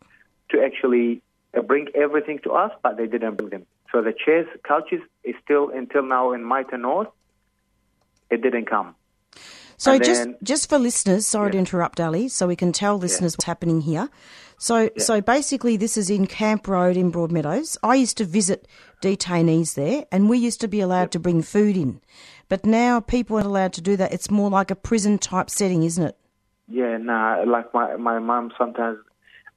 to 0.49 0.61
actually 0.63 1.21
bring 1.67 1.87
everything 1.93 2.39
to 2.43 2.51
us, 2.51 2.71
but 2.81 2.97
they 2.97 3.05
didn't 3.05 3.35
bring 3.35 3.49
them. 3.49 3.65
So 3.91 4.01
the 4.01 4.13
chairs, 4.13 4.47
couches 4.63 5.01
is 5.23 5.35
still 5.43 5.69
until 5.69 6.03
now 6.03 6.31
in 6.33 6.47
MITA 6.47 6.77
North. 6.77 7.07
It 8.29 8.41
didn't 8.41 8.65
come. 8.69 8.95
so 9.77 9.93
and 9.93 10.03
just 10.03 10.23
then- 10.23 10.35
just 10.43 10.69
for 10.69 10.77
listeners, 10.77 11.25
sorry 11.25 11.51
to 11.51 11.57
interrupt, 11.57 11.99
Ali, 11.99 12.27
so 12.27 12.47
we 12.47 12.55
can 12.55 12.71
tell 12.71 12.97
listeners 12.97 13.33
what's 13.35 13.45
happening 13.45 13.81
here. 13.81 14.09
So, 14.61 14.89
so 14.97 15.21
basically, 15.21 15.77
this 15.77 15.95
is 15.95 16.09
in 16.09 16.27
Camp 16.27 16.67
Road 16.67 16.97
in 16.97 17.13
Broadmeadows. 17.13 17.77
I 17.81 17.95
used 17.95 18.17
to 18.17 18.25
visit 18.25 18.67
detainees 19.01 19.75
there, 19.75 20.05
and 20.11 20.29
we 20.29 20.37
used 20.37 20.59
to 20.61 20.67
be 20.67 20.81
allowed 20.81 21.11
to 21.11 21.19
bring 21.19 21.41
food 21.41 21.77
in, 21.77 22.01
but 22.49 22.65
now 22.65 22.99
people 22.99 23.37
aren't 23.37 23.47
allowed 23.47 23.71
to 23.73 23.81
do 23.81 23.95
that. 23.95 24.11
It's 24.11 24.29
more 24.29 24.49
like 24.49 24.69
a 24.69 24.75
prison 24.75 25.17
type 25.17 25.49
setting, 25.49 25.83
isn't 25.83 26.03
it? 26.03 26.17
Yeah, 26.67 26.97
nah. 26.97 27.43
Like 27.47 27.73
my 27.73 27.95
my 27.95 28.19
mom 28.19 28.51
sometimes 28.57 28.99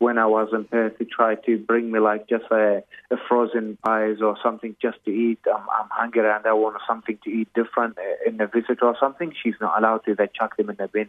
when 0.03 0.19
I 0.19 0.27
was 0.27 0.49
in 0.53 0.65
Perth, 0.65 0.95
she 0.99 1.05
tried 1.05 1.45
to 1.45 1.57
bring 1.59 1.93
me 1.93 2.01
like 2.01 2.29
just 2.29 2.45
a, 2.51 2.83
a 3.13 3.17
frozen 3.29 3.79
pies 3.85 4.17
or 4.21 4.37
something 4.43 4.75
just 4.83 4.99
to 5.05 5.13
eat. 5.13 5.39
I'm, 5.47 5.61
I'm 5.61 5.89
hungry 5.91 6.29
and 6.29 6.45
I 6.45 6.53
want 6.55 6.77
something 6.89 7.19
to 7.23 7.31
eat 7.31 7.49
different 7.55 7.97
uh, 7.97 8.29
in 8.29 8.37
the 8.39 8.49
visit 8.49 8.83
or 8.83 8.97
something. 8.99 9.33
She's 9.41 9.55
not 9.61 9.79
allowed 9.79 10.05
to. 10.07 10.17
They 10.17 10.29
chuck 10.35 10.57
them 10.57 10.71
in 10.71 10.77
the 10.77 10.89
bin. 10.89 11.09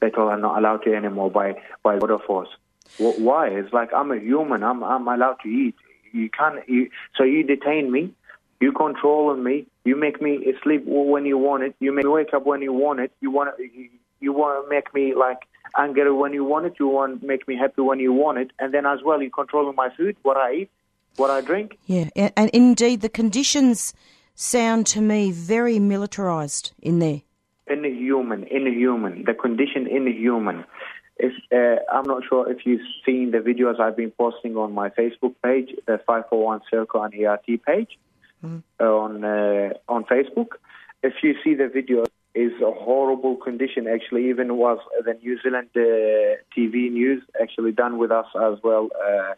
They 0.00 0.08
told 0.08 0.30
her 0.30 0.38
not 0.38 0.58
allowed 0.58 0.78
to 0.84 0.94
anymore 0.94 1.30
by 1.30 1.56
by 1.82 1.98
order 1.98 2.18
force. 2.18 2.48
Why? 2.96 3.48
It's 3.48 3.72
like 3.74 3.90
I'm 3.94 4.10
a 4.10 4.18
human. 4.18 4.62
I'm 4.62 4.82
I'm 4.82 5.06
allowed 5.06 5.36
to 5.42 5.48
eat. 5.48 5.74
You 6.12 6.30
can't. 6.30 6.66
You, 6.66 6.88
so 7.16 7.24
you 7.24 7.44
detain 7.44 7.92
me. 7.92 8.14
You 8.60 8.72
control 8.72 9.36
me. 9.36 9.66
You 9.84 9.94
make 9.94 10.22
me 10.22 10.54
sleep 10.62 10.84
when 10.86 11.26
you 11.26 11.36
want 11.36 11.64
it. 11.64 11.74
You 11.80 11.92
make 11.92 12.06
me 12.06 12.10
wake 12.10 12.32
up 12.32 12.46
when 12.46 12.62
you 12.62 12.72
want 12.72 13.00
it. 13.00 13.12
You 13.20 13.30
want 13.30 13.50
you 14.20 14.32
want 14.32 14.64
to 14.64 14.70
make 14.70 14.94
me 14.94 15.14
like 15.14 15.40
angry 15.76 16.12
when 16.12 16.32
you 16.32 16.44
want 16.44 16.66
it. 16.66 16.74
You 16.78 16.88
want 16.88 17.22
make 17.22 17.46
me 17.48 17.56
happy 17.56 17.82
when 17.82 17.98
you 18.00 18.12
want 18.12 18.38
it. 18.38 18.50
And 18.58 18.72
then 18.72 18.86
as 18.86 19.00
well, 19.04 19.22
you 19.22 19.30
control 19.30 19.72
my 19.72 19.90
food, 19.96 20.16
what 20.22 20.36
I 20.36 20.52
eat, 20.54 20.70
what 21.16 21.30
I 21.30 21.40
drink. 21.40 21.78
Yeah, 21.86 22.08
and 22.36 22.50
indeed, 22.50 23.00
the 23.00 23.08
conditions 23.08 23.94
sound 24.34 24.86
to 24.88 25.00
me 25.00 25.32
very 25.32 25.78
militarised 25.78 26.72
in 26.80 26.98
there. 26.98 27.22
Inhuman, 27.66 28.44
inhuman. 28.44 29.24
The 29.24 29.34
condition 29.34 29.86
inhuman. 29.86 30.64
If 31.18 31.32
uh, 31.50 31.82
I'm 31.90 32.04
not 32.04 32.22
sure 32.28 32.50
if 32.50 32.66
you've 32.66 32.86
seen 33.04 33.30
the 33.30 33.38
videos 33.38 33.80
I've 33.80 33.96
been 33.96 34.10
posting 34.10 34.56
on 34.56 34.72
my 34.72 34.90
Facebook 34.90 35.34
page, 35.42 35.70
the 35.86 35.98
541 36.06 36.60
Circle 36.70 37.02
and 37.02 37.14
ERT 37.14 37.64
page 37.64 37.98
on 38.80 39.24
uh, 39.24 39.70
on 39.88 40.04
Facebook. 40.04 40.48
If 41.02 41.14
you 41.22 41.34
see 41.42 41.54
the 41.54 41.68
video, 41.68 42.04
is 42.36 42.52
a 42.60 42.70
horrible 42.70 43.36
condition. 43.36 43.88
Actually, 43.88 44.28
even 44.28 44.56
was 44.56 44.78
the 45.04 45.14
New 45.14 45.40
Zealand 45.42 45.68
uh, 45.74 45.80
TV 46.54 46.92
news 46.92 47.22
actually 47.40 47.72
done 47.72 47.96
with 47.96 48.10
us 48.10 48.26
as 48.34 48.58
well. 48.62 48.90
Uh, 48.94 49.34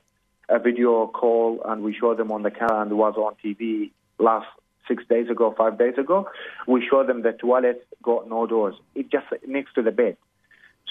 a 0.49 0.59
video 0.59 1.07
call, 1.07 1.63
and 1.65 1.83
we 1.83 1.95
showed 1.95 2.17
them 2.17 2.33
on 2.33 2.43
the 2.43 2.51
camera, 2.51 2.83
and 2.83 2.91
it 2.91 2.95
was 2.95 3.15
on 3.17 3.35
TV 3.45 3.91
last 4.19 4.49
six 4.89 5.05
days 5.09 5.31
ago, 5.31 5.55
five 5.57 5.79
days 5.79 5.97
ago. 5.97 6.29
We 6.67 6.85
showed 6.89 7.07
them 7.07 7.23
the 7.23 7.33
toilet 7.33 7.87
got 8.03 8.29
no 8.29 8.47
doors. 8.47 8.75
It 8.95 9.11
just 9.13 9.27
next 9.47 9.75
to 9.75 9.83
the 9.83 9.93
bed. 9.93 10.17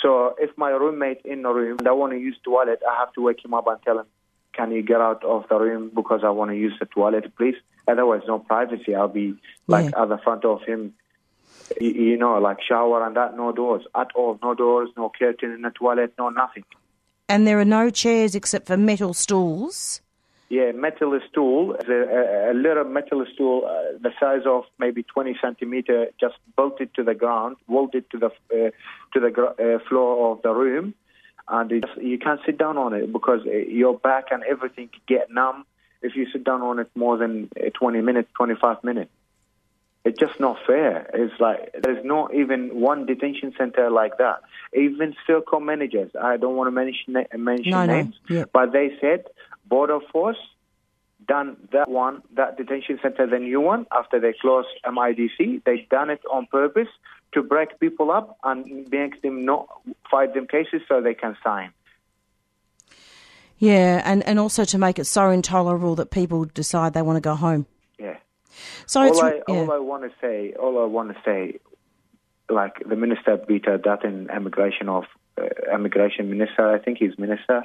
So 0.01 0.36
if 0.39 0.55
my 0.58 0.70
roommate 0.70 1.22
in 1.26 1.41
the 1.41 1.49
room 1.49 1.78
and 1.80 1.88
I 1.88 1.91
want 1.91 2.14
to 2.14 2.20
use 2.20 2.38
toilet, 2.43 2.82
I 2.88 2.99
have 2.99 3.12
to 3.14 3.22
wake 3.22 3.43
him 3.43 3.53
up 3.53 3.68
and 3.68 3.82
tell 3.82 3.99
him, 3.99 4.05
"Can 4.53 4.72
you 4.72 4.84
get 4.84 5.01
out 5.01 5.24
of 5.26 5.49
the 5.49 5.60
room 5.60 5.91
because 5.93 6.22
I 6.24 6.30
want 6.30 6.51
to 6.51 6.55
use 6.55 6.76
the 6.80 6.86
toilet, 6.86 7.36
please?" 7.36 7.55
Otherwise, 7.88 8.22
no 8.28 8.39
privacy. 8.39 8.93
I'll 8.95 9.08
be 9.08 9.36
like 9.68 9.88
at 9.97 10.10
the 10.10 10.20
front 10.20 10.45
of 10.45 10.62
him, 10.62 10.93
you, 11.80 11.91
you 11.91 12.18
know, 12.18 12.38
like 12.39 12.57
shower 12.61 13.05
and 13.05 13.15
that, 13.15 13.36
no 13.36 13.51
doors 13.51 13.84
at 13.95 14.09
all, 14.15 14.39
no 14.41 14.53
doors, 14.53 14.89
no 14.97 15.11
curtain 15.18 15.51
in 15.51 15.61
the 15.61 15.70
toilet, 15.72 16.13
no 16.18 16.30
nothing. 16.30 16.63
And 17.30 17.45
there 17.45 17.59
are 17.59 17.65
no 17.65 17.89
chairs 17.89 18.36
except 18.36 18.68
for 18.68 18.78
metal 18.78 19.13
stools. 19.13 20.01
Yeah, 20.49 20.72
metal 20.72 21.20
stool, 21.30 21.76
a, 21.76 22.51
a, 22.51 22.53
little 22.53 22.86
metal 22.86 23.26
stool, 23.34 23.65
uh, 23.65 23.97
the 23.99 24.11
size 24.18 24.43
of 24.45 24.63
maybe 24.80 25.03
20 25.03 25.36
centimeter, 25.41 26.07
just 26.22 26.36
bolted 26.55 26.93
to 26.93 27.03
the 27.03 27.13
ground, 27.13 27.57
welded 27.68 28.09
to 28.11 28.18
the 28.18 28.28
uh, 28.28 28.72
to 29.13 29.20
the 29.20 29.30
gr- 29.30 29.61
uh, 29.61 29.80
floor 29.89 30.32
of 30.32 30.41
the 30.43 30.53
room, 30.53 30.93
and 31.49 31.70
it 31.74 31.84
just, 31.86 32.01
you 32.01 32.18
can't 32.18 32.39
sit 32.45 32.57
down 32.57 32.78
on 32.78 32.93
it 32.93 33.11
because 33.11 33.41
uh, 33.45 33.51
your 33.51 33.97
back 33.97 34.28
and 34.32 34.41
everything 34.43 34.89
get 35.05 35.30
numb 35.30 35.65
if 36.01 36.15
you 36.15 36.26
sit 36.32 36.45
down 36.45 36.61
on 36.61 36.80
it 36.80 36.89
more 36.95 37.18
than 37.18 37.49
uh, 37.59 37.70
20 37.78 37.99
minutes, 38.01 38.30
25 38.38 38.84
minutes. 38.86 39.11
It's 40.08 40.18
just 40.18 40.39
not 40.39 40.55
fair. 40.66 41.10
It's 41.14 41.38
like 41.38 41.76
there's 41.84 42.03
not 42.05 42.34
even 42.34 42.80
one 42.80 43.05
detention 43.05 43.53
center 43.58 43.89
like 43.89 44.18
that. 44.20 44.39
Even 44.74 45.14
Serco 45.28 45.62
managers, 45.62 46.12
I 46.16 46.38
don't 46.38 46.55
want 46.55 46.68
to 46.68 46.72
mention 46.72 47.26
mention 47.38 47.72
No, 47.72 47.86
no, 47.86 47.93
names, 47.93 48.16
yeah. 48.30 48.45
but 48.53 48.72
they 48.72 48.91
said 49.01 49.26
Border 49.66 49.99
Force 50.14 50.38
done 51.28 51.58
that 51.74 51.89
one, 51.89 52.22
that 52.38 52.55
detention 52.55 52.99
center, 53.01 53.28
the 53.28 53.38
new 53.38 53.60
one, 53.60 53.86
after 53.91 54.18
they 54.18 54.34
closed 54.39 54.70
MIDC. 54.86 55.66
They 55.66 55.86
done 55.91 56.10
it 56.10 56.22
on 56.32 56.47
purpose 56.49 56.88
to 57.34 57.43
break 57.43 57.78
people 57.82 58.10
up 58.10 58.38
and 58.45 58.89
make 58.89 59.22
them 59.22 59.43
not 59.43 59.68
fight 60.10 60.34
them 60.34 60.47
cases 60.47 60.84
so 60.88 61.01
they 61.01 61.16
can 61.16 61.36
sign. 61.43 61.74
Yeah, 63.58 64.01
and, 64.05 64.24
and 64.24 64.39
also 64.39 64.64
to 64.64 64.78
make 64.78 64.99
it 64.99 65.05
so 65.05 65.32
intolerable 65.32 65.95
that 65.95 66.12
people 66.12 66.45
decide 66.45 66.93
they 66.93 67.01
want 67.01 67.18
to 67.18 67.22
go 67.22 67.36
home. 67.36 67.66
So 68.86 69.01
all 69.01 69.22
I 69.22 69.41
yeah. 69.47 69.55
all 69.55 69.72
I 69.72 69.80
want 69.80 70.03
to 70.03 70.12
say, 70.22 70.53
all 70.53 70.82
I 70.82 70.86
want 70.86 71.10
to 71.14 71.18
say, 71.24 71.60
like 72.49 72.76
the 72.88 72.95
minister 72.95 73.38
Peter 73.38 73.78
Dutton, 73.78 74.30
immigration 74.36 74.89
of 74.89 75.05
uh, 75.39 75.45
immigration 75.74 76.30
minister, 76.30 76.70
I 76.74 76.80
think 76.80 76.97
he's 76.99 77.18
minister. 77.18 77.64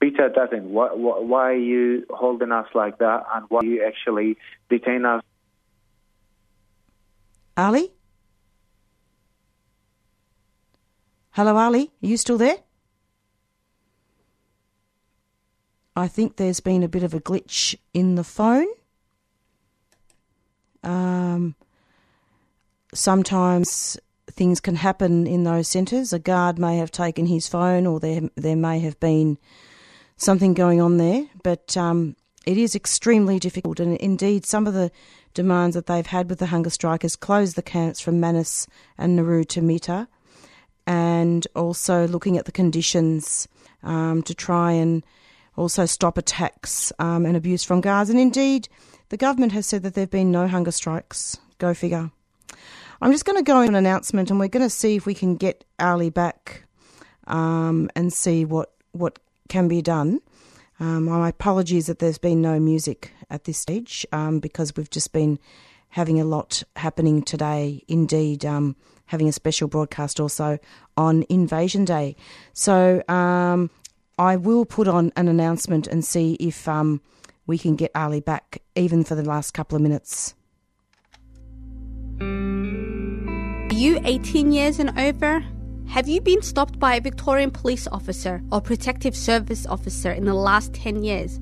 Peter 0.00 0.30
Dutton, 0.30 0.70
why, 0.70 0.88
why, 0.94 1.18
why 1.18 1.50
are 1.50 1.54
you 1.54 2.06
holding 2.08 2.52
us 2.52 2.66
like 2.74 2.98
that, 2.98 3.24
and 3.34 3.44
why 3.50 3.60
you 3.62 3.84
actually 3.86 4.38
detain 4.70 5.04
us? 5.04 5.22
Ali? 7.56 7.92
Hello, 11.32 11.56
Ali? 11.56 11.90
Are 12.02 12.06
you 12.06 12.16
still 12.16 12.38
there? 12.38 12.56
I 15.94 16.08
think 16.08 16.36
there's 16.36 16.60
been 16.60 16.82
a 16.82 16.88
bit 16.88 17.02
of 17.02 17.12
a 17.12 17.20
glitch 17.20 17.76
in 17.92 18.14
the 18.14 18.24
phone. 18.24 18.68
Um, 20.82 21.54
sometimes 22.94 23.98
things 24.30 24.60
can 24.60 24.76
happen 24.76 25.26
in 25.26 25.44
those 25.44 25.68
centres. 25.68 26.12
A 26.12 26.18
guard 26.18 26.58
may 26.58 26.78
have 26.78 26.90
taken 26.90 27.26
his 27.26 27.48
phone, 27.48 27.86
or 27.86 28.00
there 28.00 28.22
there 28.36 28.56
may 28.56 28.80
have 28.80 28.98
been 29.00 29.38
something 30.16 30.54
going 30.54 30.80
on 30.80 30.96
there. 30.96 31.26
But 31.42 31.76
um, 31.76 32.16
it 32.46 32.56
is 32.56 32.74
extremely 32.74 33.38
difficult, 33.38 33.80
and 33.80 33.96
indeed, 33.98 34.46
some 34.46 34.66
of 34.66 34.74
the 34.74 34.90
demands 35.34 35.74
that 35.74 35.86
they've 35.86 36.06
had 36.06 36.28
with 36.28 36.38
the 36.38 36.46
hunger 36.46 36.70
strikers 36.70 37.16
close 37.16 37.54
the 37.54 37.62
camps 37.62 38.00
from 38.00 38.18
Manus 38.18 38.66
and 38.98 39.16
Nauru 39.16 39.44
to 39.44 39.60
MITA, 39.60 40.08
and 40.86 41.46
also 41.54 42.08
looking 42.08 42.36
at 42.38 42.46
the 42.46 42.52
conditions 42.52 43.46
um, 43.82 44.22
to 44.22 44.34
try 44.34 44.72
and 44.72 45.04
also 45.56 45.84
stop 45.86 46.16
attacks 46.16 46.92
um, 46.98 47.26
and 47.26 47.36
abuse 47.36 47.64
from 47.64 47.80
guards. 47.80 48.10
And 48.10 48.18
indeed, 48.18 48.68
the 49.10 49.16
government 49.16 49.52
has 49.52 49.66
said 49.66 49.82
that 49.82 49.94
there 49.94 50.02
have 50.02 50.10
been 50.10 50.32
no 50.32 50.48
hunger 50.48 50.70
strikes. 50.70 51.38
Go 51.58 51.74
figure. 51.74 52.10
I'm 53.02 53.12
just 53.12 53.24
going 53.24 53.38
to 53.38 53.44
go 53.44 53.60
in 53.60 53.70
an 53.70 53.74
announcement, 53.74 54.30
and 54.30 54.40
we're 54.40 54.48
going 54.48 54.66
to 54.66 54.70
see 54.70 54.96
if 54.96 55.06
we 55.06 55.14
can 55.14 55.36
get 55.36 55.64
Ali 55.78 56.10
back 56.10 56.64
um, 57.26 57.90
and 57.94 58.12
see 58.12 58.44
what 58.44 58.72
what 58.92 59.18
can 59.48 59.68
be 59.68 59.82
done. 59.82 60.20
Um, 60.78 61.04
my 61.04 61.28
apologies 61.28 61.86
that 61.86 61.98
there's 61.98 62.18
been 62.18 62.40
no 62.40 62.58
music 62.58 63.12
at 63.28 63.44
this 63.44 63.58
stage 63.58 64.06
um, 64.12 64.40
because 64.40 64.74
we've 64.76 64.90
just 64.90 65.12
been 65.12 65.38
having 65.90 66.20
a 66.20 66.24
lot 66.24 66.62
happening 66.76 67.22
today. 67.22 67.82
Indeed, 67.88 68.44
um, 68.44 68.76
having 69.06 69.28
a 69.28 69.32
special 69.32 69.68
broadcast 69.68 70.20
also 70.20 70.58
on 70.96 71.24
Invasion 71.28 71.84
Day. 71.84 72.16
So 72.52 73.02
um, 73.08 73.70
I 74.18 74.36
will 74.36 74.64
put 74.64 74.88
on 74.88 75.12
an 75.16 75.28
announcement 75.28 75.86
and 75.86 76.04
see 76.04 76.34
if 76.34 76.68
um, 76.68 77.00
we 77.50 77.58
can 77.58 77.76
get 77.76 77.90
Ali 77.94 78.20
back, 78.20 78.62
even 78.76 79.04
for 79.04 79.14
the 79.14 79.24
last 79.24 79.52
couple 79.52 79.76
of 79.76 79.82
minutes. 79.82 80.34
Are 82.20 83.74
you 83.74 84.00
18 84.04 84.52
years 84.52 84.78
and 84.78 84.98
over? 84.98 85.44
Have 85.88 86.08
you 86.08 86.20
been 86.20 86.42
stopped 86.42 86.78
by 86.78 86.94
a 86.94 87.00
Victorian 87.00 87.50
police 87.50 87.88
officer 87.88 88.40
or 88.52 88.60
protective 88.60 89.16
service 89.16 89.66
officer 89.66 90.12
in 90.12 90.24
the 90.24 90.34
last 90.34 90.72
10 90.74 91.02
years? 91.02 91.40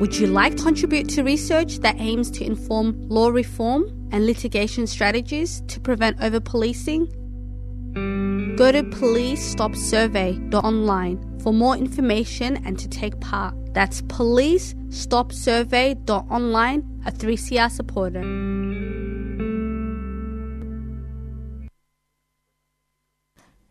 Would 0.00 0.16
you 0.16 0.28
like 0.28 0.56
to 0.56 0.62
contribute 0.62 1.08
to 1.10 1.24
research 1.24 1.78
that 1.80 1.96
aims 1.98 2.30
to 2.30 2.44
inform 2.44 3.08
law 3.08 3.30
reform 3.30 4.08
and 4.12 4.24
litigation 4.24 4.86
strategies 4.86 5.62
to 5.66 5.80
prevent 5.80 6.22
over 6.22 6.38
policing? 6.38 7.12
Go 7.94 8.72
to 8.72 8.82
policestopsurvey.online 8.82 11.40
for 11.40 11.52
more 11.52 11.76
information 11.76 12.56
and 12.66 12.76
to 12.78 12.88
take 12.88 13.20
part. 13.20 13.54
That's 13.72 14.02
policestopsurvey.online, 14.02 17.02
a 17.06 17.12
3CR 17.12 17.70
supporter. 17.70 18.22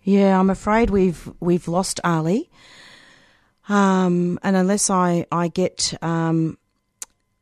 Yeah, 0.04 0.40
I'm 0.40 0.50
afraid 0.50 0.90
we've 0.90 1.30
we've 1.42 1.68
lost 1.68 2.00
Ali. 2.02 2.50
Um, 3.68 4.40
and 4.42 4.56
unless 4.56 4.90
I 4.90 5.26
I 5.34 5.50
get 5.50 5.94
um, 6.02 6.58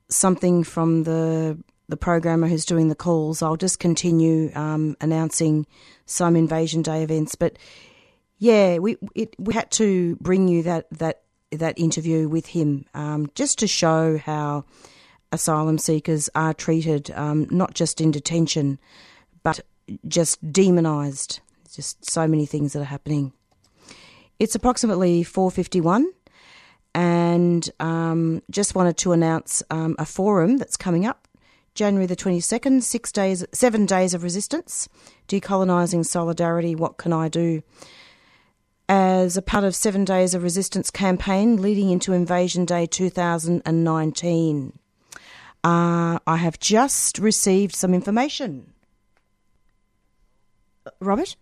something 0.09 0.63
from 0.63 1.03
the 1.03 1.59
the 1.88 1.98
programmer 1.98 2.48
who's 2.48 2.66
doing 2.66 2.90
the 2.90 2.96
calls, 2.96 3.42
I'll 3.42 3.58
just 3.58 3.80
continue 3.80 4.52
um, 4.56 4.96
announcing 5.02 5.66
some 6.06 6.36
Invasion 6.36 6.82
Day 6.82 7.04
events. 7.04 7.36
But 7.36 7.58
yeah, 8.38 8.80
we 8.80 8.98
it, 9.14 9.36
we 9.40 9.54
had 9.54 9.72
to 9.72 10.16
bring 10.18 10.48
you 10.48 10.64
that 10.64 10.90
that 10.92 11.22
that 11.52 11.80
interview 11.80 12.28
with 12.28 12.48
him 12.48 12.86
um, 12.94 13.30
just 13.36 13.60
to 13.60 13.68
show 13.68 14.18
how 14.18 14.66
asylum 15.32 15.78
seekers 15.78 16.30
are 16.36 16.54
treated, 16.54 17.12
um, 17.12 17.48
not 17.50 17.74
just 17.74 18.02
in 18.02 18.12
detention, 18.12 18.80
but 19.44 19.62
just 20.08 20.52
demonised. 20.52 21.40
Just 21.74 22.10
so 22.10 22.26
many 22.26 22.46
things 22.46 22.72
that 22.72 22.80
are 22.80 22.86
happening. 22.86 23.34
It's 24.40 24.56
approximately 24.56 25.24
four 25.24 25.52
fifty 25.52 25.82
one, 25.82 26.10
and 26.94 27.70
um, 27.82 28.42
just 28.50 28.76
wanted 28.76 28.96
to 28.98 29.12
announce 29.12 29.62
um, 29.70 29.96
a 30.00 30.06
forum 30.06 30.56
that's 30.56 30.78
coming 30.78 31.06
up, 31.06 31.24
January 31.76 32.05
the 32.07 32.15
twenty 32.15 32.39
second. 32.39 32.84
Six 32.84 33.11
days, 33.11 33.45
seven 33.51 33.86
days 33.86 34.13
of 34.13 34.23
resistance, 34.23 34.88
decolonising 35.28 36.05
solidarity. 36.05 36.73
What 36.73 36.97
can 36.97 37.13
I 37.13 37.28
do? 37.30 37.61
As 38.88 39.36
a 39.36 39.41
part 39.41 39.63
of 39.63 39.76
Seven 39.76 40.05
Days 40.05 40.34
of 40.36 40.43
Resistance 40.43 40.91
campaign 40.91 41.59
leading 41.61 41.89
into 41.89 42.13
Invasion 42.13 42.65
Day 42.65 42.86
2019. 42.86 44.80
Uh, 45.63 46.19
I 46.28 46.36
have 46.38 46.59
just 46.59 47.17
received 47.17 47.76
some 47.76 47.95
information. 47.95 48.71
Robert? 50.99 51.36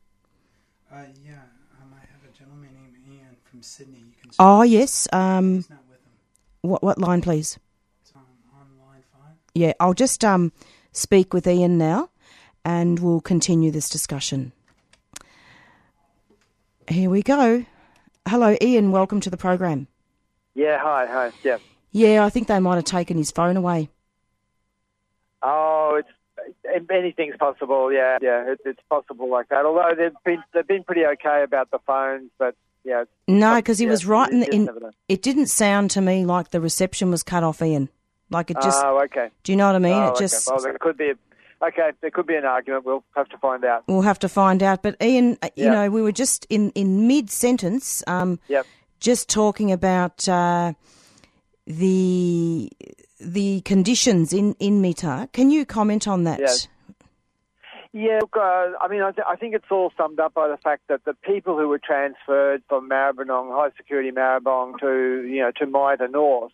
Uh, 0.90 1.00
yeah, 1.26 1.34
um, 1.82 1.92
I 1.94 2.00
have 2.00 2.24
a 2.24 2.38
gentleman 2.38 2.70
named 2.74 2.96
Ian 3.14 3.36
from 3.44 3.62
Sydney. 3.62 3.98
You 4.00 4.14
can 4.22 4.32
Oh, 4.40 4.62
yes. 4.62 5.10
Um, 5.12 5.56
He's 5.56 5.70
not 5.70 5.80
with 5.90 5.98
him. 6.00 6.14
what, 6.62 6.82
what 6.82 6.98
line, 6.98 7.22
please? 7.22 7.60
It's 8.02 8.14
on, 8.16 8.22
on 8.56 8.68
line 8.88 9.04
five. 9.12 9.36
Yeah, 9.56 9.74
I'll 9.80 9.94
just 9.94 10.26
um, 10.26 10.52
speak 10.92 11.34
with 11.34 11.46
Ian 11.48 11.78
now 11.78 12.10
and 12.66 13.00
we'll 13.00 13.22
continue 13.22 13.72
this 13.72 13.90
discussion. 13.90 14.52
Here 16.88 17.10
we 17.10 17.22
go. 17.22 17.66
Hello, 18.28 18.58
Ian. 18.62 18.92
Welcome 18.92 19.20
to 19.22 19.30
the 19.30 19.38
program. 19.38 19.88
Yeah, 20.56 20.80
hi, 20.80 21.06
hi, 21.06 21.32
yeah. 21.44 21.58
Yeah, 21.92 22.26
I 22.26 22.30
think 22.30 22.48
they 22.48 22.60
might 22.60 22.76
have 22.76 22.86
taken 22.86 23.18
his 23.18 23.32
phone 23.32 23.58
away. 23.58 23.90
Oh, 25.42 26.02
it's 26.02 26.90
anything's 26.90 27.36
possible. 27.38 27.92
Yeah, 27.92 28.18
yeah, 28.22 28.52
it, 28.52 28.60
it's 28.66 28.80
possible 28.90 29.30
like 29.30 29.50
that. 29.50 29.66
Although 29.66 29.94
they've 29.96 30.12
been 30.26 30.44
they've 30.54 30.68
been 30.68 30.84
pretty 30.84 31.06
okay 31.06 31.44
about 31.44 31.70
the 31.70 31.80
phones, 31.86 32.32
but 32.38 32.56
yeah. 32.84 33.04
No, 33.28 33.58
because 33.58 33.78
he 33.78 33.86
yeah, 33.86 33.92
was 33.92 34.06
right 34.06 34.32
in, 34.32 34.44
in. 34.44 34.70
It 35.10 35.22
didn't 35.22 35.48
sound 35.48 35.92
to 35.92 36.02
me 36.02 36.26
like 36.26 36.52
the 36.52 36.62
reception 36.62 37.12
was 37.12 37.24
cut 37.24 37.44
off, 37.44 37.62
Ian. 37.62 37.90
Like 38.30 38.50
it 38.52 38.58
just. 38.62 38.84
oh, 38.84 39.02
okay. 39.06 39.30
Do 39.44 39.52
you 39.52 39.56
know 39.58 39.68
what 39.68 39.76
I 39.76 39.80
mean? 39.80 39.94
Oh, 39.94 40.08
it 40.08 40.10
okay. 40.12 40.20
just. 40.22 40.48
Well, 40.50 40.60
there 40.62 40.78
could 40.80 40.98
be. 40.98 41.12
A, 41.12 41.66
okay, 41.68 41.92
there 42.02 42.10
could 42.12 42.26
be 42.28 42.36
an 42.36 42.46
argument. 42.46 42.86
We'll 42.86 43.04
have 43.16 43.30
to 43.30 43.38
find 43.38 43.64
out. 43.64 43.84
We'll 43.88 44.02
have 44.02 44.20
to 44.20 44.30
find 44.30 44.64
out. 44.64 44.82
But 44.82 44.96
Ian, 45.02 45.38
uh, 45.42 45.50
you 45.56 45.70
know, 45.70 45.90
we 45.90 46.02
were 46.02 46.12
just 46.12 46.46
in 46.50 46.72
in 46.72 47.08
mid 47.08 47.30
sentence, 47.30 48.04
um, 48.08 48.40
Yep. 48.48 48.66
just 49.00 49.30
talking 49.30 49.72
about 49.72 50.28
uh, 50.28 50.74
the 51.68 52.70
the 53.20 53.62
conditions 53.62 54.34
in 54.34 54.56
in 54.60 54.82
MITA. 54.82 55.30
Can 55.34 55.50
you 55.52 55.66
comment 55.66 56.08
on 56.08 56.24
that? 56.24 56.40
Yeah. 56.40 56.48
Yeah, 57.96 58.18
look, 58.22 58.36
uh, 58.36 58.72
I 58.82 58.88
mean, 58.90 59.04
I, 59.04 59.12
th- 59.12 59.28
I 59.30 59.36
think 59.36 59.54
it's 59.54 59.70
all 59.70 59.94
summed 59.96 60.20
up 60.20 60.34
by 60.34 60.48
the 60.48 60.58
fact 60.58 60.82
that 60.90 61.06
the 61.06 61.14
people 61.14 61.60
who 61.60 61.68
were 61.68 61.78
transferred 61.78 62.64
from 62.68 62.90
Maribyrnong, 62.90 63.54
high 63.56 63.70
security 63.78 64.10
Maribyrnong, 64.10 64.80
to 64.80 65.28
you 65.28 65.42
know 65.42 65.52
to 65.58 65.68
MITA 65.68 66.08
North, 66.08 66.52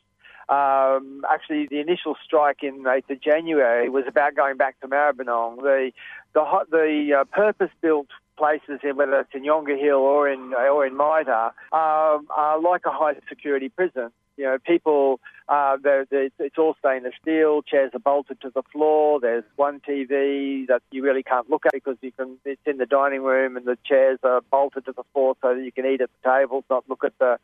um, 0.49 1.23
actually 1.31 1.67
the 1.67 1.79
initial 1.79 2.15
strike 2.23 2.63
in 2.63 2.83
8th 2.83 3.09
of 3.11 3.21
January 3.21 3.87
was 3.89 4.05
about 4.07 4.35
going 4.35 4.57
back 4.57 4.79
to 4.81 4.87
Maribyrnong. 4.87 5.57
The 5.61 5.91
the 6.33 6.65
the 6.71 7.19
uh, 7.21 7.23
purpose 7.25 7.71
built 7.81 8.07
places 8.37 8.79
in 8.83 8.95
whether 8.95 9.19
it's 9.19 9.29
in 9.33 9.43
Yongah 9.43 9.79
Hill 9.79 9.97
or 9.97 10.27
in 10.27 10.53
or 10.53 10.85
in 10.87 10.97
MITA 10.97 11.51
um, 11.71 12.27
are 12.35 12.59
like 12.59 12.85
a 12.85 12.91
high 12.91 13.15
security 13.27 13.69
prison. 13.69 14.09
You 14.37 14.45
know, 14.45 14.57
people, 14.65 15.19
uh, 15.49 15.75
they're, 15.83 16.05
they're, 16.09 16.29
it's 16.39 16.57
all 16.57 16.73
stainless 16.79 17.13
steel. 17.21 17.61
Chairs 17.61 17.91
are 17.93 17.99
bolted 17.99 18.39
to 18.39 18.49
the 18.49 18.63
floor. 18.71 19.19
There's 19.19 19.43
one 19.57 19.81
TV 19.81 20.65
that 20.67 20.81
you 20.91 21.03
really 21.03 21.23
can't 21.23 21.49
look 21.49 21.65
at 21.65 21.73
because 21.73 21.97
you 22.01 22.13
can. 22.13 22.37
It's 22.45 22.61
in 22.65 22.77
the 22.77 22.85
dining 22.85 23.21
room, 23.21 23.57
and 23.57 23.65
the 23.65 23.77
chairs 23.83 24.17
are 24.23 24.39
bolted 24.49 24.85
to 24.85 24.93
the 24.93 25.03
floor 25.11 25.35
so 25.41 25.55
that 25.55 25.61
you 25.61 25.73
can 25.73 25.85
eat 25.85 25.99
at 25.99 26.09
the 26.23 26.29
tables, 26.29 26.63
not 26.69 26.85
look 26.87 27.03
at 27.03 27.19
the 27.19 27.37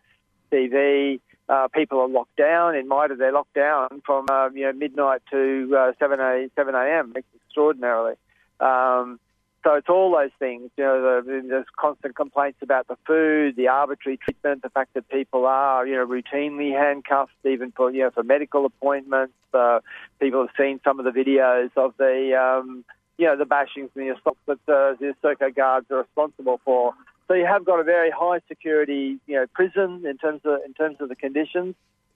TV. 0.52 1.20
Uh, 1.48 1.68
people 1.68 2.00
are 2.00 2.08
locked 2.08 2.36
down. 2.38 2.76
In 2.76 2.88
MITA, 2.88 3.16
they're 3.16 3.32
locked 3.32 3.54
down 3.54 4.02
from 4.06 4.26
uh, 4.32 4.50
you 4.50 4.64
know 4.64 4.74
midnight 4.74 5.22
to 5.32 5.76
uh, 5.78 5.92
seven 6.00 6.20
a 6.20 6.48
seven 6.56 6.76
a.m. 6.76 7.14
extraordinarily. 7.16 8.16
Um, 8.60 9.20
so 9.66 9.74
it's 9.74 9.90
all 9.90 10.12
those 10.12 10.30
things. 10.38 10.70
You 10.78 10.84
know, 10.84 11.22
the, 11.24 11.44
there's 11.48 11.66
constant 11.76 12.16
complaints 12.16 12.60
about 12.62 12.88
the 12.88 12.98
food, 13.08 13.56
the 13.56 13.68
arbitrary 13.68 14.18
treatment, 14.18 14.62
the 14.62 14.70
fact 14.70 14.94
that 14.94 15.10
people 15.10 15.48
are, 15.48 15.88
you 15.88 15.96
know, 15.96 16.06
routinely 16.06 16.72
handcuffed, 16.72 17.34
even 17.44 17.72
for 17.72 17.90
you 17.92 18.04
know 18.04 18.12
for 18.12 18.24
medical 18.24 18.66
appointments. 18.66 19.34
Uh, 19.54 19.80
people 20.20 20.42
have 20.42 20.56
seen 20.56 20.80
some 20.84 21.00
of 21.00 21.06
the 21.06 21.12
videos 21.12 21.72
of 21.76 21.96
the, 21.98 22.36
um, 22.36 22.86
you 23.18 23.26
know, 23.26 23.36
the 23.36 23.46
bashings 23.46 23.90
and 23.96 24.08
the 24.08 24.10
assaults 24.10 24.40
that 24.46 24.60
uh, 24.68 24.94
the 25.00 25.16
Serco 25.24 25.54
guards 25.54 25.88
are 25.90 25.98
responsible 25.98 26.62
for. 26.64 26.94
So 27.28 27.34
you 27.34 27.46
have 27.46 27.66
got 27.66 27.80
a 27.80 27.84
very 27.84 28.12
high 28.12 28.40
security, 28.48 29.18
you 29.26 29.36
know, 29.36 29.46
prison 29.54 30.06
in 30.06 30.18
terms 30.18 30.42
of 30.46 30.60
in 30.66 30.74
terms 30.74 30.98
of 31.00 31.10
the 31.10 31.16
conditions. 31.16 31.76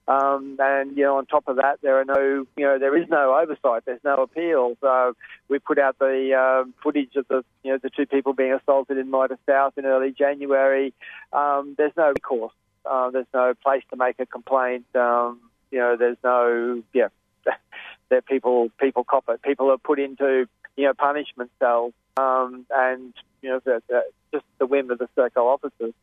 Um, 0.10 0.58
and 0.60 0.98
you 0.98 1.04
know, 1.04 1.18
on 1.18 1.28
top 1.28 1.48
of 1.48 1.58
that, 1.58 1.80
there 1.84 2.00
are 2.00 2.06
no, 2.06 2.48
you 2.58 2.66
know, 2.66 2.80
there 2.80 2.98
is 2.98 3.08
no 3.10 3.38
oversight. 3.40 3.84
There's 3.86 4.04
no 4.04 4.24
appeal. 4.24 4.76
So 4.82 5.16
we 5.50 5.60
put 5.60 5.78
out 5.78 6.00
the 6.00 6.34
um, 6.34 6.74
footage 6.82 7.16
of 7.16 7.28
the, 7.28 7.44
you 7.64 7.72
know, 7.72 7.78
the 7.78 7.92
two 7.92 8.08
people 8.08 8.34
being 8.34 8.54
assaulted 8.54 8.98
in 8.98 9.12
MITA 9.12 9.38
South 9.48 9.78
in 9.78 9.86
early 9.86 10.12
January. 10.12 10.96
Um, 11.32 11.76
there's 11.78 11.94
no 11.96 12.08
recourse. 12.08 12.54
Uh, 12.90 13.12
there's 13.12 13.28
no 13.36 13.54
place 13.54 13.84
to 13.92 13.98
make 13.98 14.20
a 14.20 14.26
complaint. 14.26 14.86
Um, 14.96 15.40
you 15.70 15.78
know, 15.78 15.96
there's 15.96 16.18
no, 16.24 16.82
yeah, 16.92 17.10
that 18.10 18.26
people 18.26 18.72
people 18.80 19.04
cop 19.04 19.26
it. 19.30 19.44
People 19.44 19.72
are 19.72 19.78
put 19.78 20.00
into, 20.00 20.48
you 20.76 20.86
know, 20.86 20.94
punishment 20.96 21.52
cells, 21.60 21.94
um, 22.20 22.66
and 22.70 23.14
you 23.42 23.50
know, 23.50 23.60
the, 23.64 23.82
the, 23.88 24.02
just 24.32 24.46
the 24.58 24.66
whim 24.66 24.92
of 24.92 25.00
the 25.00 25.08
Serco 25.18 25.38
officers. 25.38 25.94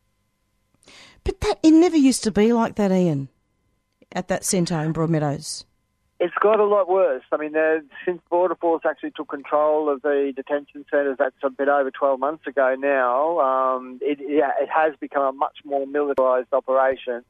But 1.23 1.41
that 1.41 1.59
it 1.63 1.71
never 1.71 1.97
used 1.97 2.23
to 2.23 2.31
be 2.31 2.53
like 2.53 2.75
that, 2.75 2.91
Ian. 2.91 3.29
At 4.13 4.29
that 4.29 4.45
centre 4.45 4.79
in 4.79 4.93
Broadmeadows. 4.93 5.65
It's 6.19 6.33
got 6.41 6.59
a 6.59 6.65
lot 6.65 6.89
worse. 6.89 7.23
I 7.31 7.37
mean, 7.37 7.53
since 8.05 8.21
Border 8.29 8.55
Force 8.55 8.83
actually 8.87 9.11
took 9.11 9.29
control 9.29 9.89
of 9.89 10.01
the 10.01 10.33
detention 10.35 10.85
centres, 10.89 11.17
that's 11.19 11.35
a 11.43 11.49
bit 11.49 11.67
over 11.67 11.91
12 11.91 12.19
months 12.19 12.47
ago 12.47 12.75
now, 12.79 13.39
um, 13.39 13.99
it, 14.01 14.17
yeah, 14.27 14.51
it 14.59 14.69
has 14.73 14.95
become 14.99 15.23
a 15.23 15.31
much 15.31 15.57
more 15.63 15.85
militarised 15.85 16.51
operation. 16.53 17.23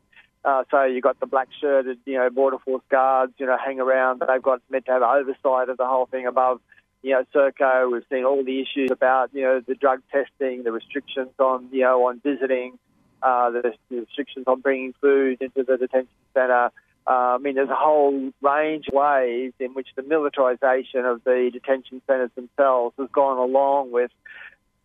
Uh, 0.45 0.63
so 0.71 0.83
you've 0.83 1.03
got 1.03 1.19
the 1.19 1.25
black 1.25 1.49
shirted, 1.59 1.97
you 2.05 2.13
know, 2.13 2.29
Border 2.29 2.59
Force 2.59 2.83
guards, 2.89 3.33
you 3.37 3.45
know, 3.45 3.57
hang 3.57 3.81
around. 3.81 4.19
But 4.19 4.29
they've 4.31 4.41
got 4.41 4.61
meant 4.69 4.85
to 4.85 4.91
have 4.93 5.01
oversight 5.01 5.67
of 5.67 5.75
the 5.75 5.85
whole 5.85 6.05
thing 6.05 6.25
above, 6.25 6.61
you 7.07 7.13
know, 7.13 7.23
Serco. 7.33 7.89
We've 7.89 8.03
seen 8.11 8.25
all 8.25 8.43
the 8.43 8.59
issues 8.59 8.91
about, 8.91 9.29
you 9.33 9.43
know, 9.43 9.61
the 9.65 9.75
drug 9.75 10.01
testing, 10.11 10.63
the 10.63 10.73
restrictions 10.73 11.29
on, 11.39 11.69
you 11.71 11.83
know, 11.83 12.05
on 12.07 12.19
visiting, 12.19 12.77
uh, 13.23 13.49
the, 13.49 13.73
the 13.89 14.01
restrictions 14.01 14.43
on 14.45 14.59
bringing 14.59 14.93
food 14.99 15.41
into 15.41 15.63
the 15.63 15.77
detention 15.77 16.09
centre. 16.33 16.69
Uh, 17.07 17.09
I 17.09 17.37
mean, 17.37 17.55
there's 17.55 17.69
a 17.69 17.75
whole 17.75 18.33
range 18.41 18.89
of 18.89 18.93
ways 18.93 19.53
in 19.57 19.73
which 19.73 19.87
the 19.95 20.01
militarisation 20.01 21.09
of 21.09 21.23
the 21.23 21.49
detention 21.53 22.01
centres 22.05 22.31
themselves 22.35 22.93
has 22.99 23.07
gone 23.13 23.37
along 23.37 23.91
with, 23.93 24.11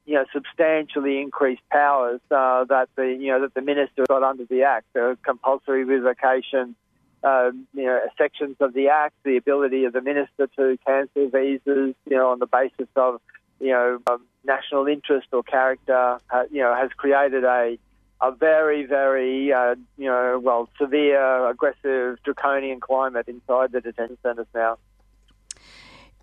you 0.06 0.14
know, 0.14 0.24
substantially 0.32 1.20
increased 1.20 1.68
powers 1.72 2.20
uh, 2.30 2.62
that 2.66 2.88
the 2.94 3.16
you 3.18 3.32
know 3.32 3.40
that 3.40 3.54
the 3.54 3.62
minister 3.62 4.04
got 4.08 4.22
under 4.22 4.44
the 4.44 4.62
Act, 4.62 4.86
the 4.92 5.18
compulsory 5.24 5.82
revocation, 5.82 6.76
um, 7.24 7.66
you 7.74 7.84
know, 7.84 8.00
sections 8.18 8.56
of 8.60 8.74
the 8.74 8.88
Act, 8.88 9.14
the 9.24 9.36
ability 9.36 9.84
of 9.84 9.92
the 9.92 10.00
minister 10.00 10.48
to 10.56 10.78
cancel 10.86 11.28
visas, 11.28 11.94
you 12.08 12.16
know, 12.16 12.30
on 12.30 12.38
the 12.38 12.46
basis 12.46 12.88
of 12.96 13.20
you 13.60 13.70
know 13.70 14.00
um, 14.10 14.22
national 14.44 14.86
interest 14.86 15.28
or 15.32 15.42
character, 15.42 16.18
uh, 16.30 16.42
you 16.50 16.60
know, 16.60 16.74
has 16.74 16.90
created 16.96 17.44
a 17.44 17.78
a 18.22 18.30
very, 18.30 18.86
very, 18.86 19.52
uh, 19.52 19.74
you 19.98 20.06
know, 20.06 20.40
well, 20.40 20.68
severe, 20.78 21.48
aggressive, 21.50 22.22
draconian 22.22 22.78
climate 22.78 23.26
inside 23.26 23.72
the 23.72 23.80
detention 23.80 24.16
centres 24.22 24.46
now. 24.54 24.78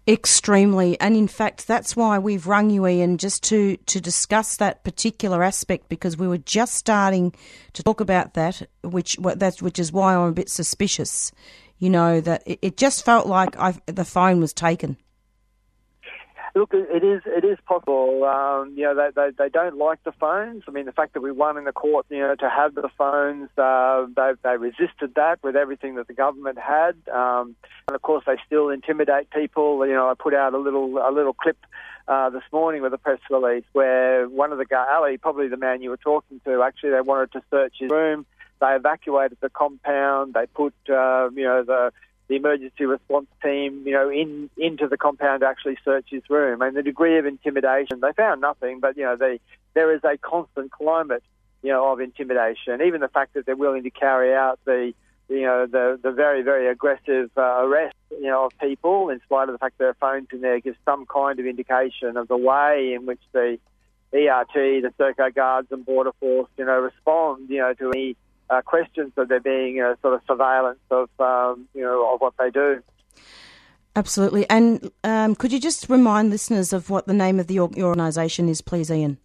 Extremely, 0.08 1.00
and 1.00 1.16
in 1.16 1.28
fact, 1.28 1.68
that's 1.68 1.96
why 1.96 2.18
we've 2.18 2.48
rung 2.48 2.72
you, 2.72 2.88
Ian, 2.88 3.18
just 3.18 3.44
to 3.44 3.78
to 3.78 4.02
discuss 4.02 4.58
that 4.58 4.84
particular 4.84 5.44
aspect 5.44 5.88
because 5.88 6.18
we 6.18 6.28
were 6.28 6.40
just 6.40 6.74
starting 6.76 7.34
to 7.74 7.84
talk 7.84 8.02
about 8.02 8.34
that, 8.34 8.68
which 8.84 9.18
that's 9.36 9.62
which 9.62 9.78
is 9.78 9.92
why 9.92 10.16
I'm 10.16 10.30
a 10.30 10.32
bit 10.32 10.50
suspicious. 10.50 11.32
You 11.78 11.92
know 11.92 12.22
that 12.22 12.42
it, 12.48 12.60
it 12.62 12.78
just 12.78 13.06
felt 13.06 13.28
like 13.28 13.56
I, 13.60 13.76
the 13.86 14.06
phone 14.06 14.40
was 14.40 14.52
taken. 14.52 14.98
Look, 16.56 16.74
it 16.74 17.04
is 17.04 17.22
it 17.26 17.46
is 17.46 17.58
possible. 17.66 18.24
Um, 18.24 18.74
you 18.76 18.84
know, 18.84 18.96
they, 18.96 19.10
they 19.16 19.30
they 19.38 19.50
don't 19.50 19.78
like 19.78 20.04
the 20.04 20.12
phones. 20.14 20.64
I 20.68 20.72
mean, 20.72 20.86
the 20.86 20.92
fact 20.92 21.14
that 21.14 21.22
we 21.22 21.32
won 21.32 21.58
in 21.58 21.66
the 21.66 21.72
court, 21.72 22.08
you 22.10 22.20
know, 22.20 22.36
to 22.36 22.50
have 22.50 22.74
the 22.76 22.90
phones, 22.98 23.50
uh, 23.58 24.08
they 24.16 24.32
they 24.44 24.58
resisted 24.58 25.16
that 25.16 25.44
with 25.44 25.56
everything 25.56 25.96
that 25.96 26.08
the 26.08 26.14
government 26.14 26.58
had, 26.58 26.96
um, 27.14 27.56
and 27.88 27.96
of 27.96 28.02
course 28.02 28.24
they 28.26 28.38
still 28.46 28.70
intimidate 28.70 29.30
people. 29.30 29.86
You 29.86 29.94
know, 29.94 30.10
I 30.10 30.14
put 30.18 30.34
out 30.34 30.54
a 30.54 30.58
little 30.58 30.98
a 30.98 31.12
little 31.12 31.34
clip 31.34 31.58
uh, 32.08 32.30
this 32.32 32.44
morning 32.52 32.82
with 32.82 32.94
a 32.94 32.98
press 32.98 33.20
release 33.30 33.66
where 33.74 34.28
one 34.28 34.52
of 34.52 34.58
the 34.58 34.66
guy, 34.66 34.86
Ali, 34.92 35.18
probably 35.18 35.48
the 35.48 35.58
man 35.58 35.82
you 35.82 35.92
were 35.92 35.98
talking 35.98 36.42
to, 36.46 36.64
actually 36.64 36.92
they 36.92 37.02
wanted 37.02 37.32
to 37.34 37.44
search 37.52 37.76
his 37.80 37.92
room. 37.92 38.26
They 38.60 38.76
evacuated 38.76 39.38
the 39.40 39.50
compound. 39.50 40.34
They 40.34 40.46
put, 40.48 40.74
uh, 40.90 41.30
you 41.34 41.46
know, 41.46 41.64
the 41.64 41.94
the 42.30 42.36
emergency 42.36 42.86
response 42.86 43.28
team, 43.44 43.84
you 43.86 43.92
know, 43.92 44.10
in 44.10 44.50
into 44.56 44.88
the 44.88 44.98
compound 44.98 45.42
to 45.42 45.48
actually 45.48 45.78
search 45.84 46.06
his 46.10 46.22
room. 46.30 46.62
And 46.62 46.78
the 46.78 46.84
degree 46.84 47.18
of 47.18 47.26
intimidation, 47.26 48.00
they 48.00 48.14
found 48.14 48.40
nothing, 48.40 48.80
but 48.80 48.96
you 48.96 49.04
know, 49.04 49.18
they, 49.18 49.40
there 49.74 49.94
is 49.94 50.02
a 50.04 50.16
constant 50.18 50.72
climate, 50.72 51.24
you 51.64 51.72
know, 51.72 51.92
of 51.92 52.00
intimidation. 52.00 52.82
Even 52.84 53.02
the 53.02 53.08
fact 53.08 53.34
that 53.34 53.48
they're 53.48 53.56
willing 53.56 53.84
to 53.84 53.90
carry 53.90 54.34
out 54.34 54.60
the, 54.66 54.94
you 55.28 55.42
know, 55.42 55.66
the 55.66 56.00
the 56.02 56.12
very 56.12 56.44
very 56.44 56.68
aggressive 56.68 57.32
uh, 57.36 57.66
arrest, 57.66 57.96
you 58.12 58.28
know, 58.28 58.46
of 58.46 58.52
people, 58.60 59.10
in 59.10 59.20
spite 59.22 59.50
of 59.50 59.54
the 59.54 59.60
fact 59.60 59.80
there 59.80 59.90
are 59.90 59.98
phones 60.00 60.28
in 60.32 60.42
there, 60.42 60.60
gives 60.60 60.78
some 60.86 61.08
kind 61.08 61.40
of 61.40 61.48
indication 61.48 62.16
of 62.16 62.28
the 62.28 62.38
way 62.38 62.94
in 62.94 63.08
which 63.08 63.22
the 63.32 63.58
ERT, 64.14 64.54
the 64.54 64.94
Serco 65.00 65.34
guards 65.34 65.68
and 65.72 65.84
border 65.84 66.12
force, 66.20 66.50
you 66.58 66.66
know, 66.66 66.80
respond, 66.80 67.50
you 67.50 67.58
know, 67.58 67.74
to 67.74 67.92
any 67.92 68.16
uh, 68.50 68.62
questions 68.62 69.12
of 69.18 69.28
there 69.28 69.40
being 69.40 69.82
a 69.82 69.96
sort 70.02 70.14
of 70.14 70.22
surveillance 70.28 70.80
of 70.90 71.10
um, 71.20 71.68
you 71.74 71.82
know 71.82 72.14
of 72.14 72.22
what 72.22 72.34
they 72.38 72.50
do. 72.50 72.82
Absolutely, 73.96 74.50
and 74.50 74.92
um, 75.04 75.36
could 75.36 75.52
you 75.52 75.60
just 75.60 75.90
remind 75.90 76.30
listeners 76.30 76.74
of 76.74 76.90
what 76.90 77.08
the 77.08 77.14
name 77.14 77.40
of 77.40 77.48
the 77.48 77.56
your 77.56 77.70
organisation 77.80 78.48
is, 78.50 78.62
please, 78.62 78.92
Ian? 78.92 79.18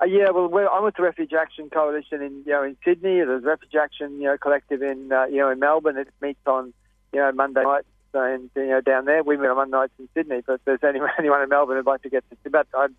Uh, 0.00 0.04
yeah, 0.04 0.30
well, 0.30 0.68
I'm 0.72 0.84
with 0.84 0.96
the 0.96 1.02
Refugee 1.02 1.36
Action 1.36 1.70
Coalition 1.70 2.22
in 2.22 2.42
you 2.46 2.52
know 2.52 2.62
in 2.62 2.76
Sydney. 2.84 3.16
There's 3.16 3.44
Refugee 3.44 3.78
Action 3.78 4.20
you 4.20 4.24
know 4.24 4.38
collective 4.38 4.82
in 4.82 5.12
uh, 5.12 5.26
you 5.26 5.38
know 5.38 5.50
in 5.50 5.58
Melbourne. 5.58 5.96
It 5.96 6.08
meets 6.20 6.40
on 6.46 6.72
you 7.12 7.20
know 7.20 7.30
Monday 7.32 7.62
nights 7.62 7.86
and 8.14 8.50
you 8.56 8.66
know 8.66 8.80
down 8.80 9.04
there. 9.04 9.22
We 9.22 9.36
meet 9.36 9.48
on 9.48 9.56
Monday 9.56 9.76
nights 9.76 9.92
in 9.98 10.08
Sydney. 10.14 10.42
But 10.46 10.54
if 10.54 10.64
there's 10.64 10.84
anyone 10.84 11.10
anyone 11.18 11.42
in 11.42 11.48
Melbourne 11.48 11.76
who'd 11.76 11.86
like 11.86 12.02
to 12.02 12.10
get 12.10 12.24
to, 12.30 12.50
but 12.50 12.66
I'd 12.76 12.94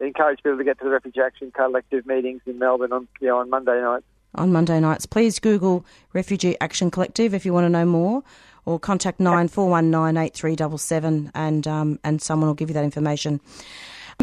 encourage 0.00 0.38
people 0.42 0.58
to 0.58 0.64
get 0.64 0.78
to 0.78 0.84
the 0.84 0.90
Refugee 0.90 1.20
Action 1.20 1.52
Collective 1.52 2.06
meetings 2.06 2.42
in 2.46 2.58
Melbourne 2.58 2.92
on 2.92 3.08
you 3.20 3.28
know 3.28 3.38
on 3.38 3.50
Monday 3.50 3.80
nights 3.80 4.04
on 4.34 4.52
Monday 4.52 4.80
nights. 4.80 5.06
Please 5.06 5.38
Google 5.38 5.84
Refugee 6.12 6.56
Action 6.60 6.90
Collective 6.90 7.34
if 7.34 7.44
you 7.44 7.52
want 7.52 7.64
to 7.64 7.70
know 7.70 7.84
more, 7.84 8.22
or 8.64 8.78
contact 8.78 9.20
nine 9.20 9.48
four 9.48 9.68
one 9.68 9.90
nine 9.90 10.16
eight 10.16 10.34
three 10.34 10.56
double 10.56 10.78
seven, 10.78 11.30
and 11.34 11.66
um, 11.66 11.98
and 12.04 12.20
someone 12.20 12.48
will 12.48 12.54
give 12.54 12.68
you 12.70 12.74
that 12.74 12.84
information. 12.84 13.40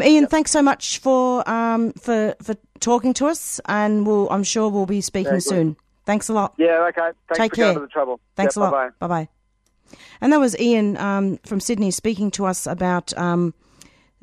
Ian, 0.02 0.26
thanks 0.26 0.50
so 0.50 0.62
much 0.62 0.98
for 0.98 1.48
um, 1.48 1.92
for 1.92 2.34
for 2.42 2.54
talking 2.78 3.12
to 3.14 3.26
us, 3.26 3.60
and 3.66 4.06
we'll, 4.06 4.30
I'm 4.30 4.44
sure 4.44 4.68
we'll 4.68 4.86
be 4.86 5.00
speaking 5.00 5.40
soon. 5.40 5.76
Thanks 6.06 6.28
a 6.28 6.32
lot. 6.32 6.54
Yeah, 6.56 6.86
okay. 6.88 7.10
Thanks 7.28 7.38
Take 7.38 7.52
care. 7.52 7.78
the 7.78 7.86
trouble. 7.86 8.20
Thanks 8.34 8.56
a 8.56 8.60
lot. 8.60 8.98
Bye 8.98 9.06
bye. 9.06 9.28
And 10.20 10.32
that 10.32 10.40
was 10.40 10.58
Ian 10.58 10.96
um, 10.96 11.38
from 11.44 11.60
Sydney 11.60 11.90
speaking 11.90 12.30
to 12.32 12.46
us 12.46 12.66
about 12.66 13.16
um, 13.18 13.54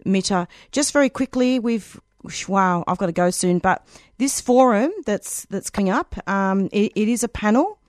MITA. 0.05 0.47
Just 0.71 0.93
very 0.93 1.09
quickly, 1.09 1.59
we've 1.59 1.99
wow, 2.47 2.83
I've 2.87 2.97
got 2.97 3.07
to 3.07 3.11
go 3.11 3.29
soon. 3.29 3.59
But 3.59 3.85
this 4.17 4.41
forum 4.41 4.91
that's 5.05 5.45
that's 5.45 5.69
coming 5.69 5.91
up, 5.91 6.15
um, 6.27 6.69
it, 6.71 6.91
it 6.95 7.07
is 7.07 7.23
a 7.23 7.27
panel. 7.27 7.79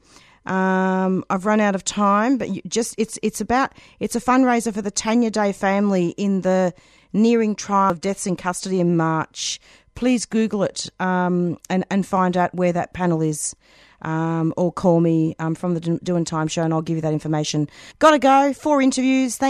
Um, 0.46 1.24
I've 1.28 1.44
run 1.44 1.60
out 1.60 1.74
of 1.74 1.84
time, 1.84 2.38
but 2.38 2.48
just 2.66 2.94
it's 2.98 3.18
it's 3.22 3.40
about 3.40 3.72
it's 4.00 4.16
a 4.16 4.20
fundraiser 4.20 4.72
for 4.72 4.82
the 4.82 4.90
Tanya 4.90 5.30
Day 5.30 5.52
family 5.52 6.10
in 6.16 6.40
the 6.40 6.72
nearing 7.12 7.54
trial 7.54 7.92
of 7.92 8.00
deaths 8.00 8.26
in 8.26 8.36
custody 8.36 8.80
in 8.80 8.96
March. 8.96 9.60
Please 9.94 10.26
Google 10.26 10.62
it 10.62 10.88
um, 11.00 11.58
and 11.68 11.84
and 11.90 12.06
find 12.06 12.36
out 12.36 12.54
where 12.54 12.72
that 12.72 12.92
panel 12.92 13.22
is. 13.22 13.54
Um, 14.00 14.54
or 14.56 14.72
call 14.72 15.00
me 15.00 15.34
um, 15.40 15.56
from 15.56 15.74
the 15.74 15.80
Doing 16.04 16.24
Time 16.24 16.46
show 16.46 16.62
and 16.62 16.72
I'll 16.72 16.82
give 16.82 16.94
you 16.94 17.02
that 17.02 17.12
information. 17.12 17.68
Gotta 17.98 18.20
go. 18.20 18.52
Four 18.52 18.80
interviews. 18.80 19.36
Thank 19.36 19.46